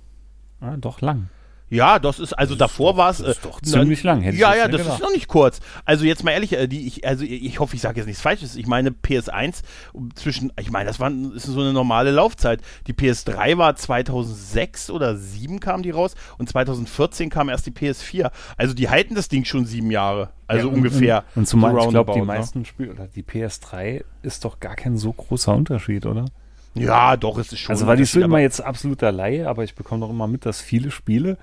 ah, 0.61 0.77
doch 0.77 1.01
lang. 1.01 1.29
Ja, 1.69 1.97
das 1.97 2.19
ist, 2.19 2.33
also 2.33 2.53
davor 2.53 2.95
war 2.95 3.09
es. 3.09 3.17
das 3.17 3.37
ist 3.37 3.45
doch 3.45 3.59
ziemlich 3.59 4.03
lang, 4.03 4.21
hätte 4.21 4.37
ja, 4.37 4.53
ja, 4.55 4.67
das 4.67 4.81
gedacht. 4.81 4.99
ist 4.99 5.03
noch 5.03 5.11
nicht 5.11 5.27
kurz. 5.27 5.59
Also 5.83 6.05
jetzt 6.05 6.23
mal 6.23 6.31
ehrlich, 6.31 6.53
äh, 6.53 6.67
die, 6.67 6.85
ich, 6.85 7.07
also 7.07 7.23
ich 7.23 7.59
hoffe, 7.59 7.75
ich 7.75 7.81
sage 7.81 7.99
jetzt 7.99 8.05
nichts 8.05 8.21
Falsches. 8.21 8.55
Ich 8.55 8.67
meine, 8.67 8.91
PS1 8.91 9.61
um 9.91 10.13
zwischen, 10.15 10.51
ich 10.59 10.69
meine, 10.69 10.87
das 10.87 10.99
war 10.99 11.11
ist 11.11 11.43
so 11.47 11.59
eine 11.59 11.73
normale 11.73 12.11
Laufzeit. 12.11 12.61
Die 12.85 12.93
PS3 12.93 13.57
war 13.57 13.75
2006 13.75 14.91
oder 14.91 15.15
7 15.17 15.59
kam 15.59 15.81
die 15.81 15.89
raus 15.89 16.13
und 16.37 16.47
2014 16.49 17.29
kam 17.31 17.49
erst 17.49 17.65
die 17.65 17.71
PS4. 17.71 18.29
Also 18.57 18.73
die 18.75 18.89
halten 18.89 19.15
das 19.15 19.27
Ding 19.27 19.43
schon 19.45 19.65
sieben 19.65 19.89
Jahre. 19.91 20.29
Also 20.47 20.67
Ja, 20.67 20.71
und- 20.71 20.77
ungefähr. 20.77 21.23
Und, 21.33 21.41
und 21.41 21.45
zumal, 21.47 21.73
so 21.73 21.79
ich 21.79 21.89
glaube, 21.89 22.13
die 22.13 22.19
ne? 22.19 22.25
meisten 22.25 22.65
Spiele, 22.65 22.91
oder 22.91 23.07
die 23.07 23.23
PS3 23.23 24.03
ist 24.21 24.45
doch 24.45 24.59
gar 24.59 24.75
kein 24.75 24.97
so 24.97 25.11
großer 25.11 25.53
Unterschied, 25.55 26.05
oder? 26.05 26.25
Ja, 26.75 27.17
doch, 27.17 27.37
es 27.37 27.51
ist 27.51 27.59
schon. 27.59 27.73
Also, 27.73 27.87
weil 27.87 27.99
ich 28.01 28.11
so 28.11 28.19
immer 28.21 28.39
jetzt 28.39 28.61
absoluter 28.61 29.11
Laie, 29.11 29.47
aber 29.47 29.63
ich 29.63 29.75
bekomme 29.75 30.01
doch 30.01 30.09
immer 30.09 30.27
mit, 30.27 30.45
dass 30.45 30.61
viele 30.61 30.91
Spiele, 30.91 31.37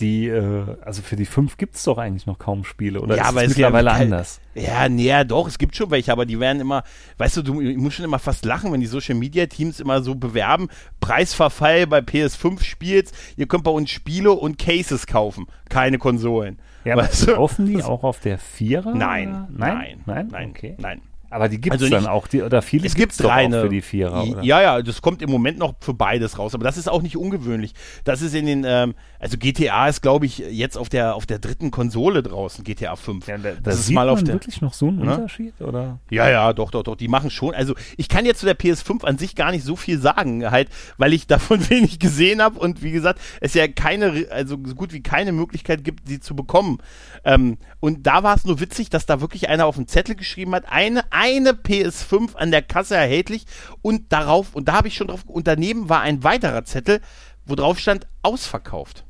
die, 0.00 0.28
äh, 0.28 0.76
also 0.84 1.02
für 1.02 1.16
die 1.16 1.26
5 1.26 1.56
gibt 1.56 1.74
es 1.74 1.82
doch 1.82 1.98
eigentlich 1.98 2.26
noch 2.26 2.38
kaum 2.38 2.62
Spiele, 2.64 3.00
oder 3.00 3.16
Ja, 3.16 3.22
ist 3.22 3.28
aber 3.30 3.42
es 3.44 3.50
ist 3.50 3.58
ja 3.58 3.68
mittlerweile 3.70 3.90
kein- 3.98 4.12
anders? 4.12 4.40
Ja, 4.54 4.88
nee, 4.88 5.06
ja, 5.06 5.24
doch, 5.24 5.48
es 5.48 5.58
gibt 5.58 5.74
schon 5.74 5.90
welche, 5.90 6.12
aber 6.12 6.24
die 6.24 6.38
werden 6.38 6.60
immer, 6.60 6.84
weißt 7.16 7.38
du, 7.38 7.42
du 7.42 7.60
ich 7.60 7.76
muss 7.76 7.94
schon 7.94 8.04
immer 8.04 8.20
fast 8.20 8.44
lachen, 8.44 8.70
wenn 8.72 8.80
die 8.80 8.86
Social 8.86 9.16
Media 9.16 9.46
Teams 9.46 9.80
immer 9.80 10.00
so 10.02 10.14
bewerben, 10.14 10.68
Preisverfall 11.00 11.86
bei 11.88 11.98
PS5 11.98 12.62
Spiels, 12.62 13.10
ihr 13.36 13.46
könnt 13.48 13.64
bei 13.64 13.72
uns 13.72 13.90
Spiele 13.90 14.30
und 14.32 14.56
Cases 14.58 15.06
kaufen, 15.08 15.46
keine 15.68 15.98
Konsolen. 15.98 16.58
Ja, 16.84 16.92
aber 16.94 17.02
Weißt 17.02 17.26
du? 17.28 17.34
kaufen 17.34 17.66
die 17.66 17.82
auch 17.82 18.04
auf 18.04 18.20
der 18.20 18.38
Vierer? 18.38 18.94
Nein, 18.94 19.48
Nein? 19.50 19.74
nein, 19.76 20.02
Nein? 20.06 20.28
nein, 20.30 20.50
Okay. 20.50 20.76
nein. 20.78 21.00
Aber 21.30 21.48
die 21.48 21.60
gibt 21.60 21.76
es 21.76 21.82
Also 21.82 21.94
dann 21.94 22.06
auch, 22.06 22.26
die, 22.26 22.42
oder 22.42 22.62
viele 22.62 22.86
Es 22.86 22.94
gibt 22.94 23.22
auch 23.24 23.28
reine 23.28 23.62
für 23.62 23.68
die 23.68 23.82
Vierer, 23.82 24.24
oder? 24.24 24.42
Ja, 24.42 24.60
ja, 24.60 24.82
das 24.82 25.02
kommt 25.02 25.22
im 25.22 25.30
Moment 25.30 25.58
noch 25.58 25.74
für 25.80 25.94
beides 25.94 26.38
raus, 26.38 26.54
aber 26.54 26.64
das 26.64 26.76
ist 26.76 26.88
auch 26.88 27.02
nicht 27.02 27.16
ungewöhnlich. 27.16 27.74
Das 28.04 28.22
ist 28.22 28.34
in 28.34 28.46
den, 28.46 28.64
ähm, 28.66 28.94
also 29.18 29.36
GTA 29.36 29.88
ist, 29.88 30.00
glaube 30.00 30.26
ich, 30.26 30.38
jetzt 30.38 30.78
auf 30.78 30.88
der 30.88 31.14
auf 31.14 31.26
der 31.26 31.38
dritten 31.38 31.70
Konsole 31.70 32.22
draußen, 32.22 32.64
GTA 32.64 32.96
5. 32.96 33.26
Ja, 33.26 33.38
da, 33.38 33.50
da 33.50 33.56
das 33.62 33.80
ist 33.80 33.90
mal 33.90 34.08
auf 34.08 34.22
der. 34.22 34.34
wirklich 34.34 34.60
noch 34.60 34.72
so 34.72 34.88
einen 34.88 34.98
Ne? 34.98 35.14
Unterschied, 35.14 35.60
oder? 35.60 35.98
Ja, 36.10 36.28
ja, 36.28 36.52
doch, 36.52 36.70
doch, 36.70 36.82
doch. 36.82 36.96
Die 36.96 37.08
machen 37.08 37.30
schon. 37.30 37.54
Also 37.54 37.74
ich 37.96 38.08
kann 38.08 38.24
jetzt 38.24 38.40
zu 38.40 38.46
der 38.46 38.58
PS5 38.58 39.04
an 39.04 39.18
sich 39.18 39.34
gar 39.34 39.50
nicht 39.50 39.64
so 39.64 39.76
viel 39.76 39.98
sagen, 39.98 40.50
halt, 40.50 40.68
weil 40.96 41.12
ich 41.12 41.26
davon 41.28 41.68
wenig 41.70 41.98
gesehen 41.98 42.42
habe 42.42 42.58
und 42.58 42.82
wie 42.82 42.90
gesagt, 42.92 43.20
es 43.40 43.54
ja 43.54 43.68
keine, 43.68 44.26
also 44.30 44.56
so 44.64 44.74
gut 44.74 44.92
wie 44.92 45.02
keine 45.02 45.32
Möglichkeit 45.32 45.84
gibt, 45.84 46.08
sie 46.08 46.20
zu 46.20 46.34
bekommen. 46.34 46.78
Ähm, 47.24 47.58
und 47.80 48.06
da 48.06 48.22
war 48.22 48.34
es 48.34 48.44
nur 48.44 48.60
witzig, 48.60 48.90
dass 48.90 49.06
da 49.06 49.20
wirklich 49.20 49.48
einer 49.48 49.66
auf 49.66 49.76
dem 49.76 49.86
Zettel 49.86 50.14
geschrieben 50.14 50.54
hat, 50.54 50.64
eine, 50.68 51.12
eine 51.18 51.50
PS5 51.50 52.36
an 52.36 52.52
der 52.52 52.62
Kasse 52.62 52.94
erhältlich 52.94 53.44
und 53.82 54.12
darauf, 54.12 54.54
und 54.54 54.68
da 54.68 54.74
habe 54.74 54.88
ich 54.88 54.94
schon 54.94 55.08
drauf, 55.08 55.24
und 55.26 55.48
daneben 55.48 55.88
war 55.88 56.00
ein 56.00 56.22
weiterer 56.22 56.64
Zettel, 56.64 57.00
wo 57.44 57.56
drauf 57.56 57.80
stand, 57.80 58.06
ausverkauft. 58.22 59.04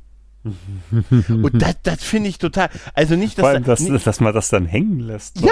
Und 1.29 1.61
das, 1.61 1.75
das 1.83 2.03
finde 2.03 2.29
ich 2.29 2.37
total, 2.37 2.69
also 2.93 3.15
nicht, 3.15 3.37
dass 3.37 3.43
Vor 3.43 3.49
allem, 3.49 3.63
da- 3.63 3.71
dass, 3.71 3.79
nicht- 3.81 4.05
dass 4.07 4.19
man 4.19 4.33
das 4.33 4.49
dann 4.49 4.65
hängen 4.65 4.99
lässt. 4.99 5.39
ja, 5.41 5.51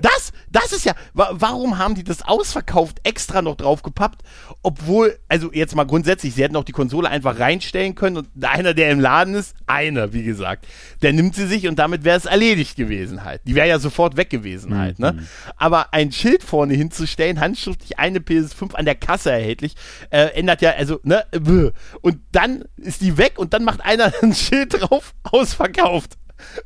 das, 0.00 0.32
das 0.50 0.72
ist 0.72 0.84
ja, 0.84 0.94
wa 1.14 1.30
warum 1.32 1.78
haben 1.78 1.94
die 1.94 2.04
das 2.04 2.22
ausverkauft 2.22 3.00
extra 3.04 3.42
noch 3.42 3.56
draufgepappt, 3.56 4.22
obwohl, 4.62 5.18
also 5.28 5.52
jetzt 5.52 5.74
mal 5.74 5.84
grundsätzlich, 5.84 6.34
sie 6.34 6.42
hätten 6.42 6.56
auch 6.56 6.64
die 6.64 6.72
Konsole 6.72 7.08
einfach 7.08 7.38
reinstellen 7.38 7.94
können 7.94 8.16
und 8.18 8.28
einer, 8.44 8.74
der 8.74 8.90
im 8.90 9.00
Laden 9.00 9.34
ist, 9.34 9.54
einer, 9.66 10.12
wie 10.12 10.22
gesagt, 10.22 10.66
der 11.02 11.12
nimmt 11.12 11.34
sie 11.34 11.46
sich 11.46 11.68
und 11.68 11.78
damit 11.78 12.04
wäre 12.04 12.16
es 12.16 12.24
erledigt 12.26 12.76
gewesen 12.76 13.24
halt. 13.24 13.40
Die 13.46 13.54
wäre 13.54 13.68
ja 13.68 13.78
sofort 13.78 14.16
weg 14.16 14.30
gewesen 14.30 14.76
halt, 14.78 14.98
ne? 14.98 15.24
Aber 15.56 15.92
ein 15.92 16.12
Schild 16.12 16.42
vorne 16.42 16.74
hinzustellen, 16.74 17.40
handschriftlich 17.40 17.98
eine 17.98 18.18
PS5 18.20 18.74
an 18.74 18.84
der 18.84 18.94
Kasse 18.94 19.30
erhältlich, 19.32 19.74
äh, 20.10 20.26
ändert 20.34 20.62
ja, 20.62 20.70
also, 20.72 21.00
ne, 21.02 21.24
bäh. 21.32 21.70
und 22.00 22.18
dann 22.32 22.64
ist 22.76 23.00
die 23.00 23.18
weg 23.18 23.34
und 23.38 23.52
dann 23.54 23.64
macht 23.64 23.80
einer 23.80 24.12
ein 24.22 24.32
Schild 24.36 24.74
drauf, 24.80 25.14
ausverkauft. 25.24 26.16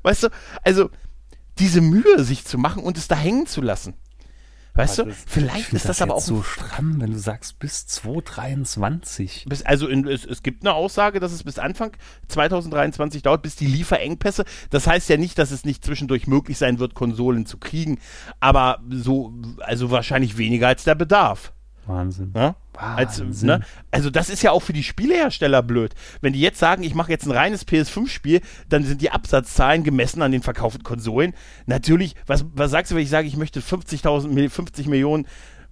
Weißt 0.02 0.24
du, 0.24 0.28
also, 0.62 0.90
diese 1.58 1.80
Mühe 1.80 2.24
sich 2.24 2.44
zu 2.44 2.58
machen 2.58 2.82
und 2.82 2.96
es 2.98 3.08
da 3.08 3.16
hängen 3.16 3.46
zu 3.46 3.60
lassen. 3.60 3.94
Weißt 4.74 4.98
du, 4.98 5.04
Das- 5.04 5.16
ich 5.16 5.24
vielleicht 5.26 5.72
ist 5.72 5.88
das, 5.88 6.00
aber 6.00 6.14
auch 6.14 6.20
so 6.20 6.42
stramm, 6.44 7.00
wenn 7.00 7.10
du 7.12 7.18
sagst 7.18 7.58
bis 7.58 7.86
2023. 7.88 9.46
bis, 9.48 9.62
also 9.62 9.88
in, 9.88 10.06
es, 10.06 10.24
es 10.24 10.42
gibt 10.42 10.62
eine 10.62 10.74
Aussage, 10.74 11.18
dass 11.20 11.32
es 11.32 11.42
bis 11.42 11.58
Anfang 11.58 11.96
2023 12.28 13.22
dauert, 13.22 13.42
bis 13.42 13.56
die 13.56 13.66
Lieferengpässe. 13.66 14.44
Das 14.70 14.86
heißt 14.86 15.08
ja 15.08 15.16
nicht, 15.16 15.38
dass 15.38 15.50
es 15.50 15.64
nicht 15.64 15.84
zwischendurch 15.84 16.26
möglich 16.26 16.56
sein 16.58 16.78
wird, 16.78 16.94
Konsolen 16.94 17.46
zu 17.46 17.58
kriegen, 17.58 17.98
aber 18.38 18.80
so, 18.90 19.32
also 19.58 19.90
wahrscheinlich 19.90 20.38
weniger 20.38 20.68
als 20.68 20.84
der 20.84 20.94
Bedarf. 20.94 21.52
Wahnsinn. 21.90 22.32
Ja? 22.34 22.56
Als, 22.76 23.20
Wahnsinn. 23.20 23.46
ne? 23.48 23.60
Also 23.90 24.10
das 24.10 24.30
ist 24.30 24.42
ja 24.42 24.52
auch 24.52 24.60
für 24.62 24.72
die 24.72 24.82
Spielehersteller 24.82 25.62
blöd. 25.62 25.94
Wenn 26.20 26.32
die 26.32 26.40
jetzt 26.40 26.58
sagen, 26.58 26.82
ich 26.82 26.94
mache 26.94 27.10
jetzt 27.10 27.26
ein 27.26 27.32
reines 27.32 27.66
PS5-Spiel, 27.66 28.40
dann 28.68 28.84
sind 28.84 29.02
die 29.02 29.10
Absatzzahlen 29.10 29.84
gemessen 29.84 30.22
an 30.22 30.32
den 30.32 30.42
verkauften 30.42 30.82
Konsolen. 30.82 31.34
Natürlich, 31.66 32.14
was, 32.26 32.44
was 32.54 32.70
sagst 32.70 32.90
du, 32.92 32.96
wenn 32.96 33.02
ich 33.02 33.10
sage, 33.10 33.28
ich 33.28 33.36
möchte 33.36 33.60
50.000, 33.60 34.28
Mil- 34.28 34.50
50 34.50 34.86
Millionen, 34.86 35.26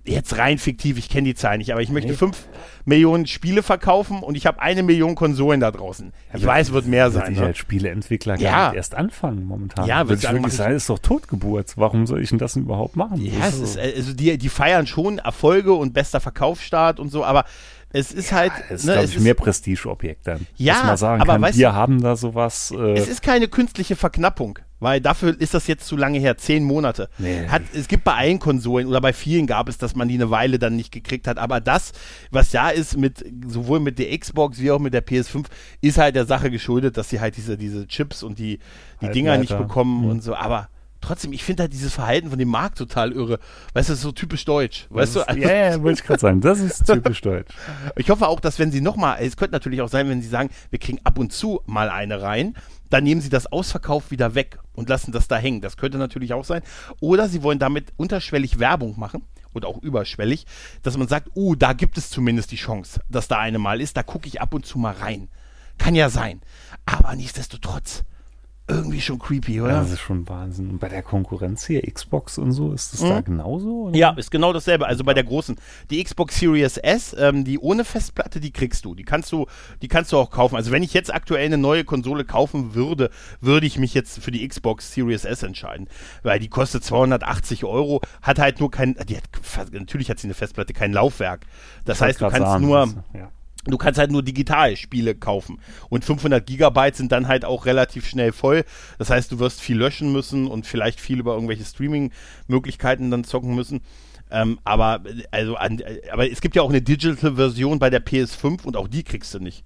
jetzt 0.09 0.37
rein 0.39 0.59
fiktiv, 0.59 0.99
ich 0.99 1.09
kenne 1.09 1.27
die 1.27 1.35
Zahlen 1.35 1.59
nicht, 1.59 1.73
aber 1.73 1.81
ich 1.83 1.91
möchte 1.91 2.11
Nee. 2.11 2.17
5 2.17 2.37
Millionen 2.85 3.27
Spiele 3.27 3.63
verkaufen 3.63 4.23
und 4.23 4.35
ich 4.37 4.47
habe 4.47 4.61
eine 4.61 4.83
Million 4.83 5.15
Konsolen 5.15 5.61
da 5.61 5.71
draußen. 5.71 6.13
Ich 6.35 6.45
weiß, 6.45 6.73
wird 6.73 6.87
mehr 6.87 7.11
sein. 7.11 7.33
ich 7.33 7.39
Ne? 7.41 7.47
als 7.47 7.59
Spieleentwickler 7.59 8.37
Ja. 8.39 8.51
gar 8.51 8.69
nicht 8.71 8.77
erst 8.77 8.95
anfangen 8.95 9.45
momentan. 9.45 9.87
Ja, 9.87 10.05
sagen, 10.07 10.39
wirklich 10.39 10.55
sagen, 10.55 10.75
ist 10.75 10.89
doch 10.89 10.99
Totgeburt. 10.99 11.73
Warum 11.77 12.07
soll 12.07 12.23
ich 12.23 12.31
denn 12.31 12.39
das 12.39 12.57
überhaupt 12.57 12.97
machen? 12.97 13.21
Ja, 13.21 13.47
es 13.49 13.59
ist 13.59 13.77
äh, 13.77 13.93
also 13.97 14.15
die, 14.15 14.39
die 14.39 14.49
feiern 14.49 14.87
schon 14.87 15.19
Erfolge 15.19 15.73
und 15.75 15.93
bester 15.93 16.21
Verkaufsstart 16.21 16.99
und 17.01 17.11
so, 17.11 17.25
aber 17.25 17.45
es 17.91 18.13
ist 18.13 18.33
halt, 18.33 18.53
Das 18.69 18.81
ist, 18.81 18.87
ne, 18.87 18.93
glaube 18.93 19.05
es 19.07 19.15
ich, 19.15 19.21
mehr 19.21 19.35
Prestigeobjekt 19.35 20.27
dann. 20.27 20.47
Ja, 20.57 20.75
Dass 20.75 20.85
man 20.85 20.97
sagen 20.99 21.23
aber 21.23 21.33
kann, 21.35 21.43
weißt 21.43 21.59
wir 21.59 21.75
haben 21.75 22.03
da 22.03 22.17
sowas. 22.17 22.71
Äh, 22.77 22.93
Es 22.99 23.09
ist 23.09 23.23
keine 23.23 23.49
künstliche 23.49 23.97
Verknappung, 23.97 24.59
weil 24.81 25.01
dafür 25.01 25.39
ist 25.41 25.55
das 25.55 25.67
jetzt 25.67 25.87
zu 25.87 25.97
lange 25.97 26.19
her, 26.19 26.37
zehn 26.37 26.65
Monate. 26.65 27.09
Nee. 27.19 27.47
Hat, 27.49 27.63
es 27.75 27.89
gibt 27.89 28.05
bei 28.05 28.15
allen 28.15 28.39
Konsolen 28.39 28.87
oder 28.87 29.01
bei 29.01 29.13
vielen 29.13 29.47
gab 29.47 29.69
es, 29.69 29.79
dass 29.79 29.97
man 29.97 30.09
die 30.09 30.15
eine 30.15 30.31
Weile 30.31 30.59
dann 30.59 30.77
nicht 30.77 30.93
gekriegt 30.93 31.27
hat. 31.27 31.39
Aber 31.39 31.61
das, 31.61 31.93
was 32.31 32.51
da 32.51 32.71
ist, 32.71 32.97
mit 32.97 33.25
sowohl 33.47 33.81
mit 33.81 33.99
der 33.99 34.17
Xbox 34.17 34.61
wie 34.61 34.71
auch 34.71 34.79
mit 34.79 34.95
der 34.95 35.05
PS5, 35.07 35.47
ist 35.81 35.99
halt 35.99 36.15
der 36.17 36.27
Sache 36.27 36.51
geschuldet, 36.51 36.97
dass 36.97 37.09
sie 37.11 37.21
halt 37.21 37.37
diese, 37.37 37.57
diese 37.57 37.87
Chips 37.87 38.23
und 38.23 38.39
die, 38.39 38.59
die. 39.01 39.09
Dinger 39.11 39.39
nicht 39.39 39.57
bekommen 39.57 40.05
Mhm. 40.05 40.11
und 40.11 40.23
so. 40.23 40.35
Aber 40.35 40.69
trotzdem, 41.01 41.33
ich 41.33 41.43
finde 41.45 41.63
halt 41.65 41.73
dieses 41.73 41.95
Verhalten 41.95 42.31
von 42.31 42.39
dem 42.39 42.49
Markt 42.49 42.79
total 42.79 43.13
irre. 43.13 43.39
Weißt 43.73 43.89
du, 43.89 43.93
das 43.93 43.99
ist 43.99 44.03
so 44.03 44.13
typisch 44.13 44.45
deutsch. 44.45 44.87
Weißt 44.91 45.17
du? 45.17 45.21
das 45.21 45.37
ist, 45.37 45.43
ja, 45.43 45.53
ja, 45.71 45.83
wollte 45.83 46.01
ich 46.01 46.07
gerade 46.07 46.21
sagen. 46.21 46.41
Das 46.41 46.61
ist 46.61 46.87
typisch 46.87 47.21
deutsch. 47.21 47.53
ich 47.97 48.11
hoffe 48.11 48.27
auch, 48.29 48.41
dass 48.41 48.59
wenn 48.59 48.71
sie 48.71 48.81
nochmal, 48.81 49.19
es 49.21 49.37
könnte 49.37 49.53
natürlich 49.53 49.81
auch 49.81 49.89
sein, 49.89 50.09
wenn 50.09 50.23
sie 50.23 50.29
sagen, 50.29 50.51
wir 50.71 50.79
kriegen 50.79 50.99
ab 51.05 51.19
und 51.19 51.33
zu 51.33 51.61
mal 51.67 51.89
eine 51.89 52.21
rein, 52.23 52.55
dann 52.91 53.05
nehmen 53.05 53.21
sie 53.21 53.29
das 53.31 53.51
Ausverkauf 53.51 54.11
wieder 54.11 54.35
weg 54.35 54.59
und 54.79 54.89
lassen 54.89 55.13
das 55.13 55.29
da 55.29 55.37
hängen. 55.37 55.61
Das 55.61 55.77
könnte 55.77 55.99
natürlich 55.99 56.33
auch 56.33 56.45
sein. 56.45 56.63
Oder 57.01 57.29
sie 57.29 57.43
wollen 57.43 57.59
damit 57.59 57.93
unterschwellig 57.97 58.59
Werbung 58.59 58.99
machen 58.99 59.23
und 59.53 59.65
auch 59.65 59.83
überschwellig, 59.83 60.47
dass 60.83 60.97
man 60.97 61.09
sagt, 61.09 61.31
oh, 61.35 61.55
da 61.55 61.73
gibt 61.73 61.99
es 61.99 62.11
zumindest 62.11 62.53
die 62.53 62.57
Chance, 62.57 63.01
dass 63.09 63.29
da 63.29 63.39
eine 63.39 63.59
mal 63.59 63.81
ist, 63.81 63.97
da 63.97 64.03
gucke 64.03 64.29
ich 64.29 64.41
ab 64.41 64.55
und 64.55 64.65
zu 64.65 64.79
mal 64.79 64.95
rein. 64.95 65.29
Kann 65.79 65.95
ja 65.95 66.11
sein. 66.11 66.41
Aber 66.87 67.15
nichtsdestotrotz, 67.17 68.05
irgendwie 68.69 69.01
schon 69.01 69.19
creepy, 69.19 69.63
oder? 69.63 69.81
Das 69.81 69.91
ist 69.91 70.01
schon 70.01 70.29
Wahnsinn. 70.29 70.71
Und 70.71 70.79
bei 70.79 70.89
der 70.89 71.03
Konkurrenz 71.03 71.67
hier, 71.67 71.83
Xbox 71.83 72.37
und 72.37 72.53
so, 72.53 72.73
ist 72.73 72.93
das 72.93 73.01
da 73.01 73.21
genauso? 73.23 73.85
Oder? 73.85 73.97
Ja, 73.97 74.11
ist 74.11 74.31
genau 74.31 74.53
dasselbe. 74.53 74.87
Also 74.87 75.05
bei 75.05 75.15
der 75.15 75.25
großen, 75.25 75.57
die 75.91 76.05
Xbox 76.05 76.39
Series 76.39 76.77
S, 76.77 77.17
ähm, 77.19 77.45
die 77.45 77.59
ohne 77.59 77.85
Festplatte, 77.85 78.41
die 78.41 78.51
kriegst 78.51 78.85
du. 78.85 78.95
Die 78.95 79.05
kannst 79.05 79.33
du, 79.33 79.47
die 79.81 79.89
kannst 79.89 80.13
du 80.13 80.19
auch 80.19 80.31
kaufen. 80.31 80.57
Also 80.57 80.71
wenn 80.71 80.83
ich 80.83 80.93
jetzt 80.93 81.13
aktuell 81.13 81.47
eine 81.47 81.57
neue 81.59 81.85
Konsole 81.85 82.25
kaufen 82.25 82.75
würde, 82.75 83.11
würde 83.41 83.67
ich 83.67 83.79
mich 83.79 83.95
jetzt 83.95 84.23
für 84.23 84.31
die 84.31 84.47
Xbox 84.47 84.93
Series 84.93 85.25
S 85.25 85.43
entscheiden, 85.43 85.89
weil 86.23 86.39
die 86.39 86.49
kostet 86.49 86.85
280 86.85 87.65
Euro, 87.65 88.03
hat 88.21 88.39
halt 88.39 88.61
nur 88.61 88.71
kein, 88.71 88.97
die 89.09 89.17
hat, 89.17 89.73
natürlich 89.73 90.11
hat 90.11 90.19
sie 90.19 90.27
eine 90.27 90.35
Festplatte, 90.35 90.75
kein 90.75 90.93
Laufwerk. 90.93 91.47
Das 91.87 92.03
heißt, 92.03 92.21
du 92.21 92.29
kannst 92.29 92.41
sagen, 92.41 92.67
nur, 92.67 92.87
ja. 93.15 93.31
Du 93.71 93.79
kannst 93.79 93.99
halt 93.99 94.11
nur 94.11 94.23
digital 94.23 94.77
Spiele 94.77 95.15
kaufen. 95.15 95.61
Und 95.89 96.05
500 96.05 96.47
Gigabyte 96.47 96.97
sind 96.97 97.13
dann 97.13 97.29
halt 97.29 97.45
auch 97.45 97.67
relativ 97.67 98.09
schnell 98.09 98.33
voll. 98.33 98.65
Das 98.99 99.11
heißt, 99.11 99.31
du 99.33 99.39
wirst 99.39 99.61
viel 99.61 99.77
löschen 99.77 100.13
müssen 100.13 100.47
und 100.47 100.67
vielleicht 100.67 101.01
viel 101.01 101.21
über 101.21 101.35
irgendwelche 101.35 101.65
Streaming-Möglichkeiten 101.65 103.11
dann 103.11 103.25
zocken 103.25 103.55
müssen. 103.55 103.81
Ähm, 104.31 104.59
aber, 104.65 105.03
also 105.31 105.57
an, 105.57 105.81
aber 106.11 106.31
es 106.31 106.41
gibt 106.41 106.55
ja 106.57 106.63
auch 106.63 106.69
eine 106.69 106.83
Digital-Version 106.83 107.79
bei 107.79 107.91
der 107.91 108.05
PS5 108.05 108.65
und 108.65 108.77
auch 108.77 108.89
die 108.89 109.03
kriegst 109.03 109.33
du 109.35 109.39
nicht. 109.39 109.65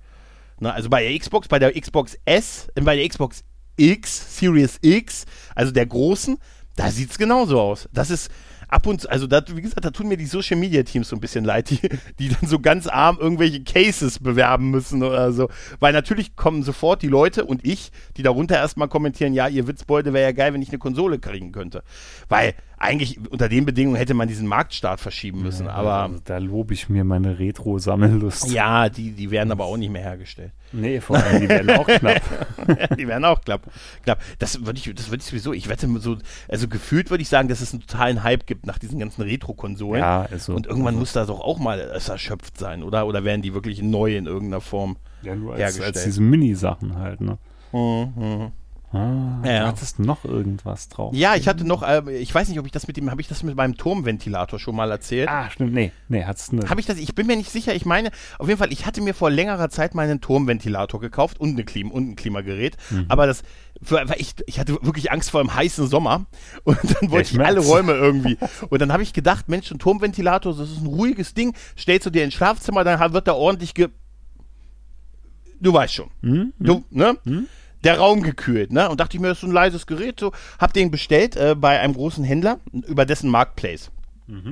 Ne? 0.61 0.73
Also 0.73 0.89
bei 0.89 1.03
der 1.03 1.19
Xbox, 1.19 1.49
bei 1.49 1.59
der 1.59 1.73
Xbox 1.79 2.17
S, 2.25 2.69
äh, 2.75 2.81
bei 2.81 2.97
der 2.97 3.09
Xbox 3.09 3.45
X, 3.77 4.39
Series 4.39 4.79
X, 4.83 5.25
also 5.55 5.73
der 5.73 5.87
großen, 5.87 6.39
da 6.77 6.91
sieht's 6.91 7.19
genauso 7.19 7.61
aus. 7.61 7.89
Das 7.93 8.11
ist 8.11 8.31
ab 8.73 8.87
und 8.87 9.03
zu, 9.03 9.11
also 9.11 9.27
da, 9.27 9.43
wie 9.55 9.61
gesagt, 9.61 9.85
da 9.85 9.91
tun 9.91 10.09
mir 10.09 10.16
die 10.16 10.27
Social 10.27 10.57
Media 10.57 10.83
Teams 10.83 11.09
so 11.09 11.16
ein 11.16 11.20
bisschen 11.20 11.45
leid, 11.45 11.70
die, 11.70 11.79
die 12.18 12.29
dann 12.31 12.49
so 12.49 12.59
ganz 12.59 12.87
arm 12.87 13.18
irgendwelche 13.20 13.62
Cases 13.62 14.18
bewerben 14.18 14.70
müssen 14.70 15.03
oder 15.03 15.33
so. 15.33 15.49
Weil 15.79 15.93
natürlich 15.93 16.37
kommen 16.37 16.62
sofort 16.62 17.03
die 17.03 17.09
Leute 17.09 17.45
und 17.45 17.64
ich, 17.66 17.93
die 18.16 18.23
darunter 18.23 18.57
erstmal 18.57 18.89
kommentieren, 18.89 19.35
ja, 19.35 19.47
ihr 19.47 19.68
Witzbeute 19.68 20.12
wäre 20.12 20.25
ja 20.25 20.33
geil, 20.33 20.55
wenn 20.55 20.62
ich 20.62 20.70
eine 20.70 20.79
Konsole 20.79 21.18
kriegen 21.18 21.53
könnte. 21.53 21.83
Weil 22.29 22.55
eigentlich 22.83 23.18
unter 23.30 23.49
den 23.49 23.64
Bedingungen 23.64 23.97
hätte 23.97 24.12
man 24.12 24.26
diesen 24.26 24.47
Marktstart 24.47 24.99
verschieben 25.01 25.43
müssen. 25.43 25.68
aber 25.68 25.95
also, 25.95 26.18
da 26.24 26.39
lobe 26.39 26.74
ich 26.74 26.89
mir 26.89 27.05
meine 27.05 27.39
Retro-Sammellust. 27.39 28.51
ja, 28.51 28.89
die, 28.89 29.12
die 29.12 29.30
werden 29.30 29.53
aber 29.53 29.66
auch 29.66 29.76
nicht 29.76 29.91
mehr 29.91 30.03
hergestellt. 30.03 30.51
Nee, 30.72 31.01
vor 31.01 31.16
allem, 31.16 31.41
die 31.43 31.49
werden 31.49 31.70
auch 31.70 31.87
knapp. 31.87 32.22
die 32.99 33.07
werden 33.07 33.24
auch 33.24 33.41
knapp. 33.43 33.62
knapp. 34.03 34.20
Das 34.39 34.66
würde 34.66 34.78
ich, 34.78 34.93
das 34.95 35.11
würde 35.11 35.18
ich 35.22 35.26
sowieso, 35.26 35.53
ich 35.53 35.68
wette 35.68 35.89
so, 36.01 36.16
also 36.49 36.66
gefühlt 36.66 37.11
würde 37.11 37.22
ich 37.22 37.28
sagen, 37.28 37.49
dass 37.49 37.61
es 37.61 37.72
einen 37.72 37.83
totalen 37.83 38.24
Hype 38.24 38.47
gibt 38.47 38.66
nach 38.66 38.78
diesen 38.78 38.99
ganzen 38.99 39.22
Retro-Konsolen. 39.22 40.01
Ja, 40.01 40.24
ist 40.24 40.47
so. 40.47 40.55
Und 40.55 40.66
irgendwann 40.66 40.95
Also, 40.95 41.01
muss 41.01 41.12
das 41.12 41.26
doch 41.28 41.41
auch 41.41 41.59
mal 41.59 41.78
erschöpft 41.78 42.59
sein, 42.59 42.83
oder? 42.83 43.07
Oder 43.07 43.22
werden 43.22 43.43
die 43.43 43.55
wirklich 43.55 43.80
neu 43.80 44.16
in 44.16 44.26
irgendeiner 44.26 44.61
Form? 44.61 44.97
Ja, 45.22 45.37
nur 45.37 45.53
als, 45.53 45.61
hergestellt. 45.61 45.95
als 45.97 46.05
diese 46.05 46.20
Mini-Sachen 46.20 46.97
halt, 46.97 47.20
ne? 47.20 47.39
Mhm. 47.72 48.53
Ah, 48.93 49.40
Ja. 49.45 49.66
Hattest 49.68 49.99
noch 49.99 50.24
irgendwas 50.24 50.88
drauf? 50.88 51.14
Ja, 51.14 51.34
ich 51.34 51.49
hatte 51.49 51.66
noch, 51.66 51.82
äh, 51.82 52.03
ich 52.18 52.34
weiß 52.34 52.49
nicht, 52.49 52.59
ob 52.59 52.66
ich 52.66 52.72
das 52.72 52.86
mit 52.86 52.97
dem, 52.97 53.11
habe 53.11 53.20
ich 53.20 53.28
das 53.28 53.43
mit 53.43 53.57
meinem 53.57 53.76
Turmventilator 53.76 54.59
schon 54.59 54.76
mal 54.76 54.90
erzählt? 54.90 55.28
Ah, 55.28 55.49
stimmt. 55.51 55.72
Nee, 55.72 55.93
nee, 56.09 56.24
du 56.53 56.57
nicht. 56.57 56.68
Habe 56.68 56.80
ich 56.80 56.86
das? 56.86 56.99
Ich 56.99 57.14
bin 57.14 57.26
mir 57.26 57.36
nicht 57.36 57.51
sicher. 57.51 57.74
Ich 57.74 57.86
meine, 57.86 58.11
auf 58.38 58.49
jeden 58.49 58.59
Fall, 58.59 58.72
ich 58.72 58.84
hatte 58.84 59.01
mir 59.01 59.14
vor 59.14 59.30
längerer 59.30 59.70
Zeit 59.70 59.95
mal 59.95 60.03
einen 60.09 60.20
Turmventilator 60.20 61.01
gekauft 61.01 61.40
und, 61.40 61.51
eine 61.51 61.64
Klima, 61.64 61.90
und 61.93 62.11
ein 62.11 62.16
Klimagerät. 62.16 62.76
Mhm. 62.90 63.07
Aber 63.09 63.26
das, 63.26 63.43
für, 63.82 63.97
weil 64.09 64.20
ich, 64.20 64.34
ich 64.47 64.61
hatte 64.61 64.74
wirklich 64.82 65.11
Angst 65.11 65.30
vor 65.30 65.40
einem 65.40 65.55
heißen 65.55 65.86
Sommer 65.88 66.26
und 66.64 66.78
dann 66.82 67.11
wollte 67.11 67.30
ich 67.30 67.38
ich 67.38 67.40
alle. 67.40 67.61
Räume 67.61 67.93
irgendwie. 67.93 68.36
Und 68.68 68.82
dann 68.82 68.93
habe 68.93 69.03
ich 69.03 69.12
gedacht, 69.12 69.49
Mensch, 69.49 69.70
ein 69.70 69.78
Turmventilator, 69.78 70.55
das 70.55 70.70
ist 70.70 70.80
ein 70.82 70.86
ruhiges 70.86 71.32
Ding. 71.34 71.55
Stellst 71.78 72.07
du 72.07 72.11
dir 72.11 72.24
ins 72.24 72.34
Schlafzimmer, 72.34 72.84
dann 72.84 73.12
wird 73.12 73.26
da 73.26 73.32
ordentlich 73.34 73.74
ge. 73.74 73.88
Du 75.61 75.72
weißt 75.72 75.95
schon. 75.95 76.11
Hm? 76.22 76.53
Du, 76.59 76.84
ne? 76.90 77.16
Der 77.85 77.99
Raum 77.99 78.22
gekühlt, 78.22 78.72
ne? 78.72 78.89
Und 78.89 79.01
dachte 79.01 79.16
ich 79.16 79.20
mir, 79.20 79.28
das 79.28 79.39
ist 79.39 79.43
so 79.43 79.47
ein 79.47 79.53
leises 79.53 79.87
Gerät, 79.87 80.20
so. 80.20 80.33
Hab 80.59 80.72
den 80.72 80.91
bestellt 80.91 81.37
äh, 81.37 81.55
bei 81.57 81.80
einem 81.80 81.95
großen 81.95 82.24
Händler 82.24 82.61
über 82.72 83.05
dessen 83.05 83.30
Marketplace. 83.30 83.91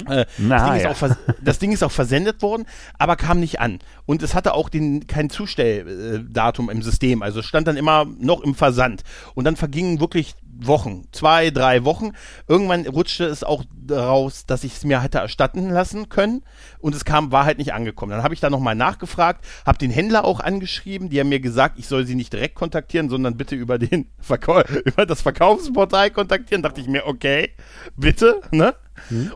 Äh, 0.08 0.26
Na, 0.38 0.56
das, 0.56 0.66
Ding 0.66 0.76
ist 0.76 0.82
ja. 0.82 0.90
auch 0.90 1.16
das 1.42 1.58
Ding 1.58 1.72
ist 1.72 1.82
auch 1.82 1.92
versendet 1.92 2.42
worden, 2.42 2.66
aber 2.98 3.16
kam 3.16 3.40
nicht 3.40 3.60
an. 3.60 3.78
Und 4.06 4.22
es 4.22 4.34
hatte 4.34 4.54
auch 4.54 4.68
den, 4.68 5.06
kein 5.06 5.30
Zustelldatum 5.30 6.70
im 6.70 6.82
System. 6.82 7.22
Also 7.22 7.40
es 7.40 7.46
stand 7.46 7.66
dann 7.66 7.76
immer 7.76 8.06
noch 8.18 8.40
im 8.40 8.54
Versand. 8.54 9.02
Und 9.34 9.44
dann 9.44 9.56
vergingen 9.56 10.00
wirklich 10.00 10.34
Wochen, 10.62 11.04
zwei, 11.12 11.50
drei 11.50 11.84
Wochen. 11.84 12.12
Irgendwann 12.46 12.86
rutschte 12.86 13.24
es 13.24 13.44
auch 13.44 13.64
raus, 13.90 14.46
dass 14.46 14.64
ich 14.64 14.74
es 14.74 14.84
mir 14.84 15.02
hätte 15.02 15.18
erstatten 15.18 15.70
lassen 15.70 16.08
können. 16.08 16.42
Und 16.80 16.94
es 16.94 17.04
kam, 17.04 17.32
war 17.32 17.44
halt 17.44 17.58
nicht 17.58 17.72
angekommen. 17.72 18.12
Dann 18.12 18.22
habe 18.22 18.34
ich 18.34 18.40
da 18.40 18.50
nochmal 18.50 18.74
nachgefragt, 18.74 19.44
habe 19.64 19.78
den 19.78 19.90
Händler 19.90 20.24
auch 20.24 20.40
angeschrieben, 20.40 21.08
die 21.08 21.18
haben 21.20 21.28
mir 21.28 21.40
gesagt, 21.40 21.78
ich 21.78 21.86
soll 21.86 22.06
sie 22.06 22.14
nicht 22.14 22.32
direkt 22.32 22.54
kontaktieren, 22.54 23.08
sondern 23.08 23.36
bitte 23.36 23.54
über 23.54 23.78
den 23.78 24.06
Verkau 24.20 24.62
über 24.84 25.06
das 25.06 25.22
Verkaufsportal 25.22 26.10
kontaktieren. 26.10 26.62
Dachte 26.62 26.80
ich 26.80 26.88
mir, 26.88 27.06
okay, 27.06 27.50
bitte, 27.96 28.40
ne? 28.50 28.74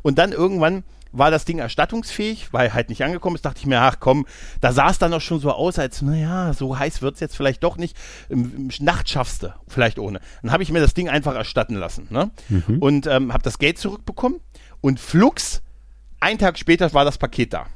Und 0.03 0.19
dann 0.19 0.33
irgendwann 0.33 0.85
war 1.17 1.31
das 1.31 1.45
Ding 1.45 1.59
erstattungsfähig, 1.59 2.53
weil 2.53 2.75
halt 2.75 2.89
nicht 2.89 3.05
angekommen 3.05 3.37
ist, 3.37 3.45
dachte 3.45 3.61
ich 3.61 3.67
mir, 3.67 3.81
ach 3.81 3.99
komm, 4.01 4.27
da 4.61 4.73
sah 4.73 4.91
es 4.91 4.99
dann 4.99 5.12
auch 5.15 5.21
schon 5.21 5.39
so 5.41 5.53
aus, 5.53 5.79
als, 5.79 6.03
naja, 6.03 6.53
so 6.53 6.77
heiß 6.79 7.03
wird 7.03 7.15
es 7.15 7.21
jetzt 7.21 7.37
vielleicht 7.37 7.62
doch 7.62 7.77
nicht. 7.77 7.97
Im, 8.29 8.69
im 8.69 8.85
Nacht 8.85 9.09
schaffst 9.09 9.45
du, 9.45 9.55
vielleicht 9.69 9.99
ohne. 9.99 10.21
Dann 10.43 10.51
habe 10.51 10.65
ich 10.65 10.73
mir 10.73 10.81
das 10.81 10.95
Ding 10.95 11.09
einfach 11.09 11.35
erstatten 11.35 11.77
lassen, 11.77 12.09
ne? 12.11 12.31
Und 12.81 13.07
ähm, 13.07 13.33
habe 13.33 13.45
das 13.45 13.59
Geld 13.59 13.79
zurückbekommen 13.79 14.41
und 14.81 14.99
flugs, 14.99 15.62
einen 16.21 16.39
Tag 16.39 16.59
später 16.59 16.93
war 16.95 17.05
das 17.05 17.19
Paket 17.19 17.53
da. 17.53 17.67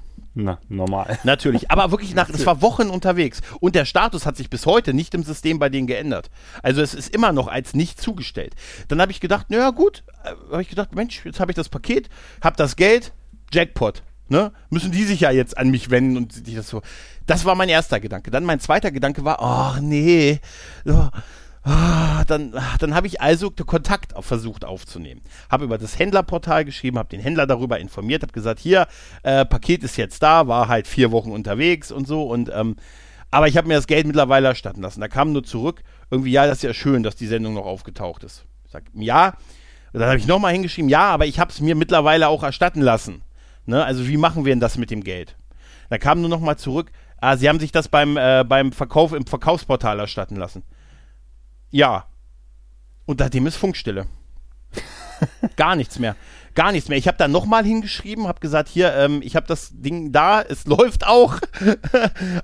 Na, 0.41 0.61
normal. 0.69 1.19
Natürlich, 1.25 1.69
aber 1.69 1.91
wirklich 1.91 2.15
nach, 2.15 2.29
es 2.29 2.47
war 2.47 2.63
Wochen 2.63 2.91
unterwegs 2.91 3.41
und 3.59 3.75
der 3.75 3.85
Status 3.85 4.25
hat 4.25 4.37
sich 4.37 4.49
bis 4.49 4.67
heute 4.67 4.95
nicht 4.95 5.13
im 5.15 5.25
System 5.25 5.59
bei 5.59 5.69
denen 5.69 5.89
geändert. 5.89 6.31
Also 6.63 6.81
es 6.81 6.95
ist 6.95 7.13
immer 7.13 7.33
noch 7.33 7.49
als 7.49 7.75
nicht 7.75 8.01
zugestellt. 8.01 8.55
Dann 8.87 9.01
habe 9.01 9.11
ich 9.11 9.19
gedacht, 9.19 9.51
naja 9.51 9.71
gut, 9.71 10.05
äh, 10.23 10.29
habe 10.53 10.63
ich 10.63 10.69
gedacht, 10.69 10.95
Mensch, 10.95 11.25
jetzt 11.25 11.41
habe 11.41 11.51
ich 11.51 11.57
das 11.57 11.69
Paket, 11.69 12.09
habe 12.41 12.55
das 12.57 12.77
Geld, 12.77 13.13
Jackpot. 13.53 14.05
Ne? 14.29 14.53
Müssen 14.71 14.93
die 14.93 15.03
sich 15.03 15.19
ja 15.19 15.33
jetzt 15.33 15.59
an 15.59 15.71
mich 15.71 15.91
wenden 15.91 16.17
und 16.17 16.33
sich 16.33 16.55
das 16.55 16.69
so. 16.69 16.83
Das 17.27 17.45
war 17.45 17.57
mein 17.57 17.69
erster 17.69 17.99
Gedanke. 17.99 18.31
Dann 18.31 18.45
mein 18.45 18.61
zweiter 18.61 18.93
Gedanke 18.93 19.25
war, 19.25 19.43
ach 19.43 19.81
nee, 19.81 20.39
oh, 20.85 21.09
dann, 22.27 22.55
dann 22.79 22.95
habe 22.95 23.07
ich 23.07 23.21
also 23.21 23.51
Kontakt 23.51 24.13
versucht 24.25 24.65
aufzunehmen. 24.65 25.21
Habe 25.51 25.65
über 25.65 25.79
das 25.79 25.99
Händlerportal 25.99 26.65
geschrieben, 26.65 26.99
habe 26.99 27.09
den 27.09 27.21
Händler 27.21 27.47
darüber 27.47 27.79
informiert, 27.79 28.23
habe 28.23 28.33
gesagt, 28.33 28.61
hier, 28.61 28.87
äh, 29.23 29.45
Paket 29.45 29.83
ist 29.83 29.97
jetzt 29.97 30.23
da, 30.23 30.47
war 30.49 30.69
halt 30.69 30.87
vier 30.87 31.13
Wochen 31.13 31.31
unterwegs 31.31 31.91
und 31.93 32.07
so 32.07 32.25
und 32.25 32.51
ähm, 32.55 32.77
aber 33.31 33.47
ich 33.47 33.57
habe 33.57 33.69
mir 33.69 33.75
das 33.75 33.87
Geld 33.87 34.07
mittlerweile 34.07 34.49
erstatten 34.49 34.81
lassen. 34.81 35.01
Da 35.01 35.09
kam 35.09 35.33
nur 35.33 35.45
zurück, 35.45 35.83
irgendwie, 36.11 36.31
ja, 36.31 36.47
das 36.47 36.59
ist 36.59 36.63
ja 36.63 36.73
schön, 36.73 37.03
dass 37.03 37.17
die 37.17 37.27
Sendung 37.27 37.55
noch 37.55 37.67
aufgetaucht 37.67 38.25
ist. 38.25 38.47
Ich 38.65 38.73
sag, 38.73 38.85
ja. 38.95 39.35
Und 39.93 40.01
dann 40.01 40.09
habe 40.09 40.19
ich 40.19 40.27
nochmal 40.27 40.53
hingeschrieben, 40.53 40.89
ja, 40.89 41.11
aber 41.11 41.27
ich 41.27 41.39
habe 41.39 41.51
es 41.51 41.61
mir 41.61 41.75
mittlerweile 41.75 42.29
auch 42.29 42.43
erstatten 42.43 42.81
lassen. 42.81 43.23
Ne? 43.67 43.85
Also 43.85 44.09
wie 44.09 44.17
machen 44.17 44.45
wir 44.45 44.53
denn 44.53 44.61
das 44.61 44.79
mit 44.79 44.91
dem 44.91 45.05
Geld? 45.05 45.37
Da 45.91 45.99
kam 45.99 46.21
nur 46.21 46.31
nochmal 46.31 46.57
zurück, 46.57 46.91
ah, 47.19 47.37
sie 47.37 47.49
haben 47.49 47.61
sich 47.61 47.73
das 47.73 47.89
beim, 47.89 48.17
äh, 48.17 48.45
beim 48.47 48.73
Verkauf 48.73 49.13
im 49.13 49.27
Verkaufsportal 49.27 49.99
erstatten 50.01 50.37
lassen. 50.37 50.63
Ja. 51.71 52.07
Und 53.07 53.21
seitdem 53.21 53.47
ist 53.47 53.57
Funkstille. 53.57 54.07
Gar 55.57 55.77
nichts 55.77 55.99
mehr. 55.99 56.17
Gar 56.55 56.73
nichts 56.73 56.89
mehr. 56.89 56.99
Ich 56.99 57.07
habe 57.07 57.19
da 57.19 57.29
nochmal 57.29 57.65
hingeschrieben, 57.65 58.27
habe 58.27 58.41
gesagt, 58.41 58.69
hier, 58.69 58.93
ähm, 58.95 59.21
ich 59.23 59.37
habe 59.37 59.47
das 59.47 59.71
Ding 59.73 60.11
da, 60.11 60.43
es 60.43 60.67
läuft 60.67 61.07
auch, 61.07 61.39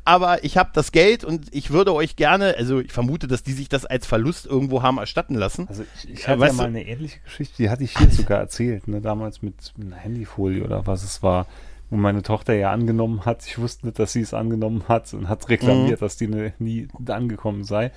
aber 0.05 0.45
ich 0.45 0.57
habe 0.57 0.71
das 0.73 0.93
Geld 0.93 1.25
und 1.25 1.53
ich 1.53 1.71
würde 1.71 1.93
euch 1.93 2.15
gerne, 2.15 2.55
also 2.57 2.81
ich 2.81 2.93
vermute, 2.93 3.27
dass 3.27 3.43
die 3.43 3.53
sich 3.53 3.69
das 3.69 3.87
als 3.87 4.07
Verlust 4.07 4.47
irgendwo 4.47 4.83
haben 4.83 4.99
erstatten 4.99 5.35
lassen. 5.35 5.67
Also 5.69 5.85
ich, 5.97 6.11
ich 6.11 6.23
Ja, 6.23 6.29
hatte 6.29 6.41
ja 6.43 6.47
weißt 6.47 6.57
mal 6.59 6.67
eine 6.67 6.87
ähnliche 6.87 7.21
Geschichte, 7.21 7.57
die 7.59 7.71
hatte 7.71 7.83
ich 7.83 7.97
hier 7.97 8.11
sogar 8.11 8.39
erzählt, 8.39 8.87
ne, 8.87 9.01
damals 9.01 9.43
mit, 9.43 9.73
mit 9.77 9.89
einer 9.89 9.97
Handyfolie 9.97 10.63
oder 10.63 10.87
was 10.87 11.03
es 11.03 11.23
war, 11.25 11.47
wo 11.91 11.97
meine 11.97 12.23
Tochter 12.23 12.55
ja 12.55 12.71
angenommen 12.71 13.25
hat. 13.25 13.45
Ich 13.47 13.59
wusste 13.59 13.87
nicht, 13.87 13.99
dass 13.99 14.13
sie 14.13 14.21
es 14.21 14.33
angenommen 14.33 14.85
hat 14.87 15.13
und 15.15 15.29
hat 15.29 15.49
reklamiert, 15.49 16.03
dass 16.03 16.17
die 16.17 16.29
nie 16.59 16.89
angekommen 17.09 17.65
sei. 17.65 17.91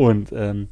Und 0.00 0.32
ähm, 0.32 0.68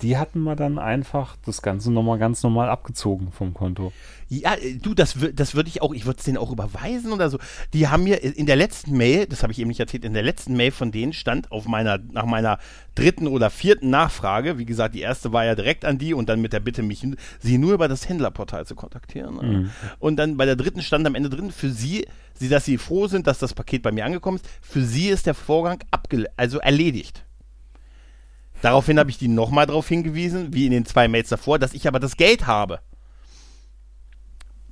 die 0.00 0.16
hatten 0.16 0.42
wir 0.42 0.56
dann 0.56 0.78
einfach 0.78 1.36
das 1.44 1.60
Ganze 1.60 1.92
nochmal 1.92 2.18
ganz 2.18 2.42
normal 2.42 2.70
abgezogen 2.70 3.30
vom 3.30 3.52
Konto. 3.52 3.92
Ja, 4.30 4.54
äh, 4.54 4.76
du, 4.76 4.94
das, 4.94 5.16
das 5.34 5.54
würde 5.54 5.68
ich 5.68 5.82
auch, 5.82 5.92
ich 5.92 6.06
würde 6.06 6.18
es 6.18 6.24
denen 6.24 6.38
auch 6.38 6.50
überweisen 6.50 7.12
oder 7.12 7.28
so. 7.28 7.38
Die 7.74 7.88
haben 7.88 8.04
mir 8.04 8.24
in 8.24 8.46
der 8.46 8.56
letzten 8.56 8.96
Mail, 8.96 9.26
das 9.26 9.42
habe 9.42 9.52
ich 9.52 9.58
eben 9.58 9.68
nicht 9.68 9.80
erzählt, 9.80 10.06
in 10.06 10.14
der 10.14 10.22
letzten 10.22 10.56
Mail 10.56 10.70
von 10.70 10.92
denen 10.92 11.12
stand 11.12 11.52
auf 11.52 11.66
meiner, 11.66 11.98
nach 11.98 12.24
meiner 12.24 12.58
dritten 12.94 13.26
oder 13.26 13.50
vierten 13.50 13.90
Nachfrage, 13.90 14.56
wie 14.56 14.64
gesagt, 14.64 14.94
die 14.94 15.02
erste 15.02 15.34
war 15.34 15.44
ja 15.44 15.54
direkt 15.54 15.84
an 15.84 15.98
die 15.98 16.14
und 16.14 16.30
dann 16.30 16.40
mit 16.40 16.54
der 16.54 16.60
Bitte, 16.60 16.82
mich, 16.82 17.06
sie 17.38 17.58
nur 17.58 17.74
über 17.74 17.86
das 17.86 18.08
Händlerportal 18.08 18.64
zu 18.64 18.74
kontaktieren. 18.74 19.34
ne? 19.34 19.70
Und 19.98 20.16
dann 20.16 20.38
bei 20.38 20.46
der 20.46 20.56
dritten 20.56 20.80
stand 20.80 21.06
am 21.06 21.14
Ende 21.14 21.28
drin, 21.28 21.50
für 21.50 21.68
sie, 21.68 22.06
sie, 22.32 22.48
dass 22.48 22.64
sie 22.64 22.78
froh 22.78 23.08
sind, 23.08 23.26
dass 23.26 23.38
das 23.38 23.52
Paket 23.52 23.82
bei 23.82 23.92
mir 23.92 24.06
angekommen 24.06 24.38
ist, 24.38 24.48
für 24.62 24.80
sie 24.80 25.08
ist 25.08 25.26
der 25.26 25.34
Vorgang 25.34 25.80
abgele 25.90 26.30
also 26.38 26.58
erledigt. 26.60 27.26
Daraufhin 28.62 28.98
habe 28.98 29.10
ich 29.10 29.18
die 29.18 29.28
nochmal 29.28 29.66
darauf 29.66 29.88
hingewiesen, 29.88 30.52
wie 30.52 30.66
in 30.66 30.72
den 30.72 30.86
zwei 30.86 31.08
Mails 31.08 31.28
davor, 31.28 31.58
dass 31.58 31.72
ich 31.72 31.88
aber 31.88 32.00
das 32.00 32.16
Geld 32.16 32.46
habe. 32.46 32.80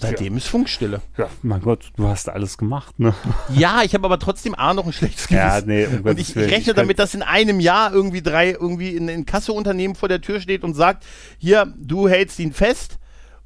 Seitdem 0.01 0.37
ist 0.37 0.47
Funkstille. 0.47 1.01
Ja, 1.17 1.29
mein 1.43 1.61
Gott, 1.61 1.91
du 1.97 2.07
hast 2.07 2.29
alles 2.29 2.57
gemacht, 2.57 3.01
ne? 3.01 3.15
Ja, 3.49 3.83
ich 3.83 3.95
habe 3.95 4.05
aber 4.07 4.21
trotzdem 4.21 4.55
A 4.55 4.73
noch 4.73 4.87
ein 4.87 4.93
schlechtes 4.93 5.27
Gewissen. 5.27 5.45
Ja, 5.45 5.61
nee, 5.61 5.87
um 5.87 5.95
und 5.95 6.03
Gottes 6.05 6.21
ich, 6.21 6.29
ich 6.31 6.37
Willen, 6.37 6.51
rechne 6.51 6.71
ich 6.71 6.77
damit, 6.77 7.01
dass 7.01 7.15
in 7.15 7.23
einem 7.23 7.59
Jahr 7.59 7.93
irgendwie 7.93 8.23
drei, 8.23 8.53
irgendwie 8.53 8.97
ein 8.97 9.09
Inkassounternehmen 9.09 9.97
vor 9.97 10.09
der 10.09 10.21
Tür 10.21 10.41
steht 10.41 10.63
und 10.63 10.75
sagt, 10.75 11.05
hier, 11.39 11.75
du 11.77 12.09
hältst 12.09 12.39
ihn 12.39 12.53
fest 12.53 12.99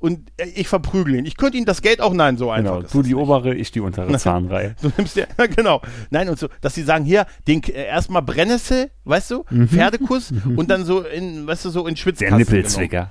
und 0.03 0.32
äh, 0.36 0.46
ich 0.55 0.66
verprügel 0.68 1.14
ihn. 1.14 1.24
Ich 1.26 1.36
könnte 1.36 1.57
ihm 1.57 1.64
das 1.64 1.80
Geld 1.80 2.00
auch, 2.00 2.12
nein, 2.12 2.36
so 2.36 2.50
einfach. 2.50 2.78
Genau, 2.80 2.88
du 2.92 3.03
die 3.03 3.14
obere, 3.14 3.55
ich 3.55 3.70
die 3.70 3.80
untere 3.80 4.18
Zahnreihe. 4.18 4.74
Du 4.82 4.90
nimmst 4.96 5.16
ja, 5.16 5.26
genau. 5.57 5.80
Nein, 6.11 6.28
und 6.28 6.38
so, 6.38 6.48
dass 6.61 6.74
sie 6.74 6.82
sagen, 6.82 7.05
hier, 7.05 7.26
den 7.46 7.62
äh, 7.62 7.86
erstmal 7.86 8.20
Brennnessel, 8.22 8.90
weißt 9.05 9.30
du, 9.30 9.44
Pferdekuss 9.66 10.34
und 10.57 10.70
dann 10.70 10.84
so 10.84 11.03
in, 11.03 11.46
weißt 11.46 11.64
du, 11.64 11.70
so 11.70 11.86
in 11.86 11.94
Der 11.94 12.00
Schwitzkasten. 12.00 12.38
genommen. 12.38 12.53
Nippelzwicker. 12.57 13.11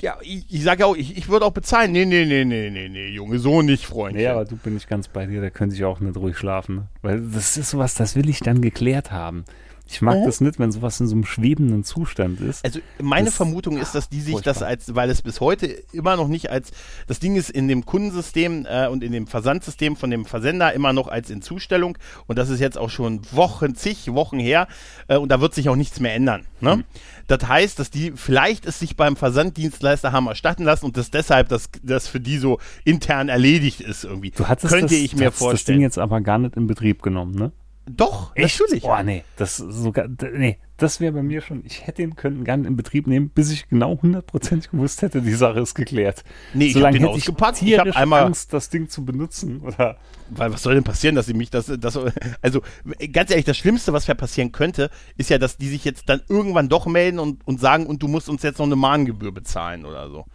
Ja, 0.00 0.16
ich, 0.20 0.44
ich 0.48 0.62
sage 0.62 0.80
ja 0.80 0.86
auch, 0.86 0.94
ich, 0.96 1.16
ich 1.16 1.28
würde 1.28 1.44
auch 1.44 1.50
bezahlen. 1.52 1.90
Nee, 1.90 2.04
nee, 2.04 2.24
nee, 2.24 2.44
nee, 2.44 2.70
nee, 2.70 2.88
nee, 2.88 3.08
Junge, 3.08 3.38
so 3.40 3.62
nicht, 3.62 3.84
Freundchen. 3.86 4.22
Nee, 4.22 4.28
aber 4.28 4.44
du 4.44 4.54
bin 4.56 4.76
ich 4.76 4.86
ganz 4.86 5.08
bei 5.08 5.26
dir, 5.26 5.40
da 5.40 5.50
könnte 5.50 5.74
ich 5.74 5.84
auch 5.84 5.98
nicht 5.98 6.16
ruhig 6.16 6.36
schlafen. 6.36 6.74
Ne? 6.76 6.88
Weil 7.02 7.20
das 7.32 7.56
ist 7.56 7.70
sowas, 7.70 7.94
das 7.94 8.14
will 8.14 8.28
ich 8.28 8.38
dann 8.40 8.60
geklärt 8.60 9.10
haben. 9.10 9.44
Ich 9.90 10.02
mag 10.02 10.18
das 10.24 10.40
nicht, 10.40 10.58
wenn 10.58 10.70
sowas 10.70 11.00
in 11.00 11.06
so 11.06 11.14
einem 11.14 11.24
schwebenden 11.24 11.82
Zustand 11.82 12.40
ist. 12.40 12.64
Also 12.64 12.80
meine 13.00 13.26
Das- 13.26 13.34
Vermutung 13.36 13.78
ist, 13.78 13.94
dass 13.94 14.08
die 14.08 14.20
sich 14.20 14.34
das 14.36 14.58
furchtbar. 14.58 14.68
als, 14.68 14.94
weil 14.94 15.08
es 15.10 15.22
bis 15.22 15.40
heute 15.40 15.66
immer 15.92 16.16
noch 16.16 16.28
nicht 16.28 16.50
als, 16.50 16.72
das 17.06 17.20
Ding 17.20 17.36
ist 17.36 17.48
in 17.50 17.68
dem 17.68 17.86
Kundensystem 17.86 18.66
äh, 18.68 18.86
und 18.88 19.02
in 19.02 19.12
dem 19.12 19.26
Versandsystem 19.26 19.96
von 19.96 20.10
dem 20.10 20.24
Versender 20.26 20.72
immer 20.74 20.92
noch 20.92 21.08
als 21.08 21.30
in 21.30 21.40
Zustellung 21.42 21.96
und 22.26 22.38
das 22.38 22.50
ist 22.50 22.60
jetzt 22.60 22.76
auch 22.76 22.90
schon 22.90 23.20
Wochen, 23.32 23.74
zig 23.74 24.12
Wochen 24.12 24.38
her 24.38 24.68
äh, 25.08 25.16
und 25.16 25.30
da 25.30 25.40
wird 25.40 25.54
sich 25.54 25.68
auch 25.68 25.76
nichts 25.76 26.00
mehr 26.00 26.14
ändern. 26.14 26.44
Ne? 26.60 26.76
Mhm. 26.76 26.84
Das 27.26 27.46
heißt, 27.48 27.78
dass 27.78 27.90
die 27.90 28.12
vielleicht 28.14 28.66
es 28.66 28.78
sich 28.78 28.96
beim 28.96 29.16
Versanddienstleister 29.16 30.12
haben 30.12 30.26
erstatten 30.26 30.64
lassen 30.64 30.84
und 30.86 30.96
dass 30.96 31.10
deshalb 31.10 31.48
das, 31.48 31.70
das 31.82 32.08
für 32.08 32.20
die 32.20 32.38
so 32.38 32.58
intern 32.84 33.28
erledigt 33.28 33.80
ist 33.80 34.04
irgendwie. 34.04 34.30
Du 34.32 34.48
hattest 34.48 34.72
Könnte 34.72 34.94
das, 34.94 35.02
ich 35.02 35.12
du 35.12 35.18
mir 35.18 35.26
hattest 35.26 35.40
das 35.40 35.46
Ding 35.48 35.50
vorstellen. 35.50 35.80
jetzt 35.80 35.98
aber 35.98 36.20
gar 36.20 36.38
nicht 36.38 36.56
in 36.56 36.66
Betrieb 36.66 37.02
genommen, 37.02 37.34
ne? 37.34 37.52
Doch, 37.90 38.34
natürlich. 38.36 38.84
Oh, 38.84 38.96
nee. 39.02 39.24
Das 39.36 39.56
sogar, 39.56 40.06
nee, 40.32 40.58
das 40.76 41.00
wäre 41.00 41.12
bei 41.12 41.22
mir 41.22 41.40
schon, 41.40 41.64
ich 41.64 41.86
hätte 41.86 42.02
ihn 42.02 42.14
können 42.16 42.44
gar 42.44 42.56
nicht 42.56 42.66
in 42.66 42.76
Betrieb 42.76 43.06
nehmen, 43.06 43.30
bis 43.30 43.50
ich 43.50 43.68
genau 43.68 43.98
hundertprozentig 44.00 44.70
gewusst 44.70 45.02
hätte, 45.02 45.22
die 45.22 45.32
Sache 45.32 45.60
ist 45.60 45.74
geklärt. 45.74 46.22
Nee, 46.54 46.66
ich 46.66 46.70
hab 46.74 46.80
Solange 46.80 46.98
den 46.98 47.08
ausgepackt. 47.08 47.62
ich 47.62 47.68
Ich 47.68 47.74
hab 47.78 47.84
tierisch 47.84 47.96
einmal- 47.96 48.24
Angst, 48.24 48.52
das 48.52 48.70
Ding 48.70 48.88
zu 48.88 49.04
benutzen, 49.04 49.60
oder? 49.60 49.96
Weil 50.30 50.52
was 50.52 50.62
soll 50.62 50.74
denn 50.74 50.84
passieren, 50.84 51.14
dass 51.14 51.26
sie 51.26 51.34
mich 51.34 51.50
das, 51.50 51.72
das, 51.78 51.98
also 52.42 52.62
ganz 53.12 53.30
ehrlich, 53.30 53.46
das 53.46 53.56
Schlimmste, 53.56 53.92
was 53.92 54.06
ja 54.06 54.14
passieren 54.14 54.52
könnte, 54.52 54.90
ist 55.16 55.30
ja, 55.30 55.38
dass 55.38 55.56
die 55.56 55.68
sich 55.68 55.84
jetzt 55.84 56.08
dann 56.08 56.20
irgendwann 56.28 56.68
doch 56.68 56.86
melden 56.86 57.18
und, 57.18 57.46
und 57.46 57.60
sagen, 57.60 57.86
und 57.86 58.02
du 58.02 58.08
musst 58.08 58.28
uns 58.28 58.42
jetzt 58.42 58.58
noch 58.58 58.66
eine 58.66 58.76
Mahngebühr 58.76 59.32
bezahlen 59.32 59.84
oder 59.84 60.08
so. 60.10 60.26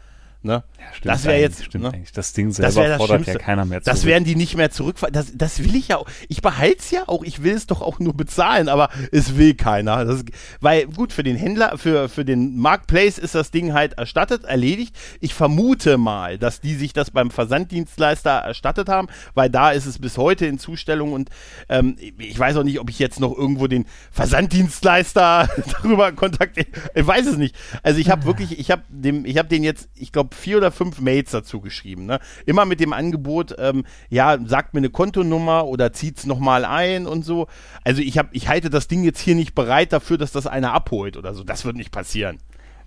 Ne? 0.45 0.63
stimmt 0.91 1.05
das 1.13 1.23
wäre 1.23 1.39
jetzt, 1.39 1.63
stimmt 1.63 1.85
ne? 1.85 1.93
eigentlich. 1.93 2.11
Das 2.11 2.33
Ding 2.33 2.47
Das 2.49 2.57
selber 2.57 2.75
wäre 2.75 2.87
das 2.89 2.97
fordert 2.97 3.19
ja 3.19 3.23
Schlimmste. 3.23 3.43
keiner 3.45 3.65
mehr 3.65 3.79
Das 3.79 4.01
zurück. 4.01 4.11
werden 4.11 4.23
die 4.25 4.35
nicht 4.35 4.55
mehr 4.57 4.71
zurückfahren. 4.71 5.13
Das, 5.13 5.31
das 5.35 5.59
will 5.63 5.73
ich 5.75 5.87
ja 5.87 5.97
auch. 5.97 6.05
Ich 6.27 6.41
behalte 6.41 6.79
es 6.79 6.91
ja 6.91 7.03
auch. 7.07 7.23
Ich 7.23 7.43
will 7.43 7.53
es 7.53 7.65
doch 7.67 7.81
auch 7.81 7.99
nur 7.99 8.13
bezahlen, 8.13 8.67
aber 8.67 8.89
es 9.11 9.37
will 9.37 9.53
keiner. 9.53 10.03
Das, 10.03 10.25
weil 10.59 10.87
gut, 10.87 11.13
für 11.13 11.23
den 11.23 11.37
Händler, 11.37 11.77
für, 11.77 12.09
für 12.09 12.25
den 12.25 12.57
Marketplace 12.57 13.17
ist 13.17 13.35
das 13.35 13.51
Ding 13.51 13.73
halt 13.73 13.93
erstattet, 13.93 14.43
erledigt. 14.43 14.95
Ich 15.21 15.33
vermute 15.33 15.97
mal, 15.97 16.37
dass 16.37 16.59
die 16.59 16.75
sich 16.75 16.91
das 16.93 17.09
beim 17.11 17.31
Versanddienstleister 17.31 18.31
erstattet 18.31 18.89
haben, 18.89 19.07
weil 19.35 19.49
da 19.49 19.71
ist 19.71 19.85
es 19.85 19.99
bis 19.99 20.17
heute 20.17 20.45
in 20.45 20.59
Zustellung 20.59 21.13
und 21.13 21.29
ähm, 21.69 21.95
ich 22.17 22.37
weiß 22.37 22.57
auch 22.57 22.63
nicht, 22.63 22.79
ob 22.81 22.89
ich 22.89 22.99
jetzt 22.99 23.19
noch 23.19 23.33
irgendwo 23.37 23.67
den 23.67 23.85
Versanddienstleister 24.11 25.49
darüber 25.71 26.11
kontaktiere. 26.11 26.67
Ich 26.95 27.05
weiß 27.07 27.25
es 27.27 27.37
nicht. 27.37 27.55
Also 27.81 27.99
ich 27.99 28.09
habe 28.09 28.25
wirklich, 28.25 28.59
ich 28.59 28.71
habe 28.71 28.83
dem, 28.89 29.25
ich 29.25 29.37
habe 29.37 29.47
den 29.49 29.63
jetzt, 29.63 29.89
ich 29.95 30.11
glaube, 30.11 30.32
vier 30.33 30.57
oder 30.57 30.71
fünf 30.71 30.99
Mails 30.99 31.31
dazu 31.31 31.61
geschrieben. 31.61 32.05
Ne? 32.05 32.19
Immer 32.45 32.65
mit 32.65 32.79
dem 32.79 32.91
Angebot, 32.93 33.55
ähm, 33.57 33.85
ja, 34.09 34.37
sagt 34.45 34.73
mir 34.73 34.79
eine 34.79 34.89
Kontonummer 34.89 35.65
oder 35.65 35.93
zieht's 35.93 36.25
nochmal 36.25 36.65
ein 36.65 37.07
und 37.07 37.23
so. 37.23 37.47
Also 37.83 38.01
ich 38.01 38.17
habe, 38.17 38.29
ich 38.33 38.47
halte 38.47 38.69
das 38.69 38.87
Ding 38.87 39.03
jetzt 39.03 39.19
hier 39.19 39.35
nicht 39.35 39.55
bereit 39.55 39.93
dafür, 39.93 40.17
dass 40.17 40.31
das 40.31 40.47
einer 40.47 40.73
abholt 40.73 41.17
oder 41.17 41.33
so. 41.33 41.43
Das 41.43 41.65
wird 41.65 41.75
nicht 41.77 41.91
passieren. 41.91 42.39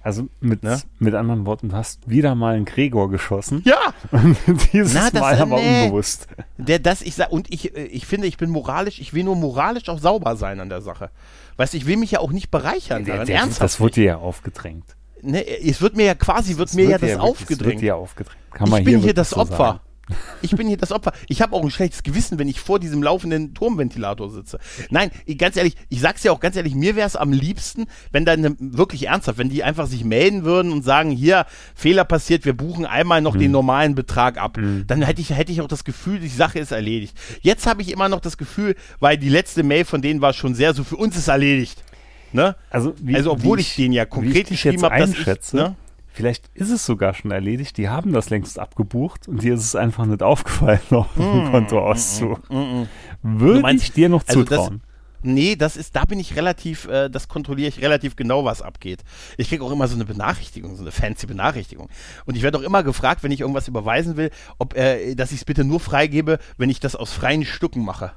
Also 0.03 0.29
mit, 0.41 0.63
Ne? 0.63 0.81
mit 1.01 1.15
anderen 1.15 1.47
Worten, 1.47 1.71
du 1.71 1.77
hast 1.77 2.09
wieder 2.09 2.37
mal 2.37 2.55
einen 2.55 2.65
Gregor 2.65 3.11
geschossen. 3.11 3.63
Ja, 3.65 3.93
Und 4.13 4.73
dieses 4.73 4.95
Na, 4.95 5.11
das- 5.11 5.21
Mal 5.21 5.37
aber 5.41 5.57
nee. 5.57 5.83
unbewusst. 5.85 6.29
der, 6.59 6.79
das 6.79 7.03
ich 7.03 7.17
sag, 7.17 7.33
und 7.33 7.53
ich, 7.53 7.77
äh, 7.77 7.87
ich 7.87 8.07
finde, 8.07 8.29
ich 8.29 8.37
bin 8.37 8.51
moralisch, 8.51 9.01
ich 9.01 9.15
will 9.15 9.25
nur 9.25 9.35
moralisch 9.35 9.89
auch 9.89 9.99
sauber 9.99 10.37
sein 10.37 10.61
an 10.61 10.69
der 10.69 10.81
Sache. 10.81 11.11
Weißt 11.57 11.73
du, 11.75 11.79
ich 11.79 11.87
will 11.87 11.97
mich 11.97 12.13
ja 12.13 12.21
auch 12.21 12.31
nicht 12.31 12.53
bereichern 12.53 13.05
Der, 13.05 13.15
daran, 13.15 13.27
der, 13.27 13.37
ernsthaft. 13.39 13.63
das 13.63 13.81
wird 13.81 13.97
dir 13.97 14.05
ja 14.05 14.17
aufgedrängt. 14.19 14.85
Ne, 15.27 15.47
es 15.47 15.81
wird 15.81 15.97
mir 15.97 16.07
ja 16.07 16.15
quasi, 16.15 16.57
wird 16.57 16.73
mir 16.75 16.85
ja 16.85 16.91
wird 16.93 17.03
das 17.03 17.11
dir 17.11 17.17
wirklich- 17.17 17.31
aufgedrängt. 17.31 17.75
Das 17.77 17.83
wird 17.83 17.93
aufgedrängt. 17.93 18.79
Ich 18.79 18.85
bin 18.85 19.01
hier 19.01 19.15
das 19.15 19.31
so 19.31 19.37
Opfer. 19.37 19.57
sagen. 19.57 19.81
Ich 20.41 20.53
bin 20.55 20.69
hier 20.69 20.77
das 20.77 20.93
Opfer. 20.93 21.11
Ich 21.27 21.43
habe 21.43 21.57
auch 21.57 21.65
ein 21.65 21.71
schlechtes 21.73 22.05
Gewissen, 22.05 22.39
wenn 22.39 22.47
ich 22.47 22.61
vor 22.61 22.79
diesem 22.79 23.03
laufenden 23.03 23.55
Turmventilator 23.55 24.31
sitze. 24.31 24.61
Nein, 24.89 25.11
ganz 25.37 25.57
ehrlich, 25.57 25.75
ich 25.89 26.01
sag's 26.01 26.23
ja 26.23 26.31
auch 26.31 26.39
ganz 26.39 26.55
ehrlich, 26.55 26.77
mir 26.77 26.95
wäre 26.95 27.09
es 27.09 27.17
am 27.17 27.33
liebsten, 27.33 27.87
wenn 28.13 28.25
dann 28.25 28.41
ne- 28.41 28.57
wirklich 28.61 29.09
ernsthaft, 29.09 29.37
wenn 29.39 29.49
die 29.49 29.65
einfach 29.65 29.89
sich 29.89 30.05
melden 30.05 30.45
würden 30.45 30.71
und 30.71 30.85
sagen, 30.85 31.11
hier, 31.11 31.45
Fehler 31.75 32.05
passiert, 32.05 32.45
wir 32.45 32.53
buchen 32.57 32.87
einmal 32.87 33.21
noch 33.21 33.33
Hm. 33.33 33.41
den 33.41 33.51
normalen 33.51 33.97
Betrag 33.97 34.39
ab. 34.39 34.59
Dann 34.87 35.03
hätte 35.03 35.21
ich, 35.21 35.31
hätte 35.31 35.51
ich 35.51 35.61
auch 35.61 35.67
das 35.67 35.83
Gefühl, 35.83 36.21
die 36.21 36.29
Sache 36.29 36.61
ist 36.61 36.71
erledigt. 36.71 37.19
Jetzt 37.43 37.67
habe 37.67 37.83
ich 37.83 37.91
immer 37.91 38.09
noch 38.09 38.21
das 38.21 38.39
Gefühl, 38.39 38.77
weil 39.01 39.19
die 39.19 39.29
letzte 39.29 39.65
Mail 39.65 39.85
von 39.85 40.03
denen 40.03 40.21
war 40.21 40.35
schon 40.35 40.55
sehr 40.55 40.73
so, 40.73 40.85
für 40.85 40.97
uns 40.97 41.17
ist 41.17 41.27
erledigt. 41.27 41.83
Ne? 42.37 42.55
Also, 42.71 42.95
wie, 43.01 43.17
Also, 43.17 43.33
obwohl 43.33 43.59
wie 43.59 43.63
ich 43.63 43.75
den 43.77 43.93
ja 43.93 44.05
wie 44.05 44.09
konkret 44.11 44.37
ich 44.37 44.49
geschrieben 44.51 44.75
jetzt 44.75 44.83
habe, 44.85 44.99
dass 44.99 45.11
ich, 45.11 45.17
einschätze, 45.19 45.57
ne? 45.57 45.77
Vielleicht 46.13 46.49
ist 46.55 46.71
es 46.71 46.87
sogar 46.87 47.13
schon 47.13 47.31
erledigt. 47.31 47.77
Die 47.77 47.89
haben 47.91 48.13
das 48.15 48.31
längst 48.31 48.59
abgebucht 48.59 49.29
und 49.29 49.43
dir 49.43 49.53
ist 49.55 49.65
es 49.65 49.77
einfach 49.77 50.07
nicht 50.07 50.23
aufgefallen 50.23 50.81
auf 50.91 51.09
dem 51.15 51.51
Kontoauszug. 51.51 52.41
Würde 53.23 53.61
meinst- 53.61 53.85
ich 53.85 53.93
dir 53.93 54.09
noch 54.09 54.23
also 54.27 54.43
das- 54.45 54.49
zutrauen. 54.65 54.83
Nee, 55.27 55.57
das 55.57 55.77
ist, 55.77 55.97
da 55.97 56.05
bin 56.05 56.19
ich 56.19 56.37
relativ, 56.37 56.87
äh, 56.89 57.09
das 57.09 57.29
kontrolliere 57.29 57.69
ich 57.69 57.83
relativ 57.83 58.17
genau, 58.17 58.45
was 58.45 58.63
abgeht. 58.63 59.03
Ich 59.37 59.49
kriege 59.49 59.65
auch 59.65 59.73
immer 59.73 59.89
so 59.89 59.95
eine 59.95 60.05
Benachrichtigung, 60.05 60.77
so 60.77 60.83
eine 60.83 60.93
fancy 60.93 61.27
Benachrichtigung. 61.27 61.89
Und 62.25 62.37
ich 62.37 62.43
werde 62.43 62.59
auch 62.59 62.63
immer 62.63 62.83
gefragt, 62.83 63.23
wenn 63.23 63.33
ich 63.33 63.41
irgendwas 63.41 63.69
überweisen 63.69 64.17
will, 64.17 64.31
ob, 64.59 64.77
äh, 64.77 65.15
dass 65.15 65.33
ich 65.33 65.39
es 65.39 65.45
bitte 65.45 65.65
nur 65.65 65.81
freigebe, 65.81 66.39
wenn 66.57 66.71
ich 66.71 66.81
das 66.81 66.97
aus 66.97 67.13
freien 67.13 67.45
Stücken 67.45 67.85
mache. 67.85 68.13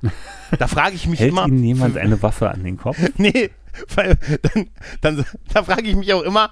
Da 0.57 0.67
frage 0.67 0.95
ich 0.95 1.07
mich 1.07 1.19
Hält 1.19 1.31
immer. 1.31 1.47
Ihnen 1.47 1.63
jemand 1.63 1.97
eine 1.97 2.21
Waffe 2.21 2.49
an 2.49 2.63
den 2.63 2.77
Kopf? 2.77 2.97
Nee, 3.17 3.49
weil 3.95 4.17
dann, 4.41 4.69
dann 5.01 5.25
da 5.53 5.63
frage 5.63 5.87
ich 5.89 5.95
mich 5.95 6.13
auch 6.13 6.23
immer, 6.23 6.51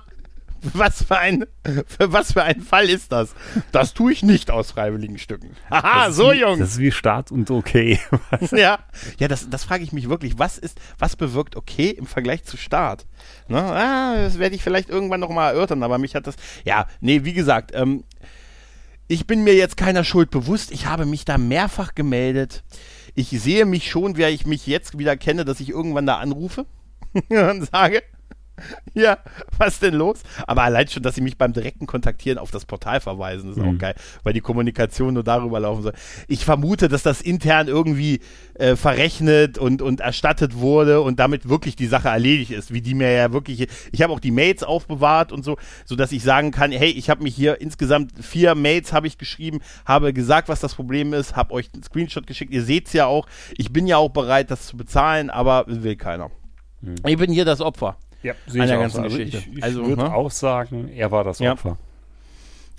was 0.62 1.04
für 1.04 1.18
ein, 1.18 1.46
für 1.64 2.12
was 2.12 2.34
für 2.34 2.44
ein 2.44 2.62
Fall 2.62 2.90
ist 2.90 3.12
das? 3.12 3.34
Das 3.72 3.94
tue 3.94 4.12
ich 4.12 4.24
nicht 4.24 4.52
aus 4.52 4.72
freiwilligen 4.72 5.18
Stücken. 5.18 5.52
Haha, 5.70 6.12
so 6.12 6.32
wie, 6.32 6.42
Jungs. 6.42 6.60
Das 6.60 6.70
ist 6.72 6.80
wie 6.80 6.92
Start 6.92 7.32
und 7.32 7.50
okay. 7.52 8.00
Ja, 8.52 8.80
ja, 9.20 9.28
das, 9.28 9.50
das 9.50 9.64
frage 9.64 9.84
ich 9.84 9.94
mich 9.94 10.10
wirklich. 10.10 10.40
Was 10.40 10.58
ist, 10.58 10.80
was 10.98 11.16
bewirkt 11.16 11.56
okay 11.56 11.90
im 11.90 12.06
Vergleich 12.06 12.44
zu 12.44 12.58
Start? 12.58 13.06
Ne? 13.48 13.62
Ah, 13.62 14.16
das 14.16 14.40
werde 14.40 14.56
ich 14.56 14.64
vielleicht 14.64 14.90
irgendwann 14.90 15.20
noch 15.20 15.30
mal 15.30 15.50
erörtern, 15.50 15.84
aber 15.84 15.98
mich 15.98 16.16
hat 16.16 16.28
das. 16.28 16.36
Ja, 16.66 16.88
nee, 17.02 17.24
wie 17.24 17.34
gesagt, 17.34 17.72
ähm, 17.74 18.04
ich 19.08 19.26
bin 19.26 19.44
mir 19.44 19.56
jetzt 19.56 19.78
keiner 19.78 20.04
Schuld 20.04 20.32
bewusst. 20.32 20.72
Ich 20.72 20.86
habe 20.86 21.06
mich 21.06 21.24
da 21.24 21.38
mehrfach 21.38 21.96
gemeldet. 21.96 22.64
Ich 23.16 23.30
sehe 23.30 23.66
mich 23.66 23.90
schon, 23.90 24.18
wer 24.18 24.30
ich 24.30 24.46
mich 24.46 24.68
jetzt 24.68 24.98
wieder 24.98 25.18
kenne, 25.18 25.46
dass 25.46 25.60
ich 25.60 25.70
irgendwann 25.70 26.06
da 26.06 26.18
anrufe 26.18 26.66
und 27.30 27.70
sage, 27.72 28.04
ja, 28.94 29.18
was 29.58 29.80
denn 29.80 29.94
los? 29.94 30.22
Aber 30.48 30.64
allein 30.64 30.88
schon, 30.88 31.04
dass 31.04 31.16
sie 31.16 31.22
mich 31.22 31.38
beim 31.38 31.54
direkten 31.54 31.86
Kontaktieren 31.88 32.38
auf 32.38 32.52
das 32.52 32.66
Portal 32.66 33.00
verweisen, 33.00 33.52
ist 33.52 33.60
auch 33.60 33.66
Mhm. 33.66 33.78
geil, 33.78 33.96
weil 34.24 34.34
die 34.34 34.42
Kommunikation 34.42 35.14
nur 35.14 35.24
darüber 35.24 35.60
laufen 35.60 35.84
soll. 35.84 35.94
Ich 36.28 36.46
vermute, 36.46 36.88
dass 36.88 37.04
das 37.04 37.22
intern 37.22 37.68
irgendwie 37.68 38.20
äh, 38.56 38.76
verrechnet 38.76 39.58
und, 39.58 39.82
und 39.82 40.00
erstattet 40.00 40.56
wurde 40.56 41.02
und 41.02 41.20
damit 41.20 41.48
wirklich 41.50 41.76
die 41.76 41.88
Sache 41.88 42.08
erledigt 42.10 42.52
ist, 42.52 42.74
wie 42.74 42.82
die 42.82 42.94
mir 42.96 43.12
ja 43.12 43.32
wirklich. 43.34 43.68
Ich 43.92 44.02
habe 44.02 44.14
auch 44.14 44.20
die 44.20 44.32
Mails 44.32 44.64
aufbewahrt 44.64 45.32
und 45.32 45.46
so, 45.46 45.58
so 45.86 45.96
dass 45.96 46.12
ich 46.12 46.24
sagen 46.24 46.52
kann, 46.52 46.72
hey, 46.72 46.90
ich 46.90 47.10
habe 47.10 47.24
mich 47.24 47.36
hier 47.36 47.62
insgesamt 47.62 48.14
vier 48.24 48.56
Mails 48.56 48.94
habe 48.94 49.08
ich 49.08 49.18
geschrieben, 49.18 49.60
habe 49.86 50.14
gesagt, 50.14 50.50
was 50.50 50.60
das 50.60 50.76
Problem 50.76 51.14
ist, 51.14 51.36
habe 51.36 51.54
euch 51.54 51.70
einen 51.74 51.84
Screenshot 51.84 52.26
geschickt. 52.28 52.52
Ihr 52.54 52.64
seht's 52.64 52.94
ja 52.94 53.06
auch. 53.06 53.28
Ich 53.58 53.72
bin 53.72 53.88
ja 53.88 53.98
auch 53.98 54.10
bereit, 54.10 54.50
das 54.52 54.68
zu 54.68 54.78
bezahlen, 54.78 55.30
aber 55.30 55.66
will 55.68 55.96
keiner. 55.96 56.32
Ich 57.06 57.18
bin 57.18 57.32
hier 57.32 57.46
das 57.46 57.60
Opfer. 57.62 57.98
Ja, 58.24 58.34
sehe 58.48 58.66
ich 58.66 58.72
auch 58.74 58.90
so. 58.90 59.02
Also 59.02 59.18
ich, 59.18 59.34
ich- 59.34 59.58
ich 59.58 59.64
also, 59.64 59.86
würde 59.86 60.04
ne? 60.04 60.14
auch 60.14 60.32
sagen, 60.32 60.90
er 60.90 61.12
war 61.12 61.24
das 61.24 61.40
Ja. 61.40 61.54
Opfer. 61.54 61.78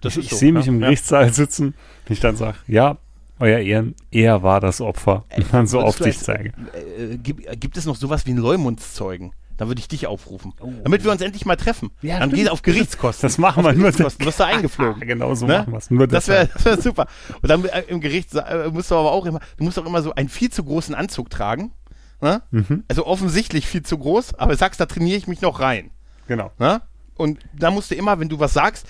Das 0.01 0.17
ich 0.17 0.25
ich 0.27 0.31
so, 0.31 0.37
sehe 0.37 0.53
mich 0.53 0.67
ja, 0.67 0.73
im. 0.73 0.81
Gerichtssaal 0.81 1.33
sitzen 1.33 1.67
und 2.09 2.11
ich 2.13 2.21
dann 2.21 2.37
sage, 2.37 2.59
ja, 2.67 2.99
euer 3.41 3.59
Ehren, 3.59 3.95
er 4.11 4.43
war 4.43 4.61
das 4.61 4.81
Opfer. 4.81 5.25
Und 5.37 5.47
dann 5.53 5.67
so 5.67 5.81
auf 5.81 5.97
du 5.99 6.05
dich 6.05 6.17
als- 6.17 6.25
zeige. 6.25 6.53
Äh, 6.99 7.17
gibt, 7.19 7.61
gibt 7.61 7.77
es 7.77 7.87
noch 7.87 7.97
sowas 7.97 8.27
wie 8.27 8.31
einen 8.31 8.41
Leumundszeugen? 8.41 9.33
Da 9.57 9.67
würde 9.67 9.81
ich 9.81 9.89
dich 9.89 10.07
aufrufen. 10.07 10.53
Damit 10.85 11.03
wir 11.03 11.11
uns 11.11 11.21
endlich 11.21 11.45
mal 11.45 11.57
treffen. 11.57 11.91
Oh. 11.93 12.07
Ja, 12.07 12.21
Dann 12.21 12.31
du 12.31 12.53
auf 12.53 12.63
Gerichtskosten. 12.63 13.27
Das 13.29 13.39
machen 13.39 13.65
wir 13.65 13.73
nur. 13.73 13.83
Gerichtskosten 13.91 14.25
wirst 14.25 14.39
du 14.39 14.45
eingeflogen. 14.47 15.01
genau 15.07 15.35
so 15.35 15.47
Ne? 15.47 15.67
machen 15.69 15.99
wir 15.99 16.05
es. 16.05 16.11
Das 16.13 16.29
wäre 16.29 16.49
wär 16.63 16.81
super. 16.81 17.07
Und 17.43 17.49
dann 17.49 17.65
äh, 17.65 17.83
im 17.89 18.01
Gericht 18.01 18.33
äh, 18.37 18.71
musst 18.73 18.93
du 18.93 18.95
aber 18.95 19.11
auch 19.11 19.27
immer, 19.27 19.41
du 19.57 19.65
musst 19.65 19.77
auch 19.81 19.85
immer 19.85 20.01
so 20.01 20.15
einen 20.15 20.29
viel 20.29 20.51
zu 20.51 20.63
großen 20.63 20.95
Anzug 20.95 21.29
tragen. 21.29 21.73
Ne? 22.21 22.43
Mhm. 22.51 22.85
Also 22.89 23.07
offensichtlich 23.07 23.67
viel 23.67 23.83
zu 23.83 23.99
groß, 23.99 24.35
aber 24.35 24.57
sagst, 24.57 24.81
da 24.81 24.87
trainiere 24.87 25.17
ich 25.19 25.29
mich 25.29 25.41
noch 25.41 25.61
rein. 25.61 25.91
Genau. 26.27 26.51
Ne? 26.59 26.83
Und 27.17 27.39
da 27.57 27.71
musst 27.71 27.91
du 27.91 27.95
immer, 27.95 28.19
wenn 28.21 28.29
du 28.29 28.39
was 28.41 28.53
sagst, 28.53 28.87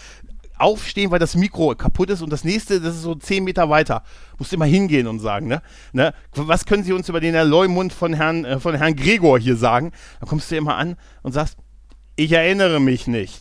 aufstehen, 0.59 1.11
weil 1.11 1.18
das 1.20 1.37
Mikro 1.37 1.74
kaputt 1.76 2.11
ist 2.11 2.20
und 2.20 2.31
das 2.31 2.43
nächste, 2.45 2.81
das 2.81 2.97
ist 2.97 3.03
so 3.03 3.14
zehn 3.14 3.45
Meter 3.45 3.70
weiter. 3.70 4.03
Musst 4.39 4.51
du 4.53 4.57
immer 4.57 4.64
hingehen 4.64 5.07
und 5.07 5.20
sagen, 5.20 5.47
ne? 5.47 5.62
ne? 5.93 6.12
Was 6.35 6.66
können 6.66 6.83
Sie 6.85 6.93
uns 6.93 7.09
über 7.09 7.20
den 7.20 7.35
Leumund 7.49 7.93
von 7.93 8.12
Herrn, 8.12 8.45
äh, 8.45 8.59
von 8.61 8.74
Herrn 8.74 8.97
Gregor 8.97 9.39
hier 9.39 9.57
sagen? 9.57 9.93
Dann 10.20 10.29
kommst 10.29 10.51
du 10.51 10.57
immer 10.57 10.76
an 10.76 10.97
und 11.22 11.33
sagst, 11.33 11.57
ich 12.16 12.33
erinnere 12.33 12.81
mich 12.81 13.07
nicht. 13.07 13.41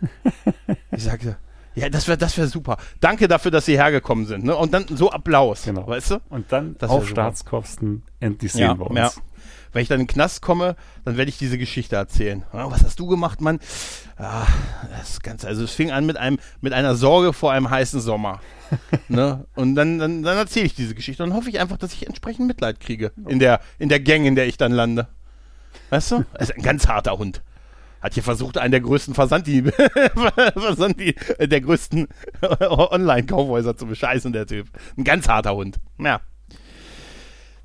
ich 0.92 1.04
sagte, 1.04 1.38
ja, 1.74 1.88
das 1.88 2.06
wäre 2.08 2.18
das 2.18 2.36
wär 2.36 2.46
super. 2.48 2.76
Danke 3.00 3.28
dafür, 3.28 3.50
dass 3.50 3.64
Sie 3.64 3.78
hergekommen 3.78 4.26
sind. 4.26 4.44
Ne? 4.44 4.54
Und 4.54 4.74
dann 4.74 4.84
so 4.88 5.10
Applaus. 5.10 5.62
Genau. 5.64 5.86
Weißt 5.86 6.10
du? 6.10 6.20
Und 6.28 6.52
dann 6.52 6.76
Das 6.78 6.90
auf. 6.90 7.08
Staatskosten 7.08 8.02
endlich 8.20 8.52
sehen 8.52 8.62
Ja, 8.62 8.78
wir 8.78 8.88
uns. 8.90 8.98
ja. 8.98 9.10
Wenn 9.72 9.82
ich 9.82 9.88
dann 9.88 10.00
in 10.00 10.06
den 10.06 10.12
Knast 10.12 10.42
komme, 10.42 10.76
dann 11.04 11.16
werde 11.16 11.28
ich 11.28 11.38
diese 11.38 11.58
Geschichte 11.58 11.96
erzählen. 11.96 12.44
Ah, 12.52 12.70
was 12.70 12.84
hast 12.84 12.98
du 12.98 13.06
gemacht, 13.06 13.40
Mann? 13.40 13.60
Ah, 14.16 14.46
das 14.90 15.10
ist 15.10 15.22
ganz, 15.22 15.44
also 15.44 15.64
es 15.64 15.72
fing 15.72 15.90
an 15.90 16.06
mit 16.06 16.16
einem, 16.16 16.38
mit 16.60 16.72
einer 16.72 16.94
Sorge 16.94 17.32
vor 17.32 17.52
einem 17.52 17.70
heißen 17.70 18.00
Sommer. 18.00 18.40
ne? 19.08 19.46
Und 19.54 19.74
dann, 19.74 19.98
dann, 19.98 20.22
dann 20.22 20.36
erzähle 20.36 20.66
ich 20.66 20.74
diese 20.74 20.94
Geschichte 20.94 21.22
und 21.22 21.34
hoffe 21.34 21.48
ich 21.48 21.58
einfach, 21.60 21.78
dass 21.78 21.92
ich 21.92 22.06
entsprechend 22.06 22.46
Mitleid 22.46 22.80
kriege 22.80 23.12
in 23.26 23.38
der, 23.38 23.60
in 23.78 23.88
der 23.88 24.00
Gang, 24.00 24.24
in 24.24 24.34
der 24.34 24.46
ich 24.46 24.56
dann 24.56 24.72
lande. 24.72 25.08
Weißt 25.90 26.12
du? 26.12 26.24
Das 26.34 26.50
ist 26.50 26.56
ein 26.56 26.62
ganz 26.62 26.86
harter 26.86 27.18
Hund. 27.18 27.42
Hat 28.00 28.14
hier 28.14 28.22
versucht, 28.22 28.58
einen 28.58 28.70
der 28.70 28.80
größten 28.80 29.14
Versanddiebe, 29.14 29.72
Versanddieb, 30.54 31.20
der 31.40 31.60
größten 31.60 32.06
Online-Kaufhäuser 32.60 33.76
zu 33.76 33.86
bescheißen, 33.86 34.32
der 34.32 34.46
Typ. 34.46 34.68
Ein 34.96 35.04
ganz 35.04 35.28
harter 35.28 35.54
Hund. 35.54 35.78
Ja. 35.98 36.20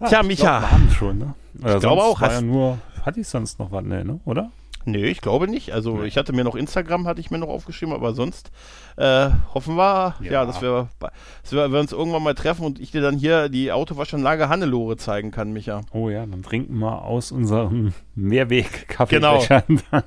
Ah, 0.04 0.08
Tja, 0.10 0.22
ich 0.22 0.28
Micha. 0.28 0.60
Glaub, 0.60 0.62
wir 0.62 0.72
haben 0.72 0.90
schon, 0.92 1.18
ne? 1.18 1.34
Oder 1.62 1.80
glaube 1.80 2.02
sonst 2.02 2.16
auch, 2.16 2.22
War 2.22 2.30
hast- 2.30 2.42
ja 2.42 2.48
nur, 2.48 2.78
hatte 3.06 3.20
ich 3.20 3.28
sonst 3.28 3.60
noch 3.60 3.72
was? 3.72 3.84
Ne? 3.84 4.20
Oder? 4.26 4.52
Nee, 4.86 5.06
ich 5.06 5.22
glaube 5.22 5.48
nicht. 5.48 5.72
Also 5.72 6.00
Nee. 6.00 6.08
ich 6.08 6.18
hatte 6.18 6.34
mir 6.34 6.44
noch 6.44 6.56
Instagram, 6.56 7.08
hatte 7.08 7.22
ich 7.22 7.32
mir 7.32 7.38
noch 7.38 7.48
aufgeschrieben, 7.48 7.94
aber 7.96 8.14
sonst 8.14 8.52
äh, 8.98 9.30
hoffen 9.54 9.78
wir, 9.78 10.16
ja, 10.20 10.32
Ja. 10.32 10.46
dass, 10.46 10.62
wir, 10.62 10.90
dass 11.00 11.54
wir, 11.54 11.72
wir 11.72 11.80
uns 11.80 11.94
irgendwann 11.94 12.22
mal 12.22 12.34
treffen 12.36 12.66
und 12.66 12.82
ich 12.82 12.92
dir 12.92 13.00
dann 13.02 13.18
hier 13.18 13.48
die 13.48 13.72
Autowaschanlage 13.72 14.50
Hannelore 14.50 14.98
zeigen 14.98 15.32
kann, 15.32 15.54
Micha. 15.54 15.82
Oh 15.94 16.10
ja, 16.10 16.26
dann 16.26 16.44
trinken 16.44 16.78
wir 16.80 17.02
aus 17.06 17.32
unseren 17.32 17.94
Mehrweg-Kaffeebechern. 18.16 19.64
Genau. 19.68 20.02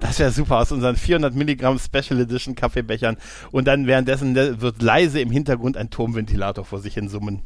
Das 0.00 0.18
wäre 0.18 0.30
super, 0.30 0.58
aus 0.60 0.72
unseren 0.72 0.96
400 0.96 1.34
Milligramm 1.34 1.78
Special 1.78 2.18
Edition 2.20 2.54
Kaffeebechern. 2.54 3.16
Und 3.52 3.66
dann 3.68 3.86
währenddessen 3.86 4.32
ne, 4.32 4.60
wird 4.60 4.80
leise 4.80 5.20
im 5.20 5.30
Hintergrund 5.30 5.76
ein 5.76 5.90
Turmventilator 5.90 6.64
vor 6.64 6.78
sich 6.80 6.94
hin 6.94 7.08
summen. 7.08 7.42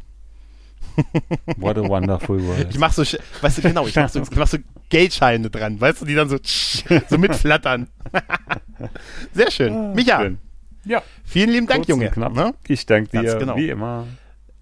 What 1.57 1.79
a 1.79 1.83
wonderful 1.89 2.41
world. 2.47 2.69
Ich 2.71 2.79
mach 2.79 2.93
so, 2.93 3.03
weißt 3.03 3.59
du, 3.59 3.63
genau, 3.63 3.87
ich 3.87 3.95
mach 3.97 4.09
so, 4.09 4.21
ich 4.23 4.31
mach 4.37 4.47
so 4.47 4.59
Geldscheine 4.89 5.51
dran, 5.51 5.81
weißt 5.81 6.03
du, 6.03 6.05
die 6.07 6.15
dann 6.15 6.29
so, 6.29 6.39
so 6.43 7.19
mitflattern. 7.19 7.89
Sehr 9.33 9.51
schön. 9.51 9.93
Micha, 9.95 10.17
Ah, 10.19 10.23
Schön. 10.23 10.39
Ja, 10.85 11.03
vielen 11.25 11.51
lieben 11.51 11.67
Dank, 11.67 11.81
kurz 11.87 11.91
und 11.95 12.01
Junge. 12.01 12.11
Knapp. 12.11 12.33
Ne? 12.35 12.55
Ich 12.69 12.87
danke 12.87 13.11
dir, 13.11 13.23
Ganz 13.23 13.39
genau. 13.39 13.57
wie 13.57 13.69
immer. 13.69 14.07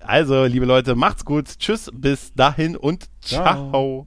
Also, 0.00 0.44
liebe 0.44 0.66
Leute, 0.66 0.94
macht's 0.94 1.24
gut. 1.24 1.58
Tschüss, 1.58 1.90
bis 1.92 2.32
dahin 2.34 2.76
und 2.76 3.06
ciao. 3.20 3.70
Ciao. 3.70 4.06